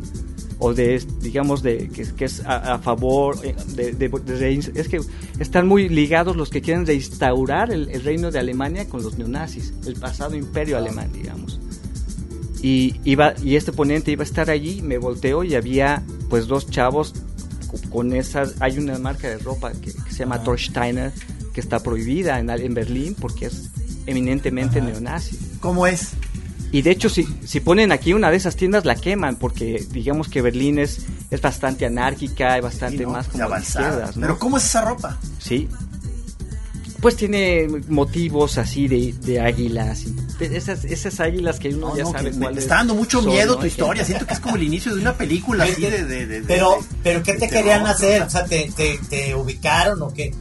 o 0.59 0.73
de, 0.73 1.03
digamos, 1.21 1.61
de 1.61 1.89
que, 1.89 2.25
es 2.25 2.41
a, 2.45 2.79
favor 2.79 3.37
eh, 3.43 3.55
de, 3.75 4.61
Es 4.75 4.87
que 4.87 4.99
están 5.39 5.67
muy 5.67 5.87
ligados 5.87 6.35
los 6.35 6.49
que 6.49 6.61
quieren 6.61 6.85
reinstaurar 6.85 7.71
el, 7.71 7.87
reino 8.03 8.31
de 8.31 8.39
Alemania 8.39 8.87
con 8.87 9.03
los 9.03 9.17
neonazis, 9.17 9.73
el 9.85 9.95
pasado 9.95 10.35
imperio 10.35 10.77
alemán, 10.77 11.11
digamos. 11.13 11.59
y 12.61 12.95
iba 13.03 13.33
y 13.43 13.55
este 13.55 13.71
ponente 13.71 14.11
iba 14.11 14.23
a 14.23 14.25
estar 14.25 14.49
allí, 14.49 14.81
me 14.81 14.97
volteo 14.97 15.43
y 15.43 15.53
había 15.53 16.03
pues 16.29 16.47
dos 16.47 16.69
chavos 16.69 17.13
con 17.91 18.13
esas, 18.13 18.55
hay 18.59 18.79
una 18.79 18.97
marca 18.97 19.27
de 19.27 19.37
ropa 19.37 19.71
que, 19.73 19.91
se 19.91 20.19
llama 20.19 20.43
Torsteiner 20.43 21.11
que 21.57 21.61
está 21.61 21.79
prohibida 21.79 22.37
en, 22.37 22.51
en 22.51 22.75
Berlín 22.75 23.15
porque 23.19 23.47
es 23.47 23.71
eminentemente 24.05 24.79
neonazi. 24.79 25.39
¿Cómo 25.59 25.87
es? 25.87 26.09
Y 26.71 26.83
de 26.83 26.91
hecho, 26.91 27.09
si, 27.09 27.27
si 27.45 27.61
ponen 27.61 27.91
aquí 27.91 28.13
una 28.13 28.29
de 28.29 28.37
esas 28.37 28.55
tiendas, 28.55 28.85
la 28.85 28.93
queman, 28.93 29.37
porque 29.37 29.83
digamos 29.89 30.29
que 30.29 30.43
Berlín 30.43 30.77
es, 30.77 31.07
es 31.31 31.41
bastante 31.41 31.87
anarquíca 31.87 32.59
y 32.59 32.61
bastante 32.61 33.07
más 33.07 33.27
como 33.27 33.49
de 33.49 33.59
izquierdas. 33.59 34.11
Pero 34.19 34.37
¿cómo 34.37 34.57
es 34.57 34.65
esa 34.65 34.81
ropa? 34.81 35.17
Sí. 35.39 35.67
Pues 37.01 37.15
tiene 37.15 37.67
motivos 37.87 38.59
así 38.59 38.87
de, 38.87 39.13
de 39.13 39.41
águilas. 39.41 40.05
esas, 40.39 40.85
esas 40.85 41.19
águilas 41.19 41.57
que 41.57 41.69
uno 41.69 41.97
ya 41.97 42.05
sabe 42.05 42.33
cuáles 42.33 42.55
Me 42.55 42.61
está 42.61 42.75
dando 42.75 42.93
mucho 42.93 43.23
miedo 43.23 43.57
tu 43.57 43.65
historia. 43.65 44.05
Siento 44.05 44.27
que 44.27 44.35
es 44.35 44.39
como 44.39 44.57
el 44.57 44.63
inicio 44.63 44.93
de 44.93 45.01
una 45.01 45.17
película 45.17 45.63
así 45.63 45.81
de, 45.81 46.05
de, 46.05 46.43
pero, 46.43 46.77
pero 47.01 47.23
¿qué 47.23 47.33
te 47.33 47.49
querían 47.49 47.87
hacer? 47.87 48.21
O 48.21 48.29
sea, 48.29 48.45
¿te, 48.45 48.71
te, 48.75 48.99
te 49.09 49.33
ubicaron 49.33 50.03
o 50.03 50.13
qué? 50.13 50.35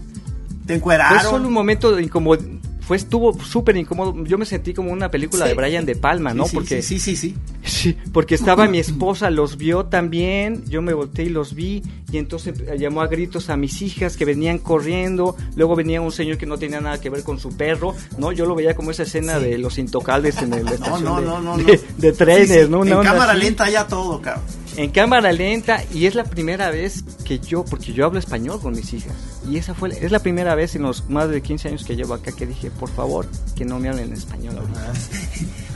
¿Te 0.66 0.74
encueraron? 0.74 1.20
Fue 1.20 1.30
solo 1.30 1.48
un 1.48 1.54
momento 1.54 1.98
incómodo 1.98 2.38
fue 2.86 2.96
estuvo 2.96 3.36
súper 3.42 3.76
incómodo. 3.76 4.14
Yo 4.24 4.38
me 4.38 4.46
sentí 4.46 4.72
como 4.72 4.92
una 4.92 5.10
película 5.10 5.44
de 5.44 5.54
Brian 5.54 5.84
De 5.84 5.96
Palma, 5.96 6.32
¿no? 6.34 6.46
Sí, 6.46 6.54
porque 6.54 6.82
sí, 6.82 7.00
sí, 7.00 7.16
sí, 7.16 7.34
sí. 7.64 7.96
porque 8.12 8.36
estaba 8.36 8.68
mi 8.68 8.78
esposa, 8.78 9.28
los 9.28 9.56
vio 9.56 9.86
también, 9.86 10.64
yo 10.68 10.82
me 10.82 10.94
volteé 10.94 11.24
y 11.24 11.28
los 11.30 11.52
vi 11.54 11.82
y 12.12 12.18
entonces 12.18 12.54
llamó 12.78 13.00
a 13.00 13.08
gritos 13.08 13.50
a 13.50 13.56
mis 13.56 13.82
hijas 13.82 14.16
que 14.16 14.24
venían 14.24 14.58
corriendo, 14.58 15.36
luego 15.56 15.74
venía 15.74 16.00
un 16.00 16.12
señor 16.12 16.38
que 16.38 16.46
no 16.46 16.58
tenía 16.58 16.80
nada 16.80 17.00
que 17.00 17.10
ver 17.10 17.24
con 17.24 17.40
su 17.40 17.56
perro, 17.56 17.92
¿no? 18.18 18.30
Yo 18.30 18.46
lo 18.46 18.54
veía 18.54 18.76
como 18.76 18.92
esa 18.92 19.02
escena 19.02 19.40
de 19.40 19.58
los 19.58 19.78
intocables 19.78 20.40
en 20.40 20.54
el 20.54 20.64
no, 20.80 21.00
no, 21.00 21.20
no, 21.20 21.40
no, 21.40 21.56
de, 21.56 22.12
trenes, 22.12 22.70
¿no? 22.70 22.84
En 22.84 23.02
cámara 23.02 23.34
lenta 23.34 23.68
ya 23.68 23.84
todo, 23.88 24.22
cabrón 24.22 24.44
en 24.76 24.90
cámara 24.90 25.32
lenta 25.32 25.82
y 25.92 26.06
es 26.06 26.14
la 26.14 26.24
primera 26.24 26.70
vez 26.70 27.02
que 27.24 27.38
yo, 27.38 27.64
porque 27.64 27.92
yo 27.92 28.04
hablo 28.04 28.18
español 28.18 28.60
con 28.60 28.74
mis 28.74 28.92
hijas, 28.92 29.14
y 29.48 29.56
esa 29.56 29.74
fue, 29.74 29.90
es 29.90 30.12
la 30.12 30.18
primera 30.18 30.54
vez 30.54 30.76
en 30.76 30.82
los 30.82 31.08
más 31.08 31.28
de 31.28 31.42
15 31.42 31.68
años 31.68 31.84
que 31.84 31.96
llevo 31.96 32.14
acá 32.14 32.32
que 32.32 32.46
dije, 32.46 32.70
por 32.70 32.90
favor, 32.90 33.26
que 33.56 33.64
no 33.64 33.78
me 33.78 33.88
hablen 33.88 34.08
en 34.08 34.12
español 34.14 34.58
ahorita. 34.58 34.92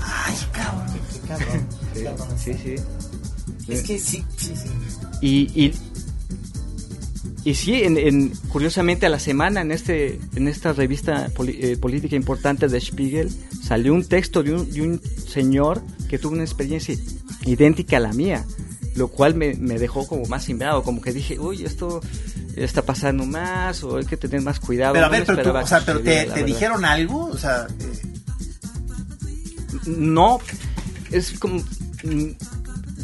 Ay, 0.02 0.34
cabrón, 0.52 1.00
qué 1.94 2.02
cabrón. 2.02 2.38
Sí, 2.38 2.54
sí, 2.54 2.74
Es 3.68 3.82
que 3.82 3.98
sí, 3.98 4.24
sí, 4.36 4.54
sí. 4.56 4.68
Y, 5.20 5.64
y, 5.64 5.74
y 7.44 7.54
sí, 7.54 7.82
en, 7.82 8.30
curiosamente 8.48 9.06
a 9.06 9.08
la 9.08 9.18
semana 9.18 9.62
en 9.62 9.72
este 9.72 10.20
en 10.34 10.46
esta 10.46 10.72
revista 10.72 11.30
eh, 11.46 11.76
política 11.78 12.16
importante 12.16 12.68
de 12.68 12.80
Spiegel 12.80 13.30
salió 13.62 13.94
un 13.94 14.04
texto 14.04 14.42
de 14.42 14.54
un, 14.54 14.70
de 14.70 14.82
un 14.82 15.00
señor 15.02 15.82
que 16.08 16.18
tuvo 16.18 16.32
una 16.32 16.44
experiencia 16.44 16.94
idéntica 17.46 17.96
a 17.96 18.00
la 18.00 18.12
mía 18.12 18.44
lo 19.00 19.08
cual 19.08 19.34
me, 19.34 19.54
dejó 19.54 20.06
como 20.06 20.26
más 20.26 20.44
simbrado, 20.44 20.82
como 20.82 21.00
que 21.00 21.10
dije, 21.10 21.38
uy, 21.38 21.64
esto 21.64 22.02
está 22.54 22.82
pasando 22.82 23.24
más, 23.24 23.82
o 23.82 23.96
hay 23.96 24.04
que 24.04 24.18
tener 24.18 24.42
más 24.42 24.60
cuidado. 24.60 24.92
Pero 24.92 25.06
a 25.06 25.08
ver, 25.08 25.24
pero, 25.24 25.58
o 25.58 25.66
sea, 25.66 25.82
pero 25.86 26.02
te, 26.02 26.44
dijeron 26.44 26.84
algo, 26.84 27.24
o 27.24 27.38
sea... 27.38 27.66
Eh. 27.66 28.02
No, 29.86 30.38
es 31.10 31.38
como... 31.38 31.62
Mm, 32.04 32.32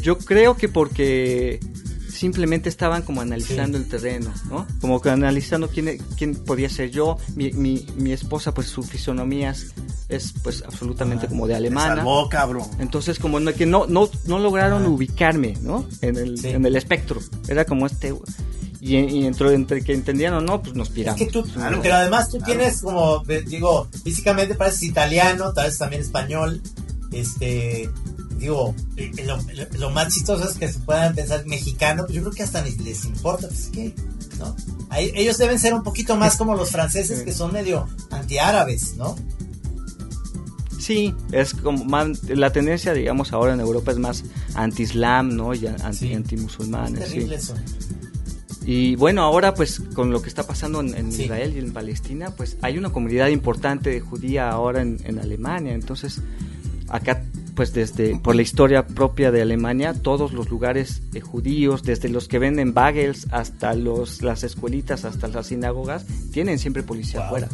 yo 0.01 0.19
creo 0.19 0.55
que 0.55 0.69
porque 0.69 1.59
simplemente 2.07 2.69
estaban 2.69 3.01
como 3.01 3.21
analizando 3.21 3.79
el 3.79 3.89
terreno, 3.89 4.31
¿no? 4.51 4.67
Como 4.79 5.01
que 5.01 5.09
analizando 5.09 5.67
quién, 5.67 5.97
quién 6.15 6.35
podía 6.35 6.69
ser 6.69 6.91
yo. 6.91 7.17
Mi, 7.35 7.51
mi, 7.53 7.87
mi 7.95 8.11
esposa, 8.11 8.53
pues 8.53 8.67
su 8.67 8.83
fisonomía 8.83 9.49
es, 9.49 9.73
pues 10.41 10.63
absolutamente 10.65 11.27
como 11.27 11.47
de 11.47 11.55
alemana. 11.55 11.97
Salvó, 11.97 12.29
cabrón. 12.29 12.67
Entonces 12.79 13.19
como 13.19 13.39
que 13.53 13.65
no, 13.65 13.87
no, 13.87 14.09
no 14.25 14.39
lograron 14.39 14.85
ubicarme, 14.85 15.57
¿no? 15.61 15.85
En 16.01 16.17
el, 16.17 16.45
en 16.45 16.65
el 16.65 16.75
espectro. 16.75 17.19
Era 17.47 17.65
como 17.65 17.85
este... 17.85 18.13
Y, 18.79 18.95
y 18.95 19.25
entre, 19.25 19.53
entre, 19.53 19.83
que 19.83 19.93
entendían 19.93 20.35
o 20.35 20.41
no, 20.41 20.61
pues 20.61 20.75
nos 20.75 20.89
piramos. 20.89 21.19
Es 21.19 21.27
que 21.27 21.33
tú, 21.33 21.45
pero 21.81 21.95
además 21.95 22.29
tú 22.29 22.37
tienes 22.37 22.81
como, 22.81 23.19
digo, 23.47 23.87
físicamente 24.03 24.53
pareces 24.53 24.83
italiano, 24.83 25.51
tal 25.51 25.65
vez 25.65 25.79
también 25.79 26.03
español, 26.03 26.61
este, 27.11 27.89
digo, 28.37 28.75
eh, 28.95 29.11
lo, 29.77 29.89
más 29.89 30.13
chistoso 30.13 30.47
es 30.47 30.57
que 30.57 30.71
se 30.71 30.79
puedan 30.79 31.15
pensar 31.15 31.45
mexicano, 31.47 32.03
pues 32.05 32.15
yo 32.15 32.21
creo 32.21 32.33
que 32.33 32.43
hasta 32.43 32.61
les 32.61 33.05
importa, 33.05 33.47
pues 33.47 33.69
que, 33.69 33.95
¿no? 34.37 34.55
ellos 34.95 35.37
deben 35.39 35.59
ser 35.59 35.73
un 35.73 35.83
poquito 35.83 36.15
más 36.15 36.37
como 36.37 36.55
los 36.55 36.69
franceses 36.69 37.23
que 37.23 37.33
son 37.33 37.51
medio 37.51 37.87
antiárabes, 38.11 38.95
¿no? 38.95 39.15
Sí, 40.87 41.13
es 41.33 41.53
como 41.53 41.83
la 42.29 42.53
tendencia, 42.53 42.93
digamos, 42.93 43.33
ahora 43.33 43.53
en 43.53 43.59
Europa 43.59 43.91
es 43.91 43.97
más 43.97 44.23
anti-islam, 44.55 45.35
¿no? 45.35 45.53
Y 45.53 45.67
anti, 45.67 46.13
anti-musulmanes. 46.13 47.09
Sí. 47.09 47.27
Y 48.65 48.95
bueno, 48.95 49.21
ahora 49.21 49.53
pues 49.53 49.81
con 49.93 50.11
lo 50.11 50.21
que 50.21 50.29
está 50.29 50.47
pasando 50.47 50.79
en, 50.79 51.09
Israel 51.09 51.51
y 51.53 51.59
en 51.59 51.73
Palestina, 51.73 52.31
pues 52.37 52.55
hay 52.61 52.77
una 52.77 52.89
comunidad 52.89 53.27
importante 53.27 53.89
de 53.89 53.99
judía 53.99 54.49
ahora 54.49 54.81
en, 54.81 54.97
en 55.03 55.19
Alemania. 55.19 55.73
Entonces, 55.73 56.21
acá 56.87 57.21
pues 57.53 57.73
desde 57.73 58.17
por 58.19 58.35
la 58.35 58.43
historia 58.43 58.85
propia 58.85 59.31
de 59.31 59.41
Alemania, 59.41 59.93
todos 59.93 60.31
los 60.31 60.47
lugares 60.49 61.01
eh, 61.13 61.19
judíos, 61.19 61.83
desde 61.83 62.07
los 62.07 62.29
que 62.29 62.39
venden 62.39 62.73
bagels 62.73 63.27
hasta 63.31 63.73
los 63.73 64.21
las 64.21 64.43
escuelitas, 64.43 65.03
hasta 65.03 65.27
las 65.27 65.47
sinagogas, 65.47 66.05
tienen 66.31 66.59
siempre 66.59 66.83
policía 66.83 67.25
afuera. 67.25 67.49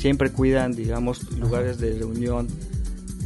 Siempre 0.00 0.30
cuidan, 0.30 0.72
digamos, 0.72 1.30
lugares 1.32 1.78
de 1.78 1.98
reunión 1.98 2.48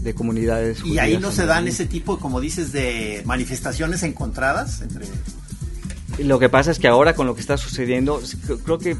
de 0.02 0.14
comunidades. 0.14 0.84
Y 0.84 0.98
ahí 0.98 1.18
no 1.18 1.30
se 1.30 1.46
dan 1.46 1.68
ese 1.68 1.86
tipo, 1.86 2.18
como 2.18 2.40
dices, 2.40 2.72
de 2.72 3.22
manifestaciones 3.24 4.02
encontradas 4.02 4.82
entre 4.82 5.06
lo 6.18 6.38
que 6.38 6.48
pasa 6.48 6.70
es 6.70 6.78
que 6.78 6.86
ahora 6.86 7.14
con 7.14 7.26
lo 7.26 7.34
que 7.34 7.40
está 7.40 7.56
sucediendo, 7.56 8.20
creo 8.64 8.78
que 8.78 8.96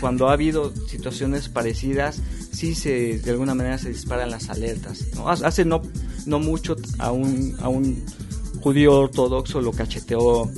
cuando 0.00 0.28
ha 0.28 0.32
habido 0.32 0.72
situaciones 0.88 1.48
parecidas, 1.48 2.20
sí 2.52 2.74
se, 2.74 3.18
de 3.18 3.30
alguna 3.30 3.54
manera 3.54 3.78
se 3.78 3.90
disparan 3.90 4.30
las 4.30 4.48
alertas. 4.48 5.06
Hace 5.26 5.64
no, 5.64 5.82
no 6.24 6.38
mucho 6.38 6.76
a 6.98 7.12
un, 7.12 7.56
a 7.60 7.68
un 7.68 8.04
judío 8.60 9.00
ortodoxo 9.00 9.60
lo 9.60 9.72
cacheteó 9.72 10.50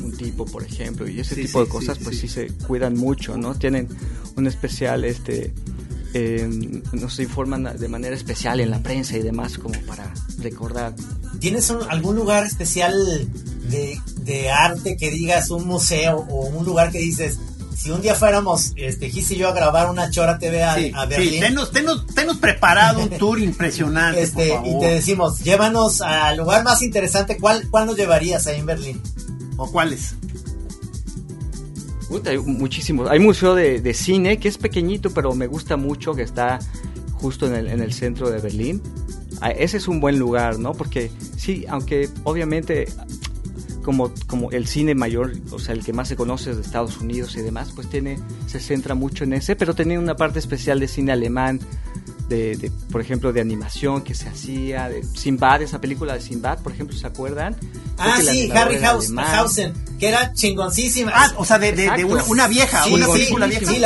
un 0.00 0.16
tipo, 0.16 0.44
por 0.44 0.62
ejemplo, 0.62 1.08
y 1.08 1.20
ese 1.20 1.34
tipo 1.34 1.64
de 1.64 1.68
cosas 1.68 1.98
pues 1.98 2.18
sí. 2.18 2.28
se 2.28 2.48
cuidan 2.48 2.94
mucho, 2.94 3.36
¿no? 3.36 3.54
Tienen 3.54 3.88
un 4.36 4.46
especial, 4.46 5.04
este, 5.04 5.52
eh, 6.14 6.48
nos 6.92 7.18
informan 7.18 7.76
de 7.78 7.88
manera 7.88 8.14
especial 8.14 8.60
en 8.60 8.70
la 8.70 8.82
prensa 8.82 9.16
y 9.16 9.22
demás 9.22 9.58
como 9.58 9.78
para 9.82 10.12
recordar. 10.38 10.94
¿Tienes 11.40 11.70
algún 11.70 12.16
lugar 12.16 12.46
especial 12.46 12.94
de, 13.68 14.00
de 14.22 14.50
arte 14.50 14.96
que 14.96 15.10
digas, 15.10 15.50
un 15.50 15.66
museo 15.66 16.26
o 16.28 16.46
un 16.46 16.64
lugar 16.64 16.90
que 16.90 16.98
dices, 16.98 17.38
si 17.78 17.92
un 17.92 18.02
día 18.02 18.16
fuéramos, 18.16 18.72
este, 18.74 19.08
Gis 19.08 19.30
y 19.30 19.36
yo, 19.36 19.48
a 19.48 19.52
grabar 19.52 19.88
una 19.88 20.10
Chora 20.10 20.38
TV 20.38 20.64
a, 20.64 20.72
a 20.94 21.06
Berlín. 21.06 21.34
Sí, 21.34 21.40
tenos, 21.40 21.70
tenos, 21.70 22.36
preparado 22.38 23.02
un 23.02 23.10
tour 23.10 23.38
impresionante. 23.38 24.22
Este, 24.28 24.52
Y 24.64 24.80
te 24.80 24.86
decimos, 24.86 25.38
llévanos 25.40 26.00
al 26.00 26.36
lugar 26.38 26.64
más 26.64 26.82
interesante. 26.82 27.36
¿Cuál, 27.36 27.68
cuál 27.70 27.86
nos 27.86 27.96
llevarías 27.96 28.46
ahí 28.48 28.58
en 28.58 28.66
Berlín? 28.66 29.00
¿O 29.58 29.70
cuáles? 29.70 30.14
hay 32.24 32.38
muchísimos. 32.38 33.10
Hay 33.10 33.18
museo 33.18 33.54
de, 33.54 33.92
cine 33.92 34.38
que 34.38 34.48
es 34.48 34.56
pequeñito, 34.56 35.10
pero 35.10 35.34
me 35.34 35.46
gusta 35.46 35.76
mucho, 35.76 36.14
que 36.14 36.22
está 36.22 36.58
justo 37.12 37.46
en 37.46 37.54
el, 37.54 37.66
en 37.66 37.82
el 37.82 37.92
centro 37.92 38.30
de 38.30 38.40
Berlín. 38.40 38.80
Ah, 39.40 39.50
ese 39.50 39.76
es 39.76 39.88
un 39.88 40.00
buen 40.00 40.18
lugar, 40.18 40.58
¿no? 40.58 40.72
Porque 40.72 41.10
sí, 41.36 41.66
aunque 41.68 42.08
obviamente 42.24 42.86
como, 43.82 44.12
como 44.26 44.50
el 44.50 44.66
cine 44.66 44.94
mayor, 44.94 45.32
o 45.50 45.58
sea, 45.58 45.74
el 45.74 45.84
que 45.84 45.92
más 45.92 46.08
se 46.08 46.16
conoce 46.16 46.54
de 46.54 46.60
Estados 46.60 46.98
Unidos 47.00 47.36
y 47.36 47.40
demás, 47.40 47.72
pues 47.74 47.88
tiene, 47.88 48.18
se 48.46 48.60
centra 48.60 48.94
mucho 48.94 49.24
en 49.24 49.32
ese, 49.32 49.56
pero 49.56 49.74
tenía 49.74 49.98
una 49.98 50.16
parte 50.16 50.38
especial 50.38 50.78
de 50.80 50.88
cine 50.88 51.12
alemán, 51.12 51.60
de, 52.28 52.70
por 52.90 53.00
ejemplo, 53.00 53.32
de 53.32 53.40
animación 53.40 54.02
que 54.02 54.14
se 54.14 54.28
hacía, 54.28 54.88
de 54.88 55.02
Sinbad, 55.02 55.62
esa 55.62 55.80
película 55.80 56.14
de 56.14 56.20
Sinbad, 56.20 56.58
por 56.58 56.72
ejemplo, 56.72 56.96
¿se 56.96 57.06
acuerdan? 57.06 57.56
Ah, 57.96 58.18
sí, 58.20 58.50
Harry 58.52 58.76
Hausen, 58.84 59.72
que 59.98 60.08
era 60.08 60.32
chingoncísima. 60.34 61.12
Ah, 61.14 61.32
o 61.36 61.44
sea, 61.44 61.58
de, 61.58 61.72
de, 61.72 62.04
una, 62.04 62.46
vieja, 62.48 62.86
una 62.86 63.08
película 63.08 63.46
vieja. 63.46 63.70
Sí, 63.70 63.82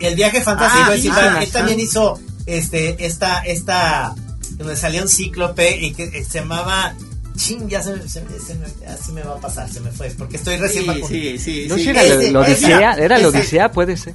el, 0.00 0.14
viaje 0.14 0.40
fantástico 0.40 0.90
de 0.90 1.00
Sinbad. 1.00 1.42
Él 1.42 1.50
también 1.50 1.80
hizo 1.80 2.18
este, 2.46 3.04
esta, 3.04 3.40
esta, 3.40 4.14
donde 4.52 4.76
salía 4.76 5.02
un 5.02 5.08
cíclope 5.08 5.76
y 5.76 5.92
que 5.92 6.24
se 6.24 6.40
llamaba 6.40 6.94
ching, 7.36 7.68
ya 7.68 7.82
se, 7.82 8.08
se, 8.08 8.22
me, 8.22 8.66
así 8.86 9.12
me 9.12 9.22
va 9.22 9.34
a 9.34 9.40
pasar, 9.40 9.70
se 9.70 9.80
me 9.80 9.90
fue, 9.90 10.10
porque 10.10 10.36
estoy 10.36 10.56
recién 10.56 10.84
sí, 11.06 11.38
Sí, 11.38 11.38
sí, 11.38 11.66
no, 11.68 11.76
sí. 11.76 11.88
Era, 11.88 12.02
lo, 12.30 12.40
Odisea, 12.40 12.92
era 12.94 13.18
la 13.18 13.28
Odisea, 13.28 13.72
puede 13.72 13.96
ser. 13.96 14.14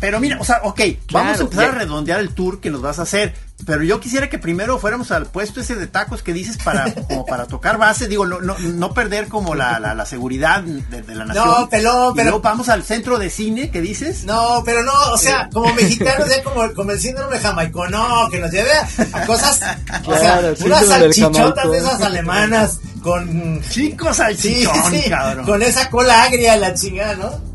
Pero 0.00 0.18
mira, 0.18 0.38
o 0.40 0.44
sea, 0.44 0.60
ok, 0.64 0.80
vamos 1.12 1.38
a 1.38 1.42
empezar 1.42 1.66
ya. 1.66 1.72
a 1.72 1.74
redondear 1.74 2.20
el 2.20 2.30
tour 2.34 2.60
que 2.60 2.70
nos 2.70 2.80
vas 2.82 2.98
a 2.98 3.02
hacer. 3.02 3.34
Pero 3.66 3.82
yo 3.82 4.00
quisiera 4.00 4.30
que 4.30 4.38
primero 4.38 4.78
fuéramos 4.78 5.10
al 5.10 5.26
puesto 5.26 5.60
ese 5.60 5.74
de 5.74 5.86
tacos 5.86 6.22
que 6.22 6.32
dices 6.32 6.56
para, 6.56 6.94
como 7.08 7.26
para 7.26 7.44
tocar 7.46 7.76
base, 7.76 8.08
digo, 8.08 8.24
no, 8.24 8.40
no, 8.40 8.58
no 8.58 8.94
perder 8.94 9.28
como 9.28 9.54
la, 9.54 9.78
la, 9.78 9.94
la 9.94 10.06
seguridad 10.06 10.62
de, 10.62 11.02
de 11.02 11.14
la 11.14 11.26
nación. 11.26 11.46
No, 11.46 11.68
pelón, 11.68 12.12
Y 12.12 12.16
pero- 12.16 12.30
luego 12.30 12.40
vamos 12.40 12.70
al 12.70 12.82
centro 12.82 13.18
de 13.18 13.28
cine 13.28 13.70
que 13.70 13.82
dices. 13.82 14.24
No, 14.24 14.62
pero 14.64 14.82
no, 14.82 14.92
o 15.12 15.18
sea, 15.18 15.50
como 15.52 15.72
mexicanos, 15.74 16.28
ya 16.34 16.42
como, 16.42 16.72
como 16.72 16.92
el 16.92 17.00
síndrome 17.00 17.38
jamaico, 17.38 17.86
no, 17.88 18.30
que 18.30 18.40
nos 18.40 18.50
lleve 18.50 18.70
a, 19.12 19.26
cosas, 19.26 19.60
o 20.06 20.16
sea, 20.16 20.40
unas 20.64 20.86
salchichotas 20.86 21.70
de 21.70 21.76
esas 21.78 22.00
alemanas 22.00 22.80
con... 23.02 23.60
Chicos 23.68 24.16
Sí, 24.16 24.22
salchichón, 24.22 24.74
sí, 24.90 25.10
cabrón. 25.10 25.44
con 25.44 25.62
esa 25.62 25.90
cola 25.90 26.22
agria, 26.24 26.56
la 26.56 26.72
chingada, 26.72 27.14
¿no? 27.16 27.49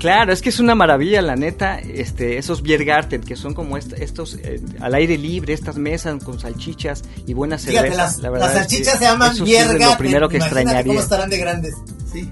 Claro, 0.00 0.32
es 0.32 0.40
que 0.42 0.48
es 0.48 0.58
una 0.58 0.74
maravilla, 0.74 1.20
la 1.22 1.36
neta, 1.36 1.78
este, 1.78 2.38
esos 2.38 2.62
Biergarten, 2.62 3.20
que 3.20 3.36
son 3.36 3.52
como 3.54 3.76
est- 3.76 3.92
estos 3.92 4.34
eh, 4.42 4.58
al 4.80 4.94
aire 4.94 5.16
libre, 5.18 5.52
estas 5.52 5.76
mesas 5.76 6.24
con 6.24 6.40
salchichas 6.40 7.02
y 7.26 7.34
buenas 7.34 7.66
Fíjate, 7.66 7.88
cervezas. 7.90 8.14
las, 8.14 8.22
la 8.22 8.30
verdad 8.30 8.46
las 8.46 8.56
es 8.56 8.62
que 8.62 8.68
salchichas 8.84 8.98
se 8.98 9.04
llaman 9.04 9.32
eso 9.34 9.44
sí 9.44 9.54
es 9.54 9.58
de 9.68 9.74
Biergarten, 9.74 9.88
lo 9.92 9.98
primero 9.98 10.28
que 10.30 10.36
imagínate 10.38 10.86
cómo 10.88 11.00
estarán 11.00 11.28
de 11.30 11.36
grandes. 11.38 11.74
Sí. 12.10 12.28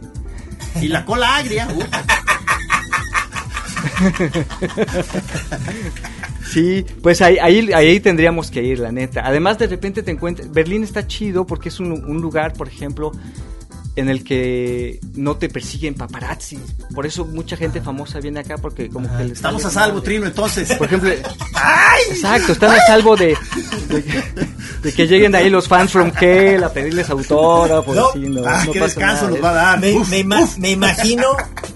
Y 0.81 0.89
la 0.89 1.05
cola 1.05 1.37
agria. 1.37 1.69
uh, 1.71 1.83
Sí, 6.51 6.85
pues 7.03 7.21
ahí, 7.21 7.37
ahí, 7.39 7.71
ahí 7.75 8.01
tendríamos 8.01 8.51
que 8.51 8.63
ir, 8.63 8.79
la 8.79 8.91
neta. 8.91 9.21
Además, 9.27 9.59
de 9.59 9.67
repente 9.67 10.03
te 10.03 10.11
encuentras. 10.11 10.51
Berlín 10.51 10.83
está 10.83 11.07
chido 11.07 11.47
porque 11.47 11.69
es 11.69 11.79
un, 11.79 11.93
un 11.93 12.23
lugar, 12.23 12.55
por 12.55 12.69
ejemplo, 12.69 13.13
en 13.99 14.09
el 14.09 14.23
que 14.25 15.01
no 15.15 15.37
te 15.37 15.49
persiguen 15.49 15.95
paparazzi. 15.95 16.59
Por 16.95 17.05
eso 17.07 17.25
mucha 17.25 17.57
gente 17.57 17.81
famosa 17.81 18.21
viene 18.21 18.41
acá 18.41 18.57
porque 18.59 18.89
como 18.89 19.09
que 19.17 19.25
les 19.25 19.33
Estamos 19.33 19.65
a 19.65 19.71
salvo. 19.71 20.03
Trino, 20.03 20.27
entonces. 20.27 20.73
Por 20.75 20.87
ejemplo, 20.87 21.11
exacto, 22.11 22.53
están 22.53 22.71
a 22.71 22.81
salvo 22.87 23.17
de, 23.17 23.37
de, 23.89 24.05
que- 24.05 24.23
de 24.83 24.93
que 24.93 25.07
lleguen 25.07 25.35
ahí 25.35 25.51
los 25.51 25.67
fans 25.69 25.91
from 25.91 26.13
Hell 26.19 26.63
a 26.65 26.73
pedirles 26.73 27.11
autógrafos. 27.11 27.95
No. 27.97 28.09
así, 28.11 28.19
no, 28.21 28.43
ah, 28.47 28.63
no 28.67 28.73
qué 28.73 28.81
pasa 28.81 28.95
descanso 28.95 29.23
nada. 29.25 29.31
nos 29.37 29.45
va 29.45 29.51
a 29.51 29.55
dar. 29.55 29.81
Me, 29.81 29.93
Uf, 29.95 30.09
me 30.11 30.19
ima- 30.25 30.43
uf. 30.43 30.57
me 30.59 30.71
imagino, 30.71 31.27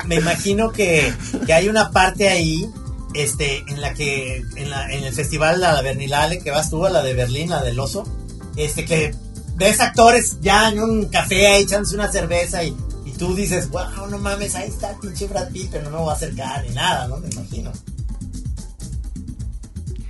me 0.07 0.17
imagino 0.17 0.71
que, 0.73 1.13
que 1.47 1.53
hay 1.53 1.69
una 1.69 1.91
parte 1.91 2.29
ahí, 2.29 2.67
este, 3.15 3.65
en 3.69 3.81
la 3.81 3.95
que, 3.95 4.43
en, 4.57 4.71
la, 4.71 4.91
en 4.93 5.05
el 5.05 5.13
festival 5.13 5.57
de 5.57 5.63
la 5.63 5.83
Berlinale, 5.83 6.39
que 6.39 6.51
vas 6.51 6.71
tú 6.71 6.87
a 6.87 6.91
la 6.91 7.03
de 7.03 7.15
Berlín, 7.15 7.51
la 7.51 7.63
del 7.63 7.79
oso, 7.81 8.05
este, 8.57 8.85
que 8.85 9.15
ves 9.57 9.81
actores 9.81 10.39
ya 10.41 10.69
en 10.71 10.81
un 10.83 11.07
café 11.07 11.47
ahí 11.49 11.63
echándose 11.63 11.95
una 11.95 12.11
cerveza 12.11 12.63
y, 12.65 12.75
y 13.05 13.11
tú 13.13 13.35
dices, 13.35 13.69
wow, 13.71 14.07
no 14.11 14.19
mames, 14.19 14.55
ahí 14.55 14.69
está 14.69 14.91
el 14.93 14.97
pinche 14.99 15.27
Brad 15.29 15.51
Pitt, 15.51 15.69
pero 15.71 15.85
no 15.85 15.91
me 15.91 15.97
voy 16.03 16.11
a 16.11 16.17
acercar 16.17 16.65
ni 16.67 16.75
nada, 16.75 17.09
¿no? 17.09 17.19
Me 17.19 17.29
imagino. 17.29 17.71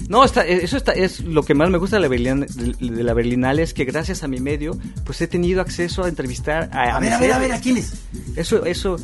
No, 0.09 0.25
está, 0.25 0.45
eso 0.45 0.77
está, 0.77 0.93
es 0.93 1.21
lo 1.21 1.43
que 1.45 1.55
más 1.55 1.71
me 1.71 1.79
gusta 1.79 1.97
de 1.97 2.03
la, 2.03 2.09
Berlin, 2.09 2.41
de, 2.41 2.75
de 2.91 3.03
la 3.03 3.15
Berlinale 3.15 3.63
es 3.63 3.73
que 3.73 3.85
gracias 3.85 4.23
a 4.23 4.29
mi 4.29 4.41
medio, 4.41 4.77
pues 5.05 5.21
he 5.23 5.27
tenido 5.27 5.63
acceso 5.63 6.05
a 6.05 6.09
entrevistar 6.09 6.69
a, 6.73 6.97
A 6.97 7.01
ver, 7.01 7.13
a 7.15 7.19
ver, 7.19 7.33
a 7.33 7.39
ver. 7.39 7.53
¿a 7.53 7.61
quién 7.61 7.79
es? 7.79 7.93
Eso, 8.37 8.67
eso, 8.67 8.97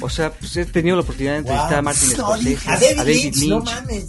o 0.00 0.08
sea, 0.08 0.32
pues 0.32 0.56
he 0.56 0.64
tenido 0.64 0.96
la 0.96 1.02
oportunidad 1.02 1.34
de 1.34 1.38
entrevistar 1.40 1.70
Wow. 1.70 1.78
a 1.78 1.82
Martin 1.82 2.10
Scorsese, 2.10 2.68
A 2.70 2.80
David, 2.80 3.32
Lynch, 3.34 3.48
no 3.48 3.60
mames. 3.60 4.06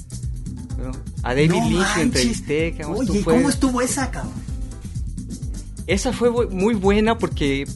A 1.21 1.29
David 1.35 1.49
No 1.51 1.69
Lynch 1.69 1.73
manches. 1.79 2.01
entrevisté, 2.01 2.75
cabrón, 2.75 3.07
Oye, 3.09 3.23
¿cómo 3.23 3.49
estuvo 3.49 3.81
esa, 3.81 4.09
cabrón? 4.09 4.33
Esa 5.91 6.13
fue 6.13 6.29
muy 6.47 6.73
buena 6.73 7.17
porque, 7.17 7.67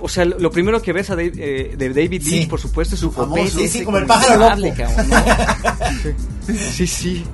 o 0.00 0.08
sea, 0.08 0.24
lo, 0.24 0.50
primero 0.50 0.80
que 0.80 0.92
ves 0.92 1.10
a 1.10 1.16
Dave- 1.16 1.32
eh, 1.36 1.74
de 1.76 1.88
David 1.88 2.22
Sí. 2.22 2.30
Lynch, 2.30 2.48
por 2.48 2.60
supuesto, 2.60 2.94
es 2.94 3.00
su 3.00 3.12
copete 3.12 3.48
Sí, 3.50 3.68
sí, 3.68 3.84
como 3.84 3.98
el 3.98 4.06
pájaro 4.06 4.56
loco. 4.56 4.74
cabrón, 4.76 5.08
¿no? 5.10 6.54
Sí, 6.72 6.86
sí. 6.86 7.24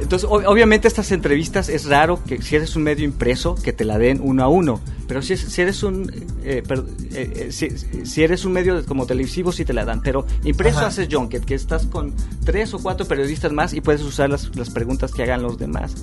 Entonces, 0.00 0.28
ob- 0.28 0.44
obviamente 0.46 0.88
estas 0.88 1.12
entrevistas 1.12 1.68
es 1.68 1.84
raro 1.84 2.18
que 2.24 2.42
si 2.42 2.56
eres 2.56 2.74
un 2.74 2.82
medio 2.82 3.04
impreso 3.04 3.54
que 3.54 3.72
te 3.72 3.84
la 3.84 3.98
den 3.98 4.18
uno 4.20 4.42
a 4.42 4.48
uno, 4.48 4.80
pero 5.06 5.22
si, 5.22 5.34
es- 5.34 5.40
si 5.42 5.62
eres 5.62 5.82
un 5.84 6.10
eh, 6.42 6.62
per- 6.66 6.82
eh, 7.14 7.32
eh, 7.48 7.52
si, 7.52 7.68
si 8.04 8.22
eres 8.24 8.44
un 8.44 8.52
medio 8.52 8.84
como 8.84 9.06
televisivo 9.06 9.52
sí 9.52 9.64
te 9.64 9.72
la 9.72 9.84
dan, 9.84 10.02
pero 10.02 10.26
impreso 10.42 10.78
Ajá. 10.78 10.88
haces 10.88 11.06
junket, 11.10 11.44
que 11.44 11.54
estás 11.54 11.86
con 11.86 12.12
tres 12.44 12.74
o 12.74 12.80
cuatro 12.80 13.06
periodistas 13.06 13.52
más 13.52 13.74
y 13.74 13.80
puedes 13.80 14.02
usar 14.02 14.28
las, 14.28 14.54
las 14.56 14.70
preguntas 14.70 15.12
que 15.12 15.22
hagan 15.22 15.42
los 15.42 15.56
demás. 15.56 15.94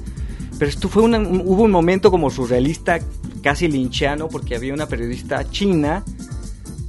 Pero 0.60 0.70
esto 0.70 0.90
fue 0.90 1.02
una- 1.04 1.18
un- 1.18 1.42
hubo 1.46 1.64
un 1.64 1.72
momento 1.72 2.12
como 2.12 2.30
surrealista, 2.30 3.00
casi 3.42 3.68
linchiano, 3.68 4.28
porque 4.28 4.56
había 4.56 4.74
una 4.74 4.86
periodista 4.88 5.50
china 5.50 6.04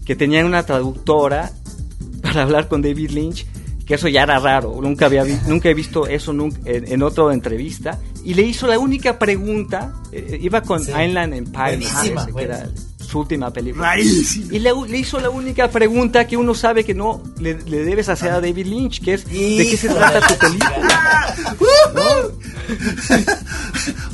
que 0.05 0.17
tenía 0.17 0.45
una 0.45 0.65
traductora 0.65 1.51
para 2.23 2.43
hablar 2.43 2.69
con 2.69 2.83
David 2.83 3.11
Lynch, 3.13 3.47
que 3.87 3.95
eso 3.95 4.09
ya 4.09 4.23
era 4.25 4.39
raro, 4.39 4.79
nunca 4.83 5.07
había 5.07 5.23
vi- 5.25 5.39
nunca 5.47 5.69
he 5.69 5.75
visto 5.75 6.07
eso 6.07 6.33
nunca, 6.33 6.59
en, 6.65 6.93
en 6.93 7.03
otra 7.03 7.33
entrevista, 7.33 7.99
y 8.25 8.35
le 8.35 8.43
hizo 8.43 8.67
la 8.67 8.79
única 8.79 9.19
pregunta, 9.19 9.95
eh, 10.13 10.39
iba 10.43 10.61
con 10.63 10.83
Sí. 10.85 10.91
Inland 10.93 11.33
Empire, 11.35 11.77
Buenísima, 11.79 12.27
parece, 12.27 12.33
que 12.39 12.45
era 12.45 12.69
su 13.11 13.19
última 13.19 13.53
película. 13.53 13.87
Rarísimo. 13.89 14.47
Y 14.51 14.59
le, 14.61 14.71
le 14.89 14.99
hizo 14.99 15.19
la 15.21 15.31
única 15.31 15.69
pregunta 15.71 16.27
que 16.27 16.37
uno 16.37 16.55
sabe 16.55 16.85
que 16.85 16.95
no 16.95 17.23
le, 17.39 17.55
le 17.63 17.85
debes 17.85 18.09
hacer 18.09 18.31
a 18.31 18.41
David 18.41 18.67
Lynch, 18.67 19.03
que 19.03 19.15
es 19.15 19.25
¿de 19.27 19.67
qué 19.69 19.77
se 19.77 19.89
trata 19.89 20.21
tu 20.27 20.33
la 20.35 20.39
película? 20.39 21.25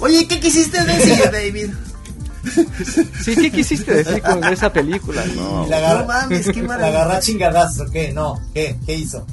Oye, 0.00 0.26
¿qué 0.28 0.40
quisiste 0.40 0.82
decir, 0.84 1.30
David? 1.30 1.70
Sí, 3.24 3.34
¿qué 3.34 3.50
quisiste 3.50 3.92
decir 3.92 4.22
con 4.22 4.42
esa 4.44 4.72
película? 4.72 5.24
No. 5.34 5.66
La 5.68 5.78
agarra, 5.78 6.00
No 6.02 6.06
mames, 6.06 6.46
qué 6.46 6.62
la 6.62 6.68
maravilla. 6.68 6.88
agarra 7.00 7.16
a 7.16 7.20
chingadazos, 7.20 7.88
¿o 7.88 7.90
qué? 7.90 8.12
No, 8.12 8.40
¿qué? 8.54 8.76
¿Qué 8.86 8.94
hizo? 8.94 9.26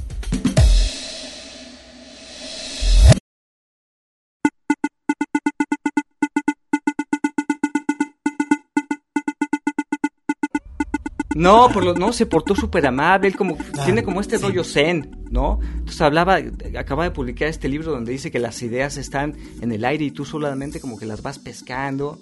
No, 11.34 11.68
por 11.72 11.84
lo, 11.84 11.94
no, 11.94 12.12
se 12.12 12.26
portó 12.26 12.54
súper 12.54 12.86
amable, 12.86 13.28
él 13.28 13.36
como, 13.36 13.56
Ah, 13.76 13.84
tiene 13.84 14.02
como 14.04 14.20
este 14.20 14.38
sí. 14.38 14.44
rollo 14.44 14.62
zen, 14.64 15.10
¿no? 15.30 15.58
Entonces 15.78 16.00
hablaba, 16.00 16.38
acaba 16.78 17.04
de 17.04 17.10
publicar 17.10 17.48
este 17.48 17.68
libro 17.68 17.90
donde 17.90 18.12
dice 18.12 18.30
que 18.30 18.38
las 18.38 18.62
ideas 18.62 18.96
están 18.96 19.34
en 19.60 19.72
el 19.72 19.84
aire 19.84 20.04
y 20.04 20.10
tú 20.12 20.24
solamente 20.24 20.80
como 20.80 20.96
que 20.98 21.06
las 21.06 21.22
vas 21.22 21.38
pescando. 21.38 22.18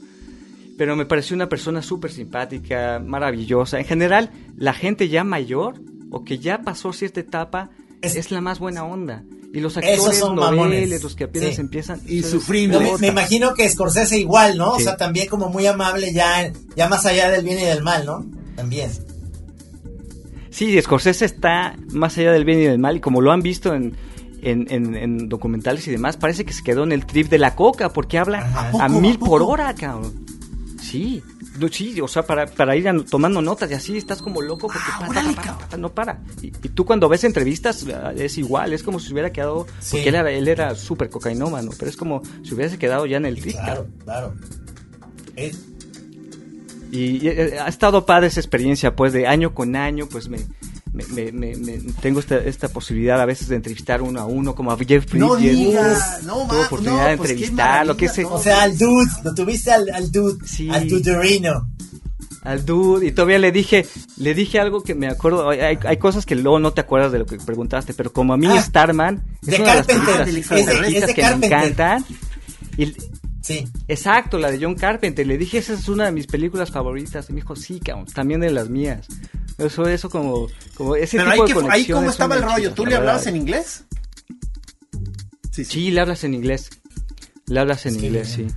Pero 0.78 0.96
me 0.96 1.04
pareció 1.04 1.36
una 1.36 1.48
persona 1.50 1.82
súper 1.82 2.10
simpática, 2.10 2.98
maravillosa. 3.04 3.78
En 3.78 3.84
general, 3.84 4.30
la 4.56 4.72
gente 4.72 5.08
ya 5.08 5.22
mayor 5.24 5.74
o 6.10 6.24
que 6.24 6.38
ya 6.38 6.62
pasó 6.62 6.92
cierta 6.92 7.20
etapa 7.20 7.70
Es- 8.00 8.16
es, 8.16 8.30
la 8.30 8.40
más 8.40 8.58
buena 8.58 8.84
onda. 8.84 9.22
Y 9.54 9.60
los 9.60 9.76
Esos 9.76 9.90
actores 9.98 10.18
son 10.18 10.34
noveles, 10.36 10.56
mamones. 10.58 11.02
los 11.02 11.14
que 11.14 11.24
apenas 11.24 11.54
Sí. 11.56 11.60
empiezan. 11.60 12.00
Insufrible. 12.08 12.78
No, 12.80 12.92
me, 12.92 12.98
me 12.98 13.06
imagino 13.08 13.52
que 13.52 13.68
Scorsese 13.68 14.18
igual, 14.18 14.56
¿no? 14.56 14.70
O 14.72 14.80
sea, 14.80 14.96
también 14.96 15.28
como 15.28 15.50
muy 15.50 15.66
amable 15.66 16.12
ya, 16.14 16.50
ya 16.74 16.88
más 16.88 17.04
allá 17.04 17.30
del 17.30 17.44
bien 17.44 17.58
y 17.58 17.62
del 17.64 17.82
mal, 17.82 18.06
¿no? 18.06 18.24
También. 18.56 18.90
Sí, 20.50 20.80
Scorsese 20.82 21.24
está 21.24 21.76
más 21.92 22.16
allá 22.18 22.32
del 22.32 22.44
bien 22.44 22.58
y 22.60 22.64
del 22.64 22.78
mal 22.78 22.96
y 22.96 23.00
como 23.00 23.20
lo 23.22 23.32
han 23.32 23.40
visto 23.40 23.74
en, 23.74 23.94
en, 24.42 24.66
en- 24.70 24.94
en 24.96 25.28
documentales 25.28 25.86
y 25.88 25.90
demás, 25.90 26.16
parece 26.18 26.44
que 26.44 26.52
se 26.52 26.62
quedó 26.62 26.84
en 26.84 26.92
el 26.92 27.06
trip 27.06 27.28
de 27.28 27.38
la 27.38 27.54
coca 27.56 27.90
porque 27.92 28.18
habla 28.18 28.40
Ajá. 28.40 28.68
a, 28.68 28.88
poco? 28.88 29.00
mil 29.00 29.18
por 29.18 29.42
hora, 29.42 29.74
cabrón. 29.74 30.26
Sí, 30.80 31.22
sí, 31.70 32.00
o 32.02 32.08
sea, 32.08 32.24
para, 32.24 32.46
para 32.46 32.76
ir 32.76 32.86
an- 32.88 33.04
tomando 33.06 33.40
notas 33.40 33.70
y 33.70 33.74
así 33.74 33.96
estás 33.96 34.20
como 34.20 34.42
loco 34.42 34.66
porque 34.66 34.78
Ah, 34.92 34.98
pa- 35.00 35.06
pa- 35.06 35.10
órale, 35.10 35.28
pa- 35.30 35.36
pa- 35.36 35.42
cabrón. 35.48 35.68
pa- 35.70 35.76
no 35.78 35.88
para. 35.94 36.22
Y, 36.42 36.46
y 36.48 36.68
tú 36.68 36.84
cuando 36.84 37.08
ves 37.08 37.24
entrevistas 37.24 37.86
ah, 37.88 38.12
es 38.14 38.36
igual, 38.36 38.74
es 38.74 38.82
como 38.82 39.00
si 39.00 39.06
se 39.06 39.12
hubiera 39.14 39.32
quedado, 39.32 39.66
Sí. 39.80 39.92
porque 39.96 40.08
él 40.10 40.14
era, 40.16 40.30
él 40.30 40.48
era 40.48 40.74
súper 40.74 41.08
cocainómano, 41.08 41.70
pero 41.78 41.88
es 41.90 41.96
como 41.96 42.20
si 42.42 42.52
hubiese 42.52 42.78
quedado 42.78 43.06
ya 43.06 43.16
en 43.16 43.24
el 43.26 43.40
trip. 43.40 43.54
Claro, 43.54 43.86
claro. 44.04 44.34
Es- 45.36 45.64
Y 46.92 47.26
eh, 47.26 47.56
ha 47.58 47.68
estado 47.68 48.04
padre 48.06 48.26
esa 48.28 48.38
experiencia, 48.40 48.94
pues 48.94 49.12
de 49.14 49.26
año 49.26 49.54
con 49.54 49.74
año, 49.76 50.06
pues 50.10 50.28
me, 50.28 50.38
me, 50.92 51.04
me- 51.06 51.32
me- 51.32 51.56
me- 51.56 51.78
tengo 52.02 52.20
esta, 52.20 52.36
esta 52.36 52.68
posibilidad 52.68 53.18
a 53.18 53.24
veces 53.24 53.48
de 53.48 53.56
entrevistar 53.56 54.02
uno 54.02 54.20
a 54.20 54.26
uno, 54.26 54.54
como 54.54 54.70
a 54.72 54.76
Jeff 54.78 55.12
No 55.14 55.34
Bridges. 55.36 55.56
digas, 55.58 56.22
no, 56.24 56.46
Tuve 56.46 56.60
oportunidad 56.66 57.02
no, 57.04 57.08
de 57.08 57.16
pues, 57.16 57.28
qué 57.28 57.32
entrevistarlo, 57.34 57.96
que 57.96 58.08
no. 58.22 58.28
o 58.34 58.42
sea, 58.42 58.62
al 58.62 58.76
dude, 58.76 59.10
lo 59.24 59.34
tuviste 59.34 59.72
al, 59.72 59.88
al 59.88 60.12
dude, 60.12 60.46
Sí. 60.46 60.68
al 60.70 60.86
Dudorino. 60.86 61.66
al 62.42 62.66
dude, 62.66 63.06
y 63.06 63.12
todavía 63.12 63.38
le 63.38 63.52
dije, 63.52 63.86
le 64.18 64.34
dije 64.34 64.60
algo 64.60 64.82
que 64.82 64.94
me 64.94 65.08
acuerdo, 65.08 65.48
hay, 65.48 65.60
hay- 65.60 65.96
cosas 65.96 66.26
que 66.26 66.34
luego 66.34 66.58
no 66.58 66.74
te 66.74 66.82
acuerdas 66.82 67.10
de 67.10 67.20
lo 67.20 67.24
que 67.24 67.38
preguntaste, 67.38 67.94
pero 67.94 68.12
como 68.12 68.34
a 68.34 68.36
mí 68.36 68.48
Ah, 68.50 68.60
Starman, 68.60 69.22
de 69.40 69.54
es 69.54 69.60
una 69.60 69.68
de 69.70 69.74
las 69.76 69.86
Carpenter, 69.86 70.24
películas 70.26 70.60
es 70.60 70.66
de- 70.66 70.98
es 70.98 71.06
de 71.06 71.14
que 71.14 71.22
me 71.22 71.28
Carpenter. 71.28 71.52
encantan. 71.52 72.04
Y, 72.76 72.92
Sí. 73.42 73.66
Exacto, 73.88 74.38
la 74.38 74.50
de 74.50 74.58
John 74.64 74.74
Carpenter. 74.76 75.26
Le 75.26 75.36
dije, 75.36 75.58
esa 75.58 75.74
es 75.74 75.88
una 75.88 76.04
de 76.06 76.12
mis 76.12 76.26
películas 76.26 76.70
favoritas. 76.70 77.28
Y 77.28 77.32
me 77.32 77.40
dijo, 77.40 77.56
sí, 77.56 77.80
cabrón, 77.80 78.06
también 78.06 78.40
de 78.40 78.50
las 78.50 78.68
mías. 78.68 79.06
Eso, 79.58 79.86
eso 79.88 80.08
como, 80.08 80.46
como 80.76 80.94
ese 80.96 81.18
Pero 81.18 81.32
tipo 81.32 81.60
de 81.62 81.66
que, 81.68 81.72
ahí 81.72 81.86
cómo 81.86 82.08
estaba 82.10 82.36
el 82.36 82.42
rollo. 82.42 82.56
chidas, 82.58 82.74
¿Tú 82.74 82.86
le 82.86 82.94
hablabas 82.96 83.26
en 83.26 83.36
inglés? 83.36 83.84
Sí, 85.50 85.64
Sí, 85.64 85.90
le 85.90 86.00
hablas 86.00 86.24
en 86.24 86.34
inglés. 86.34 86.70
Le 87.46 87.60
hablas 87.60 87.84
en 87.86 87.96
inglés, 87.96 88.36
bien. 88.36 88.50
sí. 88.50 88.56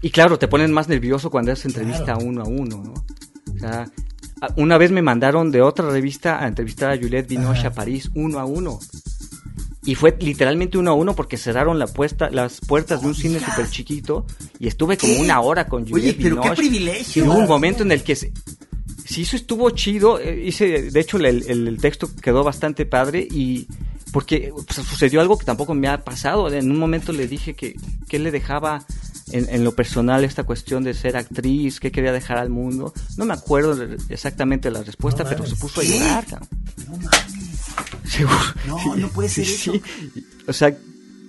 Y 0.00 0.10
claro, 0.10 0.38
te 0.38 0.48
pones 0.48 0.70
más 0.70 0.88
nervioso 0.88 1.30
cuando 1.30 1.52
haces 1.52 1.66
entrevista 1.66 2.04
Claro. 2.04 2.20
uno 2.24 2.42
a 2.42 2.46
uno, 2.46 2.82
¿no? 2.82 2.94
O 3.54 3.58
sea, 3.58 3.88
una 4.56 4.78
vez 4.78 4.90
me 4.90 5.02
mandaron 5.02 5.50
de 5.52 5.60
otra 5.62 5.88
revista 5.90 6.42
a 6.42 6.48
entrevistar 6.48 6.90
a 6.90 6.96
Juliette 6.96 7.28
Binoche 7.28 7.66
a 7.66 7.72
París 7.72 8.10
uno 8.14 8.38
a 8.40 8.44
uno. 8.44 8.80
Y 9.84 9.96
fue 9.96 10.16
literalmente 10.20 10.78
uno 10.78 10.92
a 10.92 10.94
uno 10.94 11.14
porque 11.16 11.36
cerraron 11.36 11.78
la 11.78 11.86
puesta, 11.88 12.30
las 12.30 12.60
puertas 12.60 13.00
de 13.02 13.08
un 13.08 13.14
cine 13.16 13.40
súper 13.40 13.68
chiquito 13.68 14.26
y 14.60 14.68
estuve 14.68 14.96
como 14.96 15.14
una 15.14 15.40
hora 15.40 15.66
con 15.66 15.88
Juliette 15.88 16.18
Oye, 16.18 16.22
pero 16.30 16.40
qué 16.40 16.50
privilegio. 16.50 17.24
Y 17.24 17.28
hubo 17.28 17.38
un 17.38 17.48
momento 17.48 17.82
en 17.82 17.90
el 17.90 18.04
que 18.04 18.14
se, 18.14 18.32
sí, 19.04 19.22
eso 19.22 19.34
estuvo 19.34 19.68
chido. 19.70 20.20
eh, 20.20 20.44
Hice, 20.46 20.90
de 20.90 21.00
hecho, 21.00 21.16
el, 21.16 21.26
el- 21.26 21.66
el 21.68 21.78
texto 21.78 22.08
quedó 22.22 22.44
bastante 22.44 22.86
padre 22.86 23.26
y 23.28 23.66
porque 24.12 24.52
pues, 24.54 24.86
sucedió 24.86 25.20
algo 25.20 25.36
que 25.36 25.44
tampoco 25.46 25.74
me 25.74 25.88
ha 25.88 26.04
pasado. 26.04 26.48
En 26.52 26.70
un 26.70 26.78
momento 26.78 27.12
le 27.12 27.26
dije 27.26 27.54
que, 27.54 27.74
que 28.08 28.20
le 28.20 28.30
dejaba 28.30 28.84
en, 29.32 29.48
en 29.48 29.64
lo 29.64 29.74
personal 29.74 30.22
esta 30.22 30.44
cuestión 30.44 30.84
de 30.84 30.94
ser 30.94 31.16
actriz, 31.16 31.80
que 31.80 31.90
quería 31.90 32.12
dejar 32.12 32.38
al 32.38 32.50
mundo. 32.50 32.92
No 33.16 33.24
me 33.24 33.34
acuerdo 33.34 33.76
exactamente 34.10 34.70
la 34.70 34.82
respuesta, 34.84 35.24
No 35.24 35.30
pero 35.30 35.44
se 35.46 35.56
puso 35.56 35.80
a 35.80 35.82
¿Qué? 35.82 35.88
llorar. 35.98 36.24
No. 36.88 36.98
Seguro. 38.08 38.38
No, 38.66 38.96
no 38.96 39.08
puede 39.08 39.28
ser 39.28 39.44
Sí, 39.46 39.54
eso. 39.54 39.72
sí. 39.72 40.26
O 40.46 40.52
sea, 40.52 40.74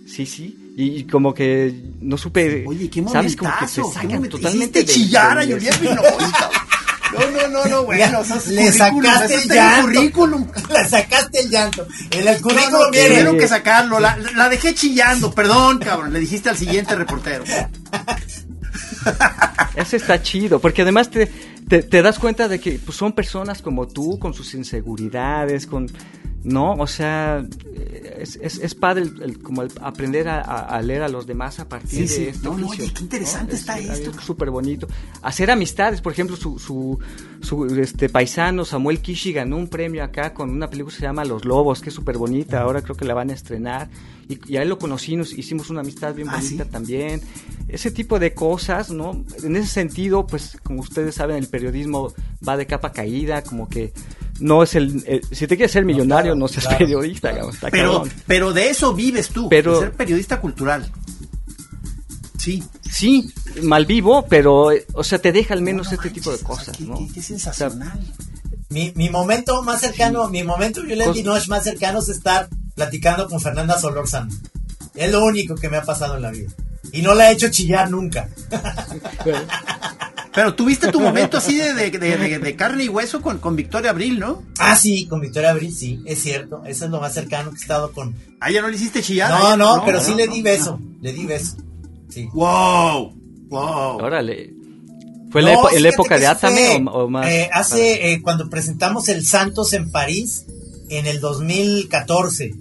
sí, 0.08 0.26
sí. 0.26 0.60
Y, 0.76 0.84
y 0.98 1.04
como 1.06 1.34
que 1.34 1.74
no 2.02 2.18
supe. 2.18 2.64
Oye, 2.68 2.90
qué 2.90 3.04
¿Sabes? 3.08 3.36
Como 3.36 3.52
que 3.60 3.68
sacan 3.68 4.24
totalmente. 4.30 4.80
Hiciste 4.80 4.80
de- 4.80 4.86
chillar 4.86 5.38
a 5.40 5.46
cabrón. 5.46 5.62
No, 7.14 7.20
no, 7.30 7.48
no, 7.48 7.66
no, 7.66 7.84
bueno, 7.84 8.22
eso 8.24 8.42
Le 8.50 8.72
sacaste 8.72 9.36
eso 9.36 9.44
el 9.44 9.50
llanto. 9.50 9.84
currículum. 9.94 10.48
Le 10.74 10.90
sacaste 10.90 11.42
el 11.42 11.50
llanto. 11.52 11.88
El 12.10 12.42
currículum 12.42 12.72
no, 12.72 12.88
tuvieron 12.88 13.38
que 13.38 13.48
sacarlo. 13.48 14.00
La, 14.00 14.18
la 14.36 14.50
dejé 14.50 14.74
chillando, 14.74 15.32
perdón, 15.32 15.78
cabrón. 15.78 16.12
Le 16.12 16.20
dijiste 16.20 16.50
al 16.50 16.58
siguiente 16.58 16.96
reportero. 16.96 17.44
Ese 19.76 19.98
está 19.98 20.22
chido, 20.24 20.60
porque 20.60 20.82
además 20.84 21.10
te, 21.12 21.28
te, 21.68 21.84
te 21.84 22.02
das 22.02 22.18
cuenta 22.20 22.48
de 22.48 22.60
que 22.60 22.80
pues, 22.84 22.98
son 22.98 23.14
personas 23.14 23.62
como 23.62 23.88
tú, 23.88 24.18
con 24.18 24.34
sus 24.34 24.54
inseguridades, 24.56 25.68
con... 25.68 25.88
No, 26.44 26.74
o 26.74 26.88
sea, 26.88 27.46
es, 28.20 28.36
es, 28.42 28.58
es 28.60 28.76
padre 28.76 29.04
el, 29.04 29.22
el- 29.22 29.40
como 29.40 29.62
el 29.62 29.72
aprender 29.82 30.28
a, 30.28 30.82
leer 30.82 31.04
a 31.04 31.08
los 31.10 31.26
demás 31.26 31.60
a 31.60 31.70
partir 31.70 31.90
Sí, 31.90 32.02
de 32.02 32.08
sí. 32.08 32.24
este 32.28 32.48
No, 32.48 32.58
no, 32.58 32.68
oficio, 32.68 32.84
oye, 32.86 32.94
qué 32.94 33.04
interesante 33.04 33.54
Es- 33.54 33.62
está 33.62 33.80
es 33.80 33.90
esto. 34.00 34.20
Súper 34.22 34.50
bonito. 34.50 34.88
Hacer 35.22 35.50
amistades, 35.52 36.02
por 36.02 36.12
ejemplo, 36.12 36.36
su, 36.36 36.60
su, 36.60 37.00
su, 37.42 37.66
este 37.80 38.10
paisano 38.10 38.66
Samuel 38.66 39.00
Kishi 39.00 39.32
ganó 39.32 39.56
un 39.58 39.68
premio 39.70 40.04
acá 40.04 40.34
con 40.34 40.50
una 40.50 40.70
película 40.70 40.94
que 40.94 41.00
se 41.00 41.06
llama 41.06 41.24
Los 41.24 41.46
Lobos, 41.46 41.80
que 41.82 41.90
es 41.90 41.96
súper 41.96 42.18
bonita, 42.18 42.62
ahora 42.62 42.82
creo 42.82 42.96
que 42.98 43.06
la 43.06 43.14
van 43.14 43.30
a 43.30 43.34
estrenar. 43.34 43.90
Y, 44.28 44.40
y 44.54 44.58
a 44.58 44.62
él 44.64 44.70
lo 44.70 44.78
conocí, 44.80 45.16
nos 45.16 45.32
hicimos 45.38 45.70
una 45.70 45.80
amistad 45.82 46.14
bien 46.14 46.28
Ah, 46.30 46.38
bonita 46.42 46.66
¿sí? 46.66 46.70
también. 46.70 47.22
Ese 47.70 47.90
tipo 47.92 48.20
de 48.20 48.34
cosas, 48.34 48.90
¿no? 48.90 49.24
En 49.44 49.56
ese 49.56 49.68
sentido, 49.68 50.28
pues, 50.28 50.58
como 50.64 50.82
ustedes 50.82 51.16
saben, 51.16 51.38
el 51.38 51.48
periodismo 51.48 52.14
va 52.48 52.58
de 52.58 52.66
capa 52.66 52.92
caída, 52.92 53.42
como 53.44 53.68
que 53.70 53.94
no 54.40 54.64
es 54.64 54.76
el... 54.76 55.04
el- 55.08 55.22
si 55.32 55.48
te 55.48 55.56
quieres 55.56 55.72
ser 55.72 55.86
millonario, 55.86 56.32
claro, 56.34 56.36
no 56.40 56.48
seas 56.48 56.66
claro. 56.66 56.80
periodista, 56.80 57.32
cabrón, 57.32 57.54
está 57.54 57.70
Pero, 57.70 57.94
cabrón. 57.94 58.14
pero 58.28 58.54
de 58.54 58.70
eso 58.70 58.94
vives 58.94 59.30
tú, 59.30 59.48
Pero- 59.50 59.74
de 59.76 59.80
ser 59.88 59.92
periodista 59.94 60.40
cultural. 60.42 60.92
Sí. 62.38 62.64
Sí, 62.92 63.32
mal 63.64 63.86
vivo, 63.86 64.26
pero, 64.28 64.72
eh, 64.72 64.86
o 64.94 65.04
sea, 65.04 65.18
te 65.20 65.32
deja 65.32 65.54
al 65.54 65.62
menos 65.62 65.88
No, 65.88 65.92
no 65.92 65.96
este 65.98 66.10
tipo 66.10 66.32
de 66.32 66.38
manches, 66.38 66.50
o 66.52 66.56
sea, 66.56 66.66
cosas, 66.74 66.78
qué- 66.78 66.84
¿no? 66.84 66.98
qué- 66.98 67.14
qué 67.14 67.22
sensacional. 67.22 68.00
Mi, 68.70 68.92
mi 68.96 69.10
momento 69.10 69.62
más 69.64 69.82
cercano, 69.82 70.28
mi 70.30 70.44
momento 70.44 70.82
Juliette 70.82 71.08
Cos- 71.08 71.14
Binoche 71.16 71.48
más 71.48 71.64
cercano 71.64 72.00
es 72.00 72.10
estar 72.10 72.50
platicando 72.76 73.28
con 73.30 73.40
Fernanda 73.40 73.80
Solórzano. 73.80 74.32
Es 74.96 75.12
lo 75.12 75.24
único 75.24 75.56
que 75.56 75.70
me 75.70 75.78
ha 75.78 75.84
pasado 75.84 76.16
en 76.18 76.22
la 76.24 76.32
vida. 76.32 76.50
Y 76.92 77.02
no 77.02 77.16
la 77.16 77.30
he 77.30 77.34
hecho 77.34 77.50
chillar 77.50 77.90
nunca. 77.90 78.30
Pero 80.36 80.56
tuviste 80.56 80.92
tu 80.92 81.00
momento 81.00 81.38
así 81.38 81.56
de, 81.58 81.74
de, 81.74 81.92
de- 81.92 82.18
de- 82.18 82.40
de 82.40 82.56
carne 82.56 82.84
y 82.86 82.90
hueso 82.90 83.22
con, 83.22 83.38
con 83.38 83.56
Victoria 83.56 83.92
Abril, 83.92 84.20
¿no? 84.20 84.42
Ah, 84.60 84.76
sí, 84.76 85.06
con 85.08 85.22
Victoria 85.22 85.52
Abril, 85.52 85.74
sí, 85.74 86.02
es 86.06 86.22
cierto. 86.22 86.64
Eso 86.66 86.86
es 86.86 86.92
lo 86.92 87.00
más 87.00 87.14
cercano 87.14 87.52
que 87.52 87.58
he 87.58 87.60
estado 87.62 87.92
con. 87.92 88.16
¿A 88.40 88.50
ella 88.50 88.62
no 88.62 88.68
le 88.70 88.76
hiciste 88.76 89.02
chillar? 89.04 89.30
No, 89.30 89.56
no, 89.58 89.84
pero 89.86 90.02
sí 90.02 90.12
no, 90.12 90.18
le 90.18 90.28
di 90.28 90.42
beso. 90.42 90.80
Le 91.02 91.14
di 91.14 91.26
beso. 91.26 91.58
Sí. 92.10 92.28
¡Wow! 92.34 93.14
¡Wow! 93.50 93.98
Órale. 94.04 94.54
¿Fue 95.32 95.42
No, 95.42 95.48
la, 95.48 95.54
epo- 95.56 95.70
época 95.94 96.18
de 96.20 96.28
Atame 96.28 96.84
o, 96.88 96.92
o 97.06 97.08
más? 97.10 97.28
eh, 97.28 97.50
hace, 97.52 98.12
eh, 98.14 98.22
cuando 98.22 98.50
presentamos 98.50 99.10
el 99.10 99.26
Santos 99.26 99.74
en 99.74 99.90
París, 99.92 100.46
en 100.90 101.08
el 101.08 101.20
2014, 101.20 102.54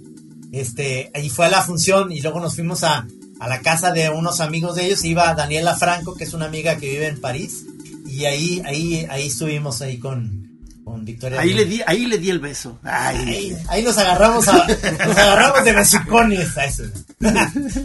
este, 0.51 1.11
ahí 1.13 1.29
fue 1.29 1.45
a 1.45 1.49
la 1.49 1.61
función 1.61 2.11
y 2.11 2.21
luego 2.21 2.39
nos 2.39 2.55
fuimos 2.55 2.83
a, 2.83 3.05
a 3.39 3.47
la 3.47 3.59
casa 3.61 3.91
de 3.91 4.09
unos 4.09 4.39
amigos 4.41 4.75
de 4.75 4.85
ellos, 4.85 5.03
iba 5.03 5.33
Daniela 5.33 5.75
Franco, 5.75 6.15
que 6.15 6.23
es 6.23 6.33
una 6.33 6.45
amiga 6.45 6.77
que 6.77 6.89
vive 6.89 7.07
en 7.07 7.19
París, 7.19 7.65
y 8.05 8.25
ahí, 8.25 8.61
ahí, 8.65 9.05
ahí 9.09 9.27
estuvimos 9.27 9.81
ahí 9.81 9.97
con, 9.97 10.49
con 10.83 11.03
Victoria. 11.03 11.39
Ahí 11.41 11.53
le 11.53 11.65
di, 11.65 11.81
ahí 11.85 12.05
le 12.05 12.17
di 12.19 12.29
el 12.29 12.39
beso. 12.39 12.79
Ay. 12.83 13.17
Ahí, 13.17 13.57
ahí 13.69 13.83
nos 13.83 13.97
agarramos 13.97 14.47
a, 14.47 14.65
nos 14.67 15.17
agarramos 15.17 15.63
de 15.63 15.73
besucones 15.73 16.57
a 16.57 16.65
eso. 16.65 16.83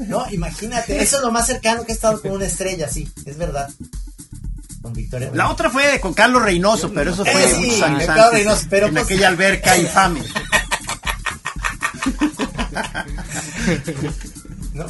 No, 0.09 0.26
imagínate, 0.32 1.01
eso 1.01 1.16
es 1.18 1.22
lo 1.22 1.30
más 1.30 1.46
cercano 1.46 1.84
que 1.84 1.92
he 1.92 1.94
estado 1.94 2.20
con 2.20 2.32
una 2.32 2.46
estrella, 2.46 2.88
sí, 2.88 3.09
es 3.24 3.36
verdad. 3.38 3.70
Con 4.82 4.92
Victoria. 4.92 5.30
La 5.32 5.49
otra 5.51 5.70
fue 5.70 6.01
con 6.01 6.12
Carlos 6.14 6.42
Reynoso, 6.42 6.92
pero 6.92 7.12
eso 7.12 7.24
fue 7.24 7.44
Eh, 7.44 7.49
sí, 7.49 7.57
muchos 7.66 7.82
años 7.82 8.09
antes, 8.09 8.32
Reynoso, 8.32 8.66
pero 8.68 8.86
en 8.88 8.94
pues- 8.94 9.05
aquella 9.05 9.28
alberca 9.28 9.76
infame. 9.76 10.22
¿no? 14.74 14.86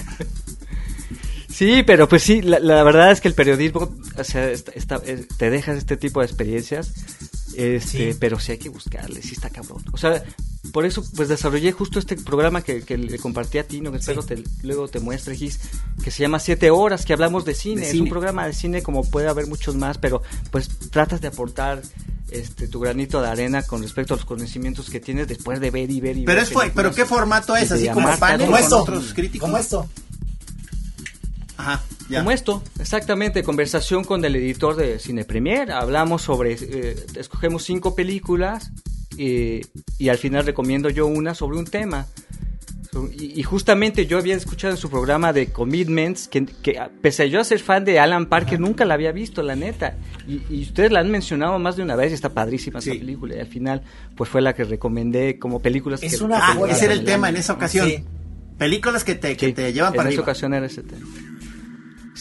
Sí, 1.59 1.82
pero 1.84 2.09
pues 2.09 2.22
sí, 2.22 2.40
la, 2.40 2.61
la 2.61 2.84
verdad 2.84 3.11
es 3.11 3.20
que 3.20 3.26
el 3.28 3.34
periodismo, 3.34 3.90
o 4.16 4.24
sea, 4.24 4.48
está- 4.50 4.70
está- 4.72 5.02
eh, 5.04 5.26
te 5.38 5.50
dejas 5.50 5.76
este 5.76 5.96
tipo 5.96 6.20
de 6.20 6.26
experiencias, 6.26 6.92
este, 7.56 8.12
Sí. 8.12 8.16
pero 8.20 8.38
sí 8.38 8.52
hay 8.52 8.59
que 8.59 8.68
buscarle, 8.68 9.20
sí 9.22 9.32
está 9.34 9.50
cabrón. 9.50 9.82
O 9.92 9.96
sea, 9.96 10.22
por 10.72 10.86
eso 10.86 11.02
pues 11.16 11.28
desarrollé 11.28 11.72
justo 11.72 11.98
este 11.98 12.14
programa 12.16 12.62
que, 12.62 12.82
que 12.82 12.96
le 12.96 13.18
compartí 13.18 13.59
a 13.59 13.64
ti, 13.66 13.80
no 13.80 13.90
que 13.90 13.98
espero 13.98 14.22
te, 14.22 14.42
luego 14.62 14.86
te 14.86 15.00
muestre, 15.00 15.34
Gis, 15.34 15.59
que 16.04 16.12
se 16.12 16.22
llama 16.22 16.38
Siete 16.38 16.70
Horas, 16.70 17.04
que 17.04 17.12
hablamos 17.12 17.44
de 17.44 17.54
cine. 17.54 17.80
De 17.82 17.90
Es 17.90 18.00
un 18.00 18.09
programa 18.09 18.46
de 18.46 18.52
cine 18.52 18.82
como 18.82 19.02
puede 19.02 19.26
haber 19.28 19.48
muchos 19.48 19.74
más, 19.74 19.98
pero 19.98 20.22
pues 20.52 20.68
tratas 20.90 21.20
de 21.20 21.26
aportar 21.28 21.82
este 22.30 22.68
tu 22.68 22.78
granito 22.78 23.20
de 23.20 23.28
arena 23.28 23.62
con 23.62 23.82
respecto 23.82 24.14
a 24.14 24.16
los 24.18 24.26
conocimientos 24.26 24.90
que 24.90 25.00
tienes 25.00 25.26
después 25.26 25.59
de 25.61 25.70
ver 25.72 25.90
y 25.90 26.00
ver 26.00 26.18
y 26.18 26.24
Pero 26.24 26.36
ver. 26.36 26.44
es 26.44 26.52
fue, 26.52 26.70
pero 26.72 26.92
qué 26.94 27.04
formato 27.04 27.56
es, 27.56 27.72
así 27.72 27.88
como 27.88 28.16
panel 28.18 28.46
Como 28.46 28.59
esto. 28.59 28.82
otros 28.82 29.12
críticos. 29.14 29.46
Como 29.48 29.59
esto. 29.59 29.88
Ajá, 31.59 31.82
ya. 32.09 32.18
Como 32.20 32.30
esto, 32.30 32.62
exactamente, 32.80 33.42
conversación 33.42 34.04
con 34.04 34.24
el 34.24 34.34
editor 34.36 34.76
de 34.76 34.98
Cine 34.98 35.24
Premier, 35.24 35.70
hablamos 35.72 36.22
sobre, 36.22 36.56
eh, 36.59 36.96
escogemos 37.16 37.64
cinco 37.64 37.94
películas 37.94 38.70
eh, 39.18 39.61
y 39.98 40.09
al 40.09 40.16
final 40.18 40.46
recomiendo 40.46 40.88
yo 40.88 41.06
una 41.06 41.34
sobre 41.34 41.59
un 41.59 41.66
tema. 41.66 42.06
Y, 43.18 43.38
y 43.38 43.42
justamente 43.42 44.06
yo 44.06 44.18
había 44.18 44.34
escuchado 44.34 44.72
en 44.72 44.76
su 44.78 44.88
programa 44.88 45.32
de 45.32 45.48
Commitments 45.52 46.26
que, 46.26 46.46
pese 47.02 47.24
a 47.24 47.26
yo 47.26 47.44
ser 47.44 47.61
fan 47.61 47.84
de 47.84 48.00
Alan 48.00 48.26
Parker, 48.26 48.59
nunca 48.59 48.84
la 48.84 48.94
había 48.94 49.12
visto, 49.12 49.42
la 49.42 49.54
neta. 49.56 49.96
Y, 50.26 50.40
y 50.48 50.62
ustedes 50.62 50.90
la 50.90 51.00
han 51.00 51.11
mencionado 51.11 51.59
más 51.59 51.76
de 51.76 51.82
una 51.82 51.96
vez 51.96 52.12
y 52.12 52.14
está 52.14 52.30
padrísima 52.30 52.80
Sí. 52.80 52.90
esa 52.90 52.98
película. 53.00 53.36
Y 53.36 53.40
al 53.40 53.46
final, 53.46 53.82
pues 54.16 54.30
fue 54.30 54.40
la 54.42 54.54
que 54.54 54.64
recomendé 54.64 55.38
como 55.38 55.61
películas 55.61 56.02
Es 56.02 56.18
que... 56.18 56.24
una 56.24 56.36
que 56.36 56.42
Ah, 56.44 56.59
ese 56.70 56.86
era 56.86 56.94
el 56.94 57.04
tema 57.04 57.28
en 57.28 57.36
esa 57.36 57.52
ocasión. 57.52 57.86
Sí. 57.88 58.02
Películas 58.56 59.04
que 59.04 59.14
te, 59.14 59.36
que 59.36 59.46
Sí, 59.46 59.52
te 59.52 59.72
llevan 59.72 59.92
en 59.92 59.96
para 59.96 60.09
esa 60.09 60.14
arriba. 60.20 60.22
ocasión 60.22 60.54
era 60.54 60.66
ese 60.66 60.82
tema. 60.82 61.06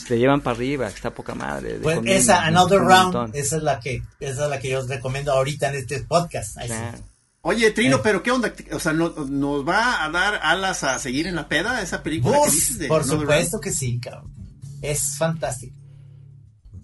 Te 0.07 0.17
llevan 0.17 0.41
para 0.41 0.55
arriba, 0.55 0.87
que 0.89 0.95
está 0.95 1.11
poca 1.13 1.33
madre. 1.35 1.73
de 1.73 1.79
Pues 1.79 1.99
esa, 2.05 2.43
Another 2.45 2.79
Round, 2.79 3.35
esa 3.35 3.57
es 3.57 3.63
la 3.63 3.79
que, 3.79 4.03
esa 4.19 4.43
es 4.45 4.49
la 4.49 4.59
que 4.59 4.69
yo 4.69 4.79
os 4.79 4.87
recomiendo 4.87 5.31
ahorita 5.31 5.69
en 5.69 5.75
este 5.75 5.99
podcast. 6.03 6.57
Claro. 6.65 6.97
Oye, 7.41 7.71
Trino, 7.71 7.97
Eh. 7.97 8.01
pero 8.03 8.21
¿qué 8.23 8.31
onda? 8.31 8.53
O 8.73 8.79
sea, 8.79 8.91
¿no- 8.93 9.09
¿nos 9.09 9.65
va 9.67 10.03
a 10.03 10.09
dar 10.09 10.39
alas 10.43 10.83
a 10.83 10.99
seguir 10.99 11.27
en 11.27 11.35
la 11.35 11.47
peda 11.47 11.81
esa 11.81 12.03
película 12.03 12.37
que 12.41 12.47
Uf, 12.49 12.53
dices 12.53 12.77
de 12.79 12.87
por 12.87 13.01
Another 13.03 13.19
supuesto 13.21 13.59
que 13.61 13.71
sí, 13.71 13.99
cabrón. 13.99 14.31
Es 14.81 15.17
fantástico. 15.17 15.73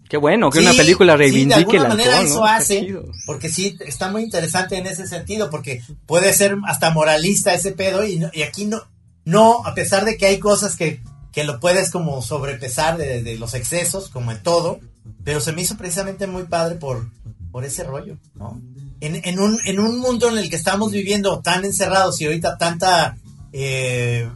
Qué 0.10 0.18
bueno 0.18 0.50
que 0.52 0.60
Sí, 0.60 0.66
una 0.66 0.74
película 0.76 1.14
sí, 1.14 1.18
de 1.18 1.24
reivindique 1.24 1.60
alguna 1.78 1.82
el 1.84 1.88
manera 1.90 2.22
eso 2.22 2.46
hace, 2.46 2.96
porque 3.26 3.50
sí, 3.50 3.78
está 3.86 4.12
muy 4.12 4.22
interesante 4.24 4.78
en 4.78 4.86
ese 4.86 5.08
sentido, 5.08 5.50
porque 5.50 5.82
puede 6.06 6.34
ser 6.34 6.56
hasta 6.68 6.92
moralista 6.92 7.54
ese 7.54 7.72
pedo, 7.72 8.06
y, 8.06 8.20
no- 8.20 8.30
y 8.32 8.44
aquí 8.44 8.66
no, 8.66 8.84
no, 9.26 9.66
a 9.66 9.74
pesar 9.74 10.06
de 10.06 10.16
que 10.18 10.28
hay 10.28 10.40
cosas 10.40 10.76
que, 10.76 11.02
que 11.34 11.44
lo 11.44 11.60
puedes 11.60 11.90
como 11.90 12.22
sobrepesar 12.22 12.98
de, 12.98 13.36
los 13.38 13.56
excesos, 13.56 14.10
como 14.10 14.32
en 14.32 14.42
todo, 14.42 14.80
pero 15.24 15.42
se 15.42 15.52
me 15.52 15.64
hizo 15.64 15.76
precisamente 15.76 16.28
muy 16.28 16.44
padre 16.44 16.76
por, 16.76 17.10
por 17.52 17.66
ese 17.66 17.84
rollo, 17.84 18.18
¿no? 18.36 18.62
En, 19.02 19.20
en, 19.26 19.40
un, 19.40 19.60
en 19.66 19.80
un 19.80 20.00
mundo 20.00 20.30
en 20.30 20.38
el 20.38 20.50
que 20.50 20.56
estamos 20.56 20.92
viviendo 20.92 21.42
tan 21.42 21.66
encerrados 21.66 22.22
y 22.22 22.26
ahorita 22.26 22.58
tanta 22.58 23.18
eh, 23.52 24.30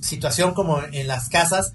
situación 0.00 0.54
como 0.54 0.80
en 0.92 1.08
las 1.08 1.28
casas, 1.30 1.72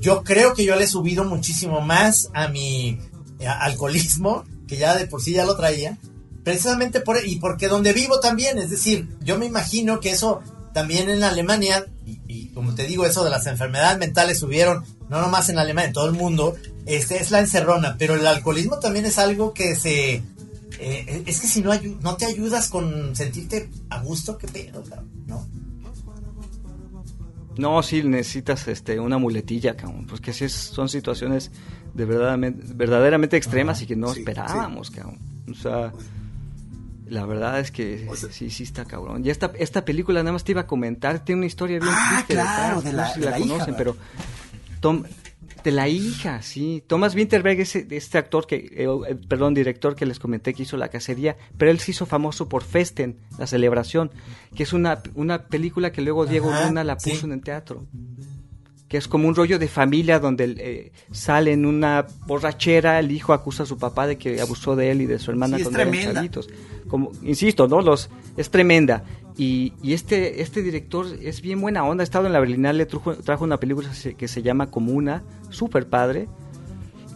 yo 0.00 0.22
creo 0.22 0.54
que 0.54 0.64
yo 0.64 0.76
le 0.76 0.84
he 0.84 0.88
subido 0.88 1.24
muchísimo 1.24 1.80
más 1.80 2.30
a 2.32 2.48
mi 2.48 3.00
eh, 3.40 3.46
alcoholismo, 3.46 4.44
que 4.68 4.76
ya 4.76 4.96
de 4.96 5.06
por 5.06 5.20
sí 5.20 5.32
ya 5.32 5.44
lo 5.44 5.56
traía, 5.56 5.98
precisamente 6.44 7.00
por, 7.00 7.26
y 7.26 7.36
porque 7.36 7.66
donde 7.66 7.92
vivo 7.92 8.20
también, 8.20 8.58
es 8.58 8.70
decir, 8.70 9.08
yo 9.20 9.36
me 9.36 9.46
imagino 9.46 9.98
que 9.98 10.10
eso 10.10 10.42
también 10.76 11.08
en 11.08 11.24
Alemania, 11.24 11.86
y, 12.04 12.20
y 12.28 12.48
como 12.48 12.74
te 12.74 12.82
digo, 12.82 13.06
eso 13.06 13.24
de 13.24 13.30
las 13.30 13.46
enfermedades 13.46 13.98
mentales 13.98 14.38
subieron, 14.38 14.84
no 15.08 15.22
nomás 15.22 15.48
en 15.48 15.58
Alemania, 15.58 15.86
en 15.86 15.94
todo 15.94 16.04
el 16.04 16.12
mundo, 16.12 16.54
este 16.84 17.16
es 17.16 17.30
la 17.30 17.40
encerrona, 17.40 17.96
pero 17.98 18.14
el 18.14 18.26
alcoholismo 18.26 18.78
también 18.78 19.06
es 19.06 19.18
algo 19.18 19.54
que 19.54 19.74
se 19.74 20.22
eh, 20.78 21.22
es 21.24 21.40
que 21.40 21.46
si 21.46 21.62
no, 21.62 21.70
no 22.02 22.16
te 22.18 22.26
ayudas 22.26 22.68
con 22.68 23.16
sentirte 23.16 23.70
a 23.88 24.02
gusto, 24.02 24.36
qué 24.36 24.48
pedo, 24.48 24.84
¿no? 25.26 25.46
No, 27.56 27.82
sí, 27.82 28.02
necesitas 28.02 28.68
este, 28.68 29.00
una 29.00 29.16
muletilla, 29.16 29.78
cabrón, 29.78 30.06
porque 30.06 30.34
si 30.34 30.46
son 30.50 30.90
situaciones 30.90 31.52
de 31.94 32.04
verdaderamente, 32.04 32.64
verdaderamente 32.74 33.38
extremas 33.38 33.80
y 33.80 33.86
que 33.86 33.96
no 33.96 34.12
esperábamos, 34.12 34.90
cabrón. 34.90 35.18
O 35.50 35.54
sea, 35.54 35.90
la 37.06 37.24
verdad 37.24 37.60
es 37.60 37.70
que 37.70 38.08
sí, 38.30 38.50
sí 38.50 38.62
está 38.62 38.84
cabrón. 38.84 39.24
Y 39.24 39.30
esta, 39.30 39.52
esta 39.58 39.84
película 39.84 40.22
nada 40.22 40.32
más 40.32 40.44
te 40.44 40.52
iba 40.52 40.62
a 40.62 40.66
comentar, 40.66 41.24
tiene 41.24 41.40
una 41.40 41.46
historia 41.46 41.78
bien 41.78 41.92
ah, 41.94 42.24
claro, 42.26 42.82
de 42.82 42.92
la, 42.92 43.16
la, 43.16 43.38
conocen, 43.38 43.74
pero 43.76 43.96
Tom, 44.80 45.04
de 45.62 45.72
la 45.72 45.88
hija, 45.88 46.42
sí. 46.42 46.82
Thomas 46.86 47.14
Winterberg 47.14 47.60
es 47.60 47.76
este 47.76 48.18
actor 48.18 48.46
que, 48.46 48.56
eh, 48.56 48.86
eh, 49.08 49.16
perdón, 49.28 49.54
director 49.54 49.94
que 49.94 50.06
les 50.06 50.18
comenté 50.18 50.54
que 50.54 50.64
hizo 50.64 50.76
La 50.76 50.88
Cacería, 50.88 51.36
pero 51.56 51.70
él 51.70 51.78
se 51.78 51.92
hizo 51.92 52.06
famoso 52.06 52.48
por 52.48 52.64
Festen, 52.64 53.18
La 53.38 53.46
Celebración, 53.46 54.10
que 54.54 54.64
es 54.64 54.72
una, 54.72 55.02
una 55.14 55.46
película 55.46 55.92
que 55.92 56.02
luego 56.02 56.26
Diego 56.26 56.50
Luna 56.50 56.84
la 56.84 56.96
puso 56.96 57.26
en 57.26 57.32
el 57.32 57.40
teatro 57.40 57.86
que 58.88 58.96
es 58.96 59.08
como 59.08 59.26
un 59.26 59.34
rollo 59.34 59.58
de 59.58 59.68
familia 59.68 60.20
donde 60.20 60.54
eh, 60.58 60.92
sale 61.10 61.52
en 61.52 61.66
una 61.66 62.06
borrachera, 62.26 63.00
el 63.00 63.10
hijo 63.10 63.32
acusa 63.32 63.64
a 63.64 63.66
su 63.66 63.78
papá 63.78 64.06
de 64.06 64.16
que 64.16 64.40
abusó 64.40 64.76
de 64.76 64.92
él 64.92 65.02
y 65.02 65.06
de 65.06 65.18
su 65.18 65.30
hermana 65.30 65.58
cuando 65.60 65.80
eran 65.80 66.14
chavitos. 66.14 66.48
Como, 66.86 67.10
insisto, 67.22 67.66
¿no? 67.66 67.80
Los, 67.80 68.10
es 68.36 68.50
tremenda. 68.50 69.02
Y, 69.36 69.72
y, 69.82 69.92
este, 69.92 70.40
este 70.40 70.62
director 70.62 71.06
es 71.20 71.42
bien 71.42 71.60
buena 71.60 71.84
onda, 71.84 72.02
ha 72.02 72.04
estado 72.04 72.26
en 72.26 72.32
la 72.32 72.40
Berlinale, 72.40 72.86
trajo, 72.86 73.14
trajo 73.16 73.44
una 73.44 73.58
película 73.58 73.90
que 74.16 74.28
se 74.28 74.42
llama 74.42 74.70
Comuna, 74.70 75.24
súper 75.50 75.88
padre. 75.88 76.28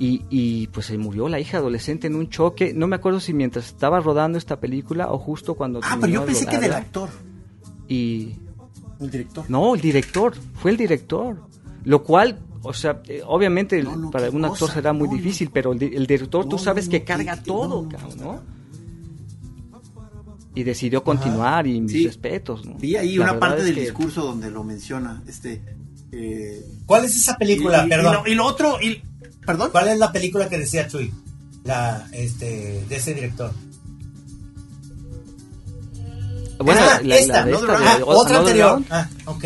Y, 0.01 0.25
y, 0.31 0.67
pues 0.69 0.87
se 0.87 0.97
murió 0.97 1.29
la 1.29 1.41
hija 1.41 1.59
adolescente 1.59 2.07
en 2.07 2.17
un 2.17 2.31
choque. 2.31 2.73
No 2.75 2.87
me 2.87 2.97
acuerdo 2.97 3.21
si 3.21 3.35
mientras 3.35 3.67
estaba 3.67 4.01
rodando 4.01 4.39
esta 4.39 4.59
película 4.59 5.13
o 5.13 5.19
justo 5.19 5.55
cuando... 5.55 5.81
Ah, 5.83 5.99
pero 6.01 6.13
yo 6.13 6.25
pensé 6.25 6.47
que 6.47 6.59
del 6.59 6.73
actor. 6.73 7.11
Y... 7.87 8.33
El 8.99 9.11
director. 9.11 9.45
No, 9.49 9.75
el 9.75 9.81
director. 9.81 10.35
Fue 10.55 10.71
el 10.71 10.79
director. 10.79 11.50
Lo 11.85 12.03
cual, 12.03 12.39
o 12.63 12.73
sea, 12.75 13.03
eh, 13.09 13.23
obviamente 13.27 13.85
para 14.13 14.31
un 14.31 14.45
actor 14.45 14.71
será 14.71 14.93
muy 14.93 15.09
difícil, 15.09 15.51
pero 15.53 15.73
el, 15.73 16.07
director 16.07 16.49
tú 16.49 16.59
sabes 16.59 16.89
que 16.89 17.05
carga 17.05 17.43
todo, 17.43 17.89
¿no? 18.19 18.43
Y 20.55 20.65
decidió 20.65 21.05
continuar 21.05 21.67
y 21.67 21.81
mis 21.81 22.05
respetos, 22.05 22.67
¿no? 22.67 22.75
Vi 22.75 22.97
ahí 22.97 23.19
una 23.19 23.39
parte 23.39 23.63
del 23.63 23.75
discurso 23.75 24.23
donde 24.23 24.51
lo 24.51 24.65
menciona, 24.65 25.23
este... 25.27 25.63
Eh, 26.13 26.67
¿Cuál 26.87 27.05
es 27.05 27.15
esa 27.15 27.37
película? 27.37 27.87
Perdón. 27.89 28.25
Y 28.27 28.35
lo, 28.35 28.45
otro, 28.45 28.81
y, 28.81 29.01
¿perdón? 29.47 29.71
¿Cuál 29.71 29.89
es 29.89 29.99
la 29.99 30.11
película 30.11 30.49
que 30.49 30.59
decía 30.59 30.89
Chuy? 30.89 31.13
La, 31.63 32.09
este, 32.13 32.85
de 32.89 32.97
ese 32.97 33.15
director. 33.15 33.53
Bueno, 36.59 36.81
la, 37.05 37.17
esta, 37.17 37.47
otra 38.05 38.39
anterior. 38.39 38.83
Ah, 38.91 39.09
ok. 39.27 39.45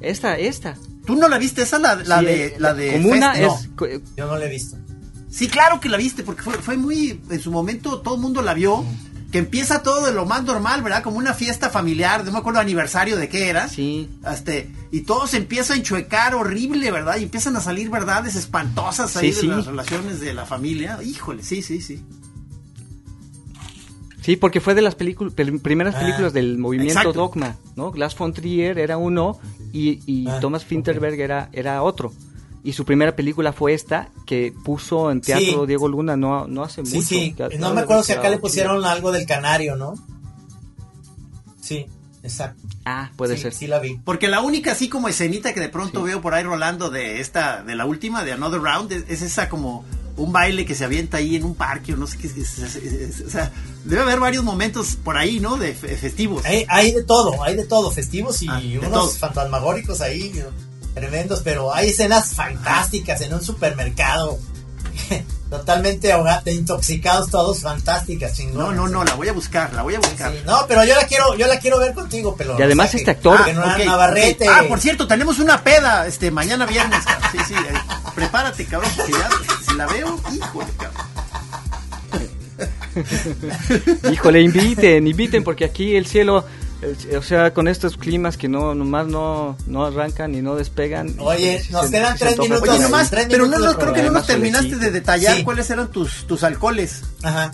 Esta, 0.00 0.38
esta. 0.38 0.76
¿Tú 1.08 1.16
no 1.16 1.26
la 1.26 1.38
viste? 1.38 1.62
Esa 1.62 1.78
la, 1.78 1.94
la 1.94 2.20
de 2.20 2.54
la 2.58 2.74
de 2.74 2.92
Comuna 2.92 3.32
es 3.32 3.70
yo 4.14 4.26
no 4.26 4.36
la 4.36 4.44
he 4.44 4.50
visto. 4.50 4.76
Sí, 5.30 5.48
claro 5.48 5.80
que 5.80 5.88
la 5.88 5.96
viste 5.96 6.22
porque 6.22 6.42
fue, 6.42 6.52
fue 6.52 6.76
muy 6.76 7.18
en 7.30 7.40
su 7.40 7.50
momento 7.50 8.00
todo 8.00 8.16
el 8.16 8.20
mundo 8.20 8.42
la 8.42 8.52
vio. 8.52 8.84
Que 9.32 9.38
empieza 9.38 9.82
todo 9.82 10.04
de 10.04 10.12
lo 10.12 10.26
más 10.26 10.42
normal, 10.44 10.82
¿verdad? 10.82 11.02
Como 11.02 11.16
una 11.16 11.32
fiesta 11.32 11.70
familiar, 11.70 12.24
no 12.24 12.32
me 12.32 12.38
acuerdo 12.38 12.60
aniversario 12.60 13.16
de 13.16 13.28
qué 13.30 13.48
era. 13.48 13.68
Sí. 13.68 14.10
Este, 14.30 14.70
y 14.90 15.02
todo 15.02 15.26
se 15.26 15.38
empieza 15.38 15.72
a 15.72 15.76
enchuecar 15.76 16.34
horrible, 16.34 16.90
¿verdad? 16.90 17.16
Y 17.16 17.22
empiezan 17.22 17.56
a 17.56 17.60
salir 17.62 17.88
verdades 17.88 18.34
espantosas 18.34 19.16
ahí 19.16 19.32
de 19.32 19.42
las 19.44 19.66
relaciones 19.66 20.20
de 20.20 20.34
la 20.34 20.44
familia. 20.44 20.98
Híjole, 21.02 21.42
sí, 21.42 21.62
sí, 21.62 21.80
sí. 21.80 22.02
Sí, 24.28 24.36
porque 24.36 24.60
fue 24.60 24.74
de 24.74 24.82
las 24.82 24.94
primeras 24.94 25.94
ah, 25.94 26.00
películas 26.00 26.34
del 26.34 26.58
movimiento 26.58 27.14
Dogma, 27.14 27.56
¿no? 27.76 27.90
Glass 27.90 28.14
von 28.14 28.34
Trier 28.34 28.78
era 28.78 28.98
uno 28.98 29.38
y, 29.72 30.28
ah, 30.28 30.38
Thomas 30.38 30.66
Finterberg 30.66 31.18
era, 31.18 31.48
era 31.50 31.82
otro. 31.82 32.12
Y 32.62 32.74
su 32.74 32.84
primera 32.84 33.16
película 33.16 33.54
fue 33.54 33.72
esta, 33.72 34.10
que 34.26 34.52
puso 34.66 35.10
en 35.10 35.22
teatro 35.22 35.64
Diego 35.64 35.88
Luna 35.88 36.18
no, 36.18 36.46
no 36.46 36.62
hace 36.62 36.82
mucho. 36.82 37.00
Sí, 37.00 37.34
no 37.58 37.72
me 37.72 37.80
acuerdo 37.80 38.02
si 38.02 38.12
acá 38.12 38.28
le 38.28 38.36
pusieron 38.36 38.84
algo 38.84 39.12
del 39.12 39.24
canario, 39.24 39.76
¿no? 39.76 39.94
Sí, 41.62 41.86
exacto. 42.22 42.62
Ah, 42.84 43.10
puede 43.16 43.38
ser. 43.38 43.54
Sí, 43.54 43.66
la 43.66 43.78
vi. 43.78 43.98
Porque 44.04 44.28
la 44.28 44.42
única 44.42 44.72
así 44.72 44.90
como 44.90 45.08
escenita 45.08 45.54
que 45.54 45.60
de 45.60 45.70
pronto 45.70 46.02
veo 46.02 46.20
por 46.20 46.34
ahí 46.34 46.44
rolando 46.44 46.90
de 46.90 47.20
esta, 47.20 47.62
de 47.62 47.74
la 47.74 47.86
última, 47.86 48.24
de 48.24 48.32
Another 48.32 48.60
Round, 48.60 48.92
es 48.92 49.22
esa 49.22 49.48
como 49.48 49.86
un 50.18 50.32
baile 50.32 50.66
que 50.66 50.74
se 50.74 50.84
avienta 50.84 51.16
ahí 51.16 51.36
en 51.36 51.44
un 51.44 51.54
parque 51.54 51.94
o 51.94 51.96
no 51.96 52.06
sé 52.06 52.18
qué. 52.18 52.26
Es, 52.26 53.22
o 53.26 53.30
sea, 53.30 53.50
debe 53.84 54.02
haber 54.02 54.20
varios 54.20 54.44
momentos 54.44 54.96
por 55.02 55.16
ahí, 55.16 55.40
¿no? 55.40 55.56
De 55.56 55.74
festivos. 55.74 56.44
Hay, 56.44 56.92
de 56.92 57.02
todo, 57.02 57.42
hay 57.42 57.56
de 57.56 57.64
todo, 57.64 57.90
festivos 57.90 58.42
y 58.42 58.48
ah, 58.48 58.60
unos 58.86 59.18
fantasmagóricos 59.18 60.00
ahí 60.00 60.32
tremendos, 60.94 61.40
pero 61.42 61.72
hay 61.72 61.90
escenas 61.90 62.34
fantásticas 62.34 63.20
en 63.20 63.34
un 63.34 63.42
supermercado. 63.42 64.38
Totalmente 65.50 66.12
ahogados, 66.12 66.46
intoxicados 66.48 67.30
todos, 67.30 67.60
fantásticas, 67.60 68.38
No, 68.52 68.70
no, 68.70 68.86
no, 68.86 69.02
la 69.02 69.14
voy 69.14 69.28
a 69.28 69.32
buscar, 69.32 69.72
la 69.72 69.82
voy 69.82 69.94
a 69.94 69.98
buscar. 69.98 70.30
no, 70.44 70.66
pero 70.68 70.84
yo 70.84 70.94
la 70.94 71.06
quiero, 71.06 71.34
yo 71.36 71.46
la 71.46 71.58
quiero 71.58 71.78
ver 71.78 71.94
contigo, 71.94 72.34
pero. 72.36 72.58
Y 72.58 72.62
además 72.62 72.94
este 72.94 73.12
actor. 73.12 73.40
Ah, 73.88 74.64
por 74.68 74.78
cierto, 74.78 75.06
tenemos 75.06 75.38
una 75.38 75.64
peda, 75.64 76.06
este, 76.06 76.30
mañana 76.30 76.66
viernes. 76.66 77.02
sí, 77.32 77.38
sí, 77.48 77.54
eh, 77.54 77.78
prepárate, 78.14 78.66
cabrón, 78.66 78.90
porque 78.94 79.12
ya, 79.12 79.30
la 79.78 79.86
veo, 79.86 80.20
híjole, 80.34 80.68
cabrón. 80.76 81.06
híjole, 84.12 84.42
inviten, 84.42 85.06
inviten, 85.06 85.44
porque 85.44 85.64
aquí 85.64 85.94
el 85.96 86.06
cielo 86.06 86.44
o 87.16 87.22
sea, 87.22 87.52
con 87.52 87.66
estos 87.66 87.96
climas 87.96 88.36
que 88.36 88.48
no 88.48 88.74
nomás 88.74 89.06
no, 89.08 89.56
no 89.66 89.84
arrancan 89.84 90.34
y 90.34 90.42
no 90.42 90.54
despegan. 90.54 91.14
Oye, 91.18 91.62
nos 91.70 91.90
quedan 91.90 92.16
tres 92.16 92.38
minutos. 92.38 92.68
Oye, 92.68 92.78
nomás, 92.80 93.10
pero 93.10 93.46
no, 93.46 93.58
no 93.58 93.76
creo 93.76 93.92
que 93.92 94.02
no 94.02 94.12
nos 94.12 94.26
terminaste 94.26 94.76
de 94.76 94.90
detallar 94.90 95.42
cuáles 95.42 95.68
eran 95.70 95.90
tus, 95.90 96.26
tus 96.26 96.44
alcoholes. 96.44 97.02
Ajá. 97.22 97.52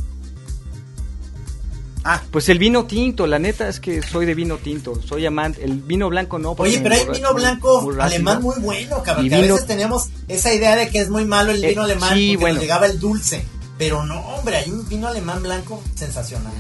Ah. 2.05 2.23
Pues 2.31 2.51
el 2.51 2.59
vino 2.59 2.85
tinto, 2.85 3.27
la 3.27 3.39
neta 3.39 3.67
es 3.67 3.81
que 3.81 4.03
soy 4.03 4.27
de 4.27 4.35
vino 4.35 4.59
tinto, 4.59 5.01
soy 5.01 5.25
amante, 5.25 5.65
el 5.65 5.81
vino 5.81 6.11
blanco 6.11 6.39
no. 6.39 6.53
Oye, 6.53 6.81
pero 6.83 6.95
hay 6.95 7.07
vino 7.07 7.33
blanco 7.33 7.91
alemán 7.99 8.43
muy 8.43 8.61
bueno, 8.61 9.03
cabrón, 9.03 9.29
que 9.29 9.35
a 9.35 9.41
veces 9.41 9.67
tenemos 9.67 10.11
esa 10.29 10.53
idea 10.53 10.77
de 10.77 10.91
que 10.91 10.99
es 10.99 11.09
muy 11.09 11.25
malo 11.25 11.53
el 11.53 11.63
vino 11.63 11.81
eh, 11.81 11.85
alemán 11.85 12.11
porque 12.11 12.37
bueno. 12.37 12.55
nos 12.55 12.63
llegaba 12.63 12.87
el 12.87 13.01
dulce, 13.01 13.45
pero 13.79 14.05
no, 14.05 14.21
hombre, 14.21 14.57
hay 14.57 14.71
un 14.71 14.87
vino 14.87 15.09
alemán 15.09 15.43
blanco 15.43 15.83
sensacional. 15.95 16.53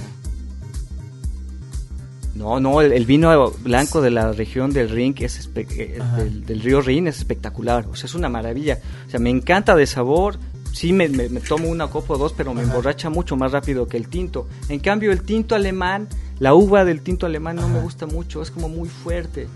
No, 2.34 2.59
no, 2.59 2.80
el, 2.80 3.07
vino 3.07 3.51
blanco 3.61 4.01
de 4.01 4.11
la 4.11 4.32
región 4.32 4.72
del 4.72 4.90
Rin, 4.90 5.14
es 5.18 5.49
eh, 5.55 6.01
del, 6.47 6.61
río 6.61 6.80
Rin, 6.80 7.07
es 7.07 7.18
espectacular. 7.18 7.86
O 7.86 7.95
sea, 7.95 8.07
es 8.07 8.14
una 8.14 8.28
maravilla. 8.28 8.80
O 9.07 9.11
sea, 9.11 9.20
me 9.20 9.30
encanta 9.30 9.76
de 9.76 9.86
sabor. 9.86 10.38
Sí, 10.75 10.93
me, 10.93 11.09
tomo 11.09 11.68
una 11.68 11.87
copa 11.87 12.14
o 12.14 12.18
dos, 12.18 12.33
pero 12.33 12.53
me 12.53 12.62
emborracha 12.62 13.09
mucho 13.09 13.37
más 13.37 13.53
rápido 13.53 13.87
que 13.87 13.97
el 13.97 14.09
tinto. 14.09 14.49
En 14.68 14.81
cambio, 14.81 15.12
el 15.12 15.22
tinto 15.22 15.55
alemán, 15.55 16.09
la 16.41 16.53
uva 16.55 16.85
del 16.85 17.01
tinto 17.01 17.27
alemán 17.27 17.57
no 17.57 17.68
me 17.68 17.81
gusta 17.81 18.07
mucho. 18.07 18.43
Es 18.43 18.51
como 18.51 18.68
muy 18.68 18.89
fuerte. 18.89 19.47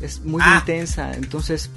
Es 0.00 0.22
muy 0.22 0.40
ah. 0.42 0.56
intensa. 0.60 1.12
Entonces, 1.12 1.68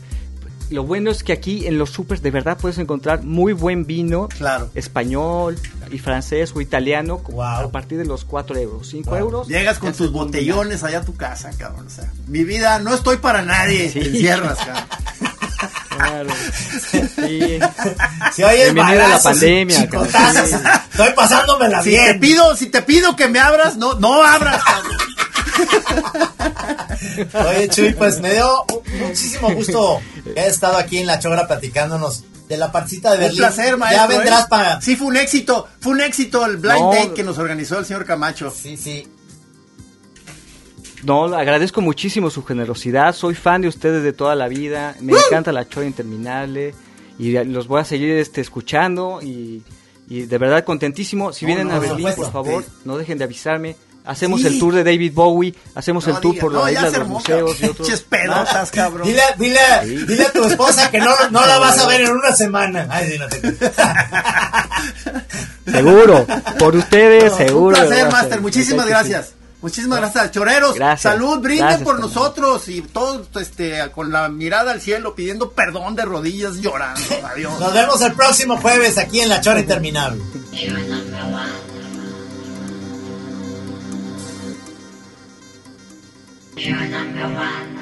lo 0.69 0.85
bueno 0.85 1.11
es 1.11 1.23
que 1.23 1.33
aquí 1.33 1.67
en 1.67 1.77
los 1.77 1.89
supers 1.89 2.21
de 2.21 2.31
verdad 2.31 2.57
puedes 2.57 2.77
encontrar 2.77 3.23
muy 3.23 3.53
buen 3.53 3.85
vino 3.85 4.29
claro. 4.29 4.69
español 4.75 5.57
y 5.91 5.97
francés 5.97 6.53
o 6.55 6.61
italiano 6.61 7.21
a 7.43 7.67
partir 7.69 7.97
de 7.97 8.05
los 8.05 8.23
4 8.23 8.55
euros, 8.57 8.87
5 8.87 9.17
euros. 9.17 9.47
Llegas 9.47 9.79
con 9.79 9.93
tus 9.93 10.11
botellones 10.11 10.83
allá 10.83 10.99
a 10.99 11.03
tu 11.03 11.15
casa, 11.15 11.51
cabrón. 11.57 11.87
O 11.87 11.89
sea, 11.89 12.11
mi 12.27 12.43
vida, 12.43 12.79
no 12.79 12.93
estoy 12.93 13.17
para 13.17 13.41
nadie. 13.41 13.89
Te 13.89 14.07
encierras, 14.07 14.57
cabrón. 14.65 14.83
Claro. 15.99 16.29
Sí. 17.15 17.59
Si 18.33 18.43
hoy 18.43 18.55
es 18.55 18.73
Bienvenido 18.73 19.05
a 19.05 19.09
la 19.09 19.21
pandemia, 19.21 19.79
Estoy 19.79 21.13
pasándomela 21.15 21.83
si 21.83 21.89
bien. 21.89 22.05
Te 22.05 22.15
pido, 22.15 22.55
si 22.55 22.67
te 22.67 22.81
pido 22.81 23.15
que 23.15 23.27
me 23.27 23.39
abras, 23.39 23.75
no, 23.77 23.95
no 23.95 24.23
abras. 24.23 24.61
Oye, 27.33 27.67
Chuy, 27.69 27.93
pues 27.93 28.19
me 28.21 28.33
dio 28.33 28.65
muchísimo 28.99 29.51
gusto 29.51 30.01
que 30.23 30.39
hayas 30.39 30.53
estado 30.53 30.77
aquí 30.77 30.99
en 30.99 31.07
La 31.07 31.19
Chogra 31.19 31.47
platicándonos 31.47 32.23
de 32.47 32.57
la 32.57 32.71
partita 32.71 33.11
de 33.11 33.17
Berlín. 33.17 33.43
Un 33.43 33.47
placer, 33.47 33.77
maestro. 33.77 34.09
Ya 34.09 34.17
vendrás 34.17 34.43
¿eh? 34.43 34.47
para... 34.49 34.81
Sí, 34.81 34.95
fue 34.95 35.07
un 35.07 35.17
éxito. 35.17 35.67
Fue 35.79 35.91
un 35.91 36.01
éxito 36.01 36.45
el 36.45 36.57
blind 36.57 36.93
date 36.93 37.13
que 37.13 37.23
nos 37.23 37.37
organizó 37.37 37.77
el 37.77 37.85
señor 37.85 38.05
Camacho. 38.05 38.51
Sí, 38.55 38.75
sí. 38.77 39.07
No, 41.03 41.25
agradezco 41.25 41.81
muchísimo 41.81 42.29
su 42.29 42.43
generosidad. 42.43 43.15
Soy 43.15 43.35
fan 43.35 43.61
de 43.61 43.67
ustedes 43.67 44.03
de 44.03 44.13
toda 44.13 44.35
la 44.35 44.47
vida. 44.47 44.95
Me 45.01 45.13
encanta 45.13 45.51
la 45.51 45.67
Chogra 45.67 45.87
interminable. 45.87 46.73
Y 47.17 47.31
los 47.45 47.67
voy 47.67 47.81
a 47.81 47.85
seguir 47.85 48.11
este, 48.11 48.41
escuchando. 48.41 49.19
Y, 49.21 49.63
de 50.07 50.37
verdad 50.37 50.63
contentísimo. 50.63 51.33
Si 51.33 51.45
vienen 51.45 51.71
a 51.71 51.79
Berlín, 51.79 52.09
por 52.15 52.31
favor, 52.31 52.63
no 52.85 52.97
dejen 52.97 53.17
de 53.17 53.25
avisarme. 53.25 53.75
Hacemos 54.05 54.43
el 54.43 54.57
tour 54.57 54.73
de 54.73 54.83
David 54.83 55.13
Bowie, 55.13 55.53
hacemos 55.75 56.07
el 56.07 56.19
tour 56.19 56.35
por 56.39 56.51
la 56.51 56.71
isla 56.71 56.89
de 56.89 56.99
los 56.99 57.07
museos 57.07 57.61
y 57.61 57.65
otros. 57.65 58.01
pelotas, 58.01 58.71
cabrón. 58.71 59.07
Dile, 59.07 59.21
dile, 59.37 59.59
dile 60.07 60.25
a 60.25 60.31
tu 60.31 60.45
esposa 60.45 60.89
que 60.89 60.97
no, 60.97 61.11
no 61.29 61.45
la 61.45 61.59
vas 61.59 61.77
a 61.77 61.87
ver 61.87 62.01
en 62.01 62.11
una 62.11 62.31
semana. 62.31 62.87
Ay, 62.89 63.11
sí, 63.11 63.19
no 63.19 63.27
te... 63.27 63.39
seguro. 65.71 66.25
Por 66.57 66.75
ustedes, 66.75 67.35
seguro. 67.35 67.77
Un 67.77 67.87
placer, 67.87 68.11
Master. 68.11 68.41
Muchísimas 68.41 68.87
gracias. 68.87 69.33
Muchísimas 69.61 69.99
gracias, 69.99 70.31
choreros. 70.31 70.75
Gracias. 70.75 71.13
Salud, 71.13 71.39
brinden 71.39 71.67
Gracias, 71.67 71.83
por 71.83 71.99
nosotros 71.99 72.67
y 72.69 72.81
todos 72.81 73.27
este, 73.35 73.91
con 73.91 74.11
la 74.11 74.29
mirada 74.29 74.71
al 74.71 74.79
cielo 74.79 75.15
pidiendo 75.15 75.51
perdón 75.51 75.95
de 75.95 76.05
rodillas 76.05 76.57
llorando. 76.57 77.01
Adiós. 77.23 77.59
Nos 77.59 77.73
vemos 77.73 78.01
el 78.01 78.13
próximo 78.13 78.57
jueves 78.57 78.97
aquí 78.97 79.19
en 79.19 79.29
La 79.29 79.41
Chora 79.41 79.59
Interminable. 79.59 80.21
You're 86.59 86.89
number 86.89 87.23
one. 87.23 87.78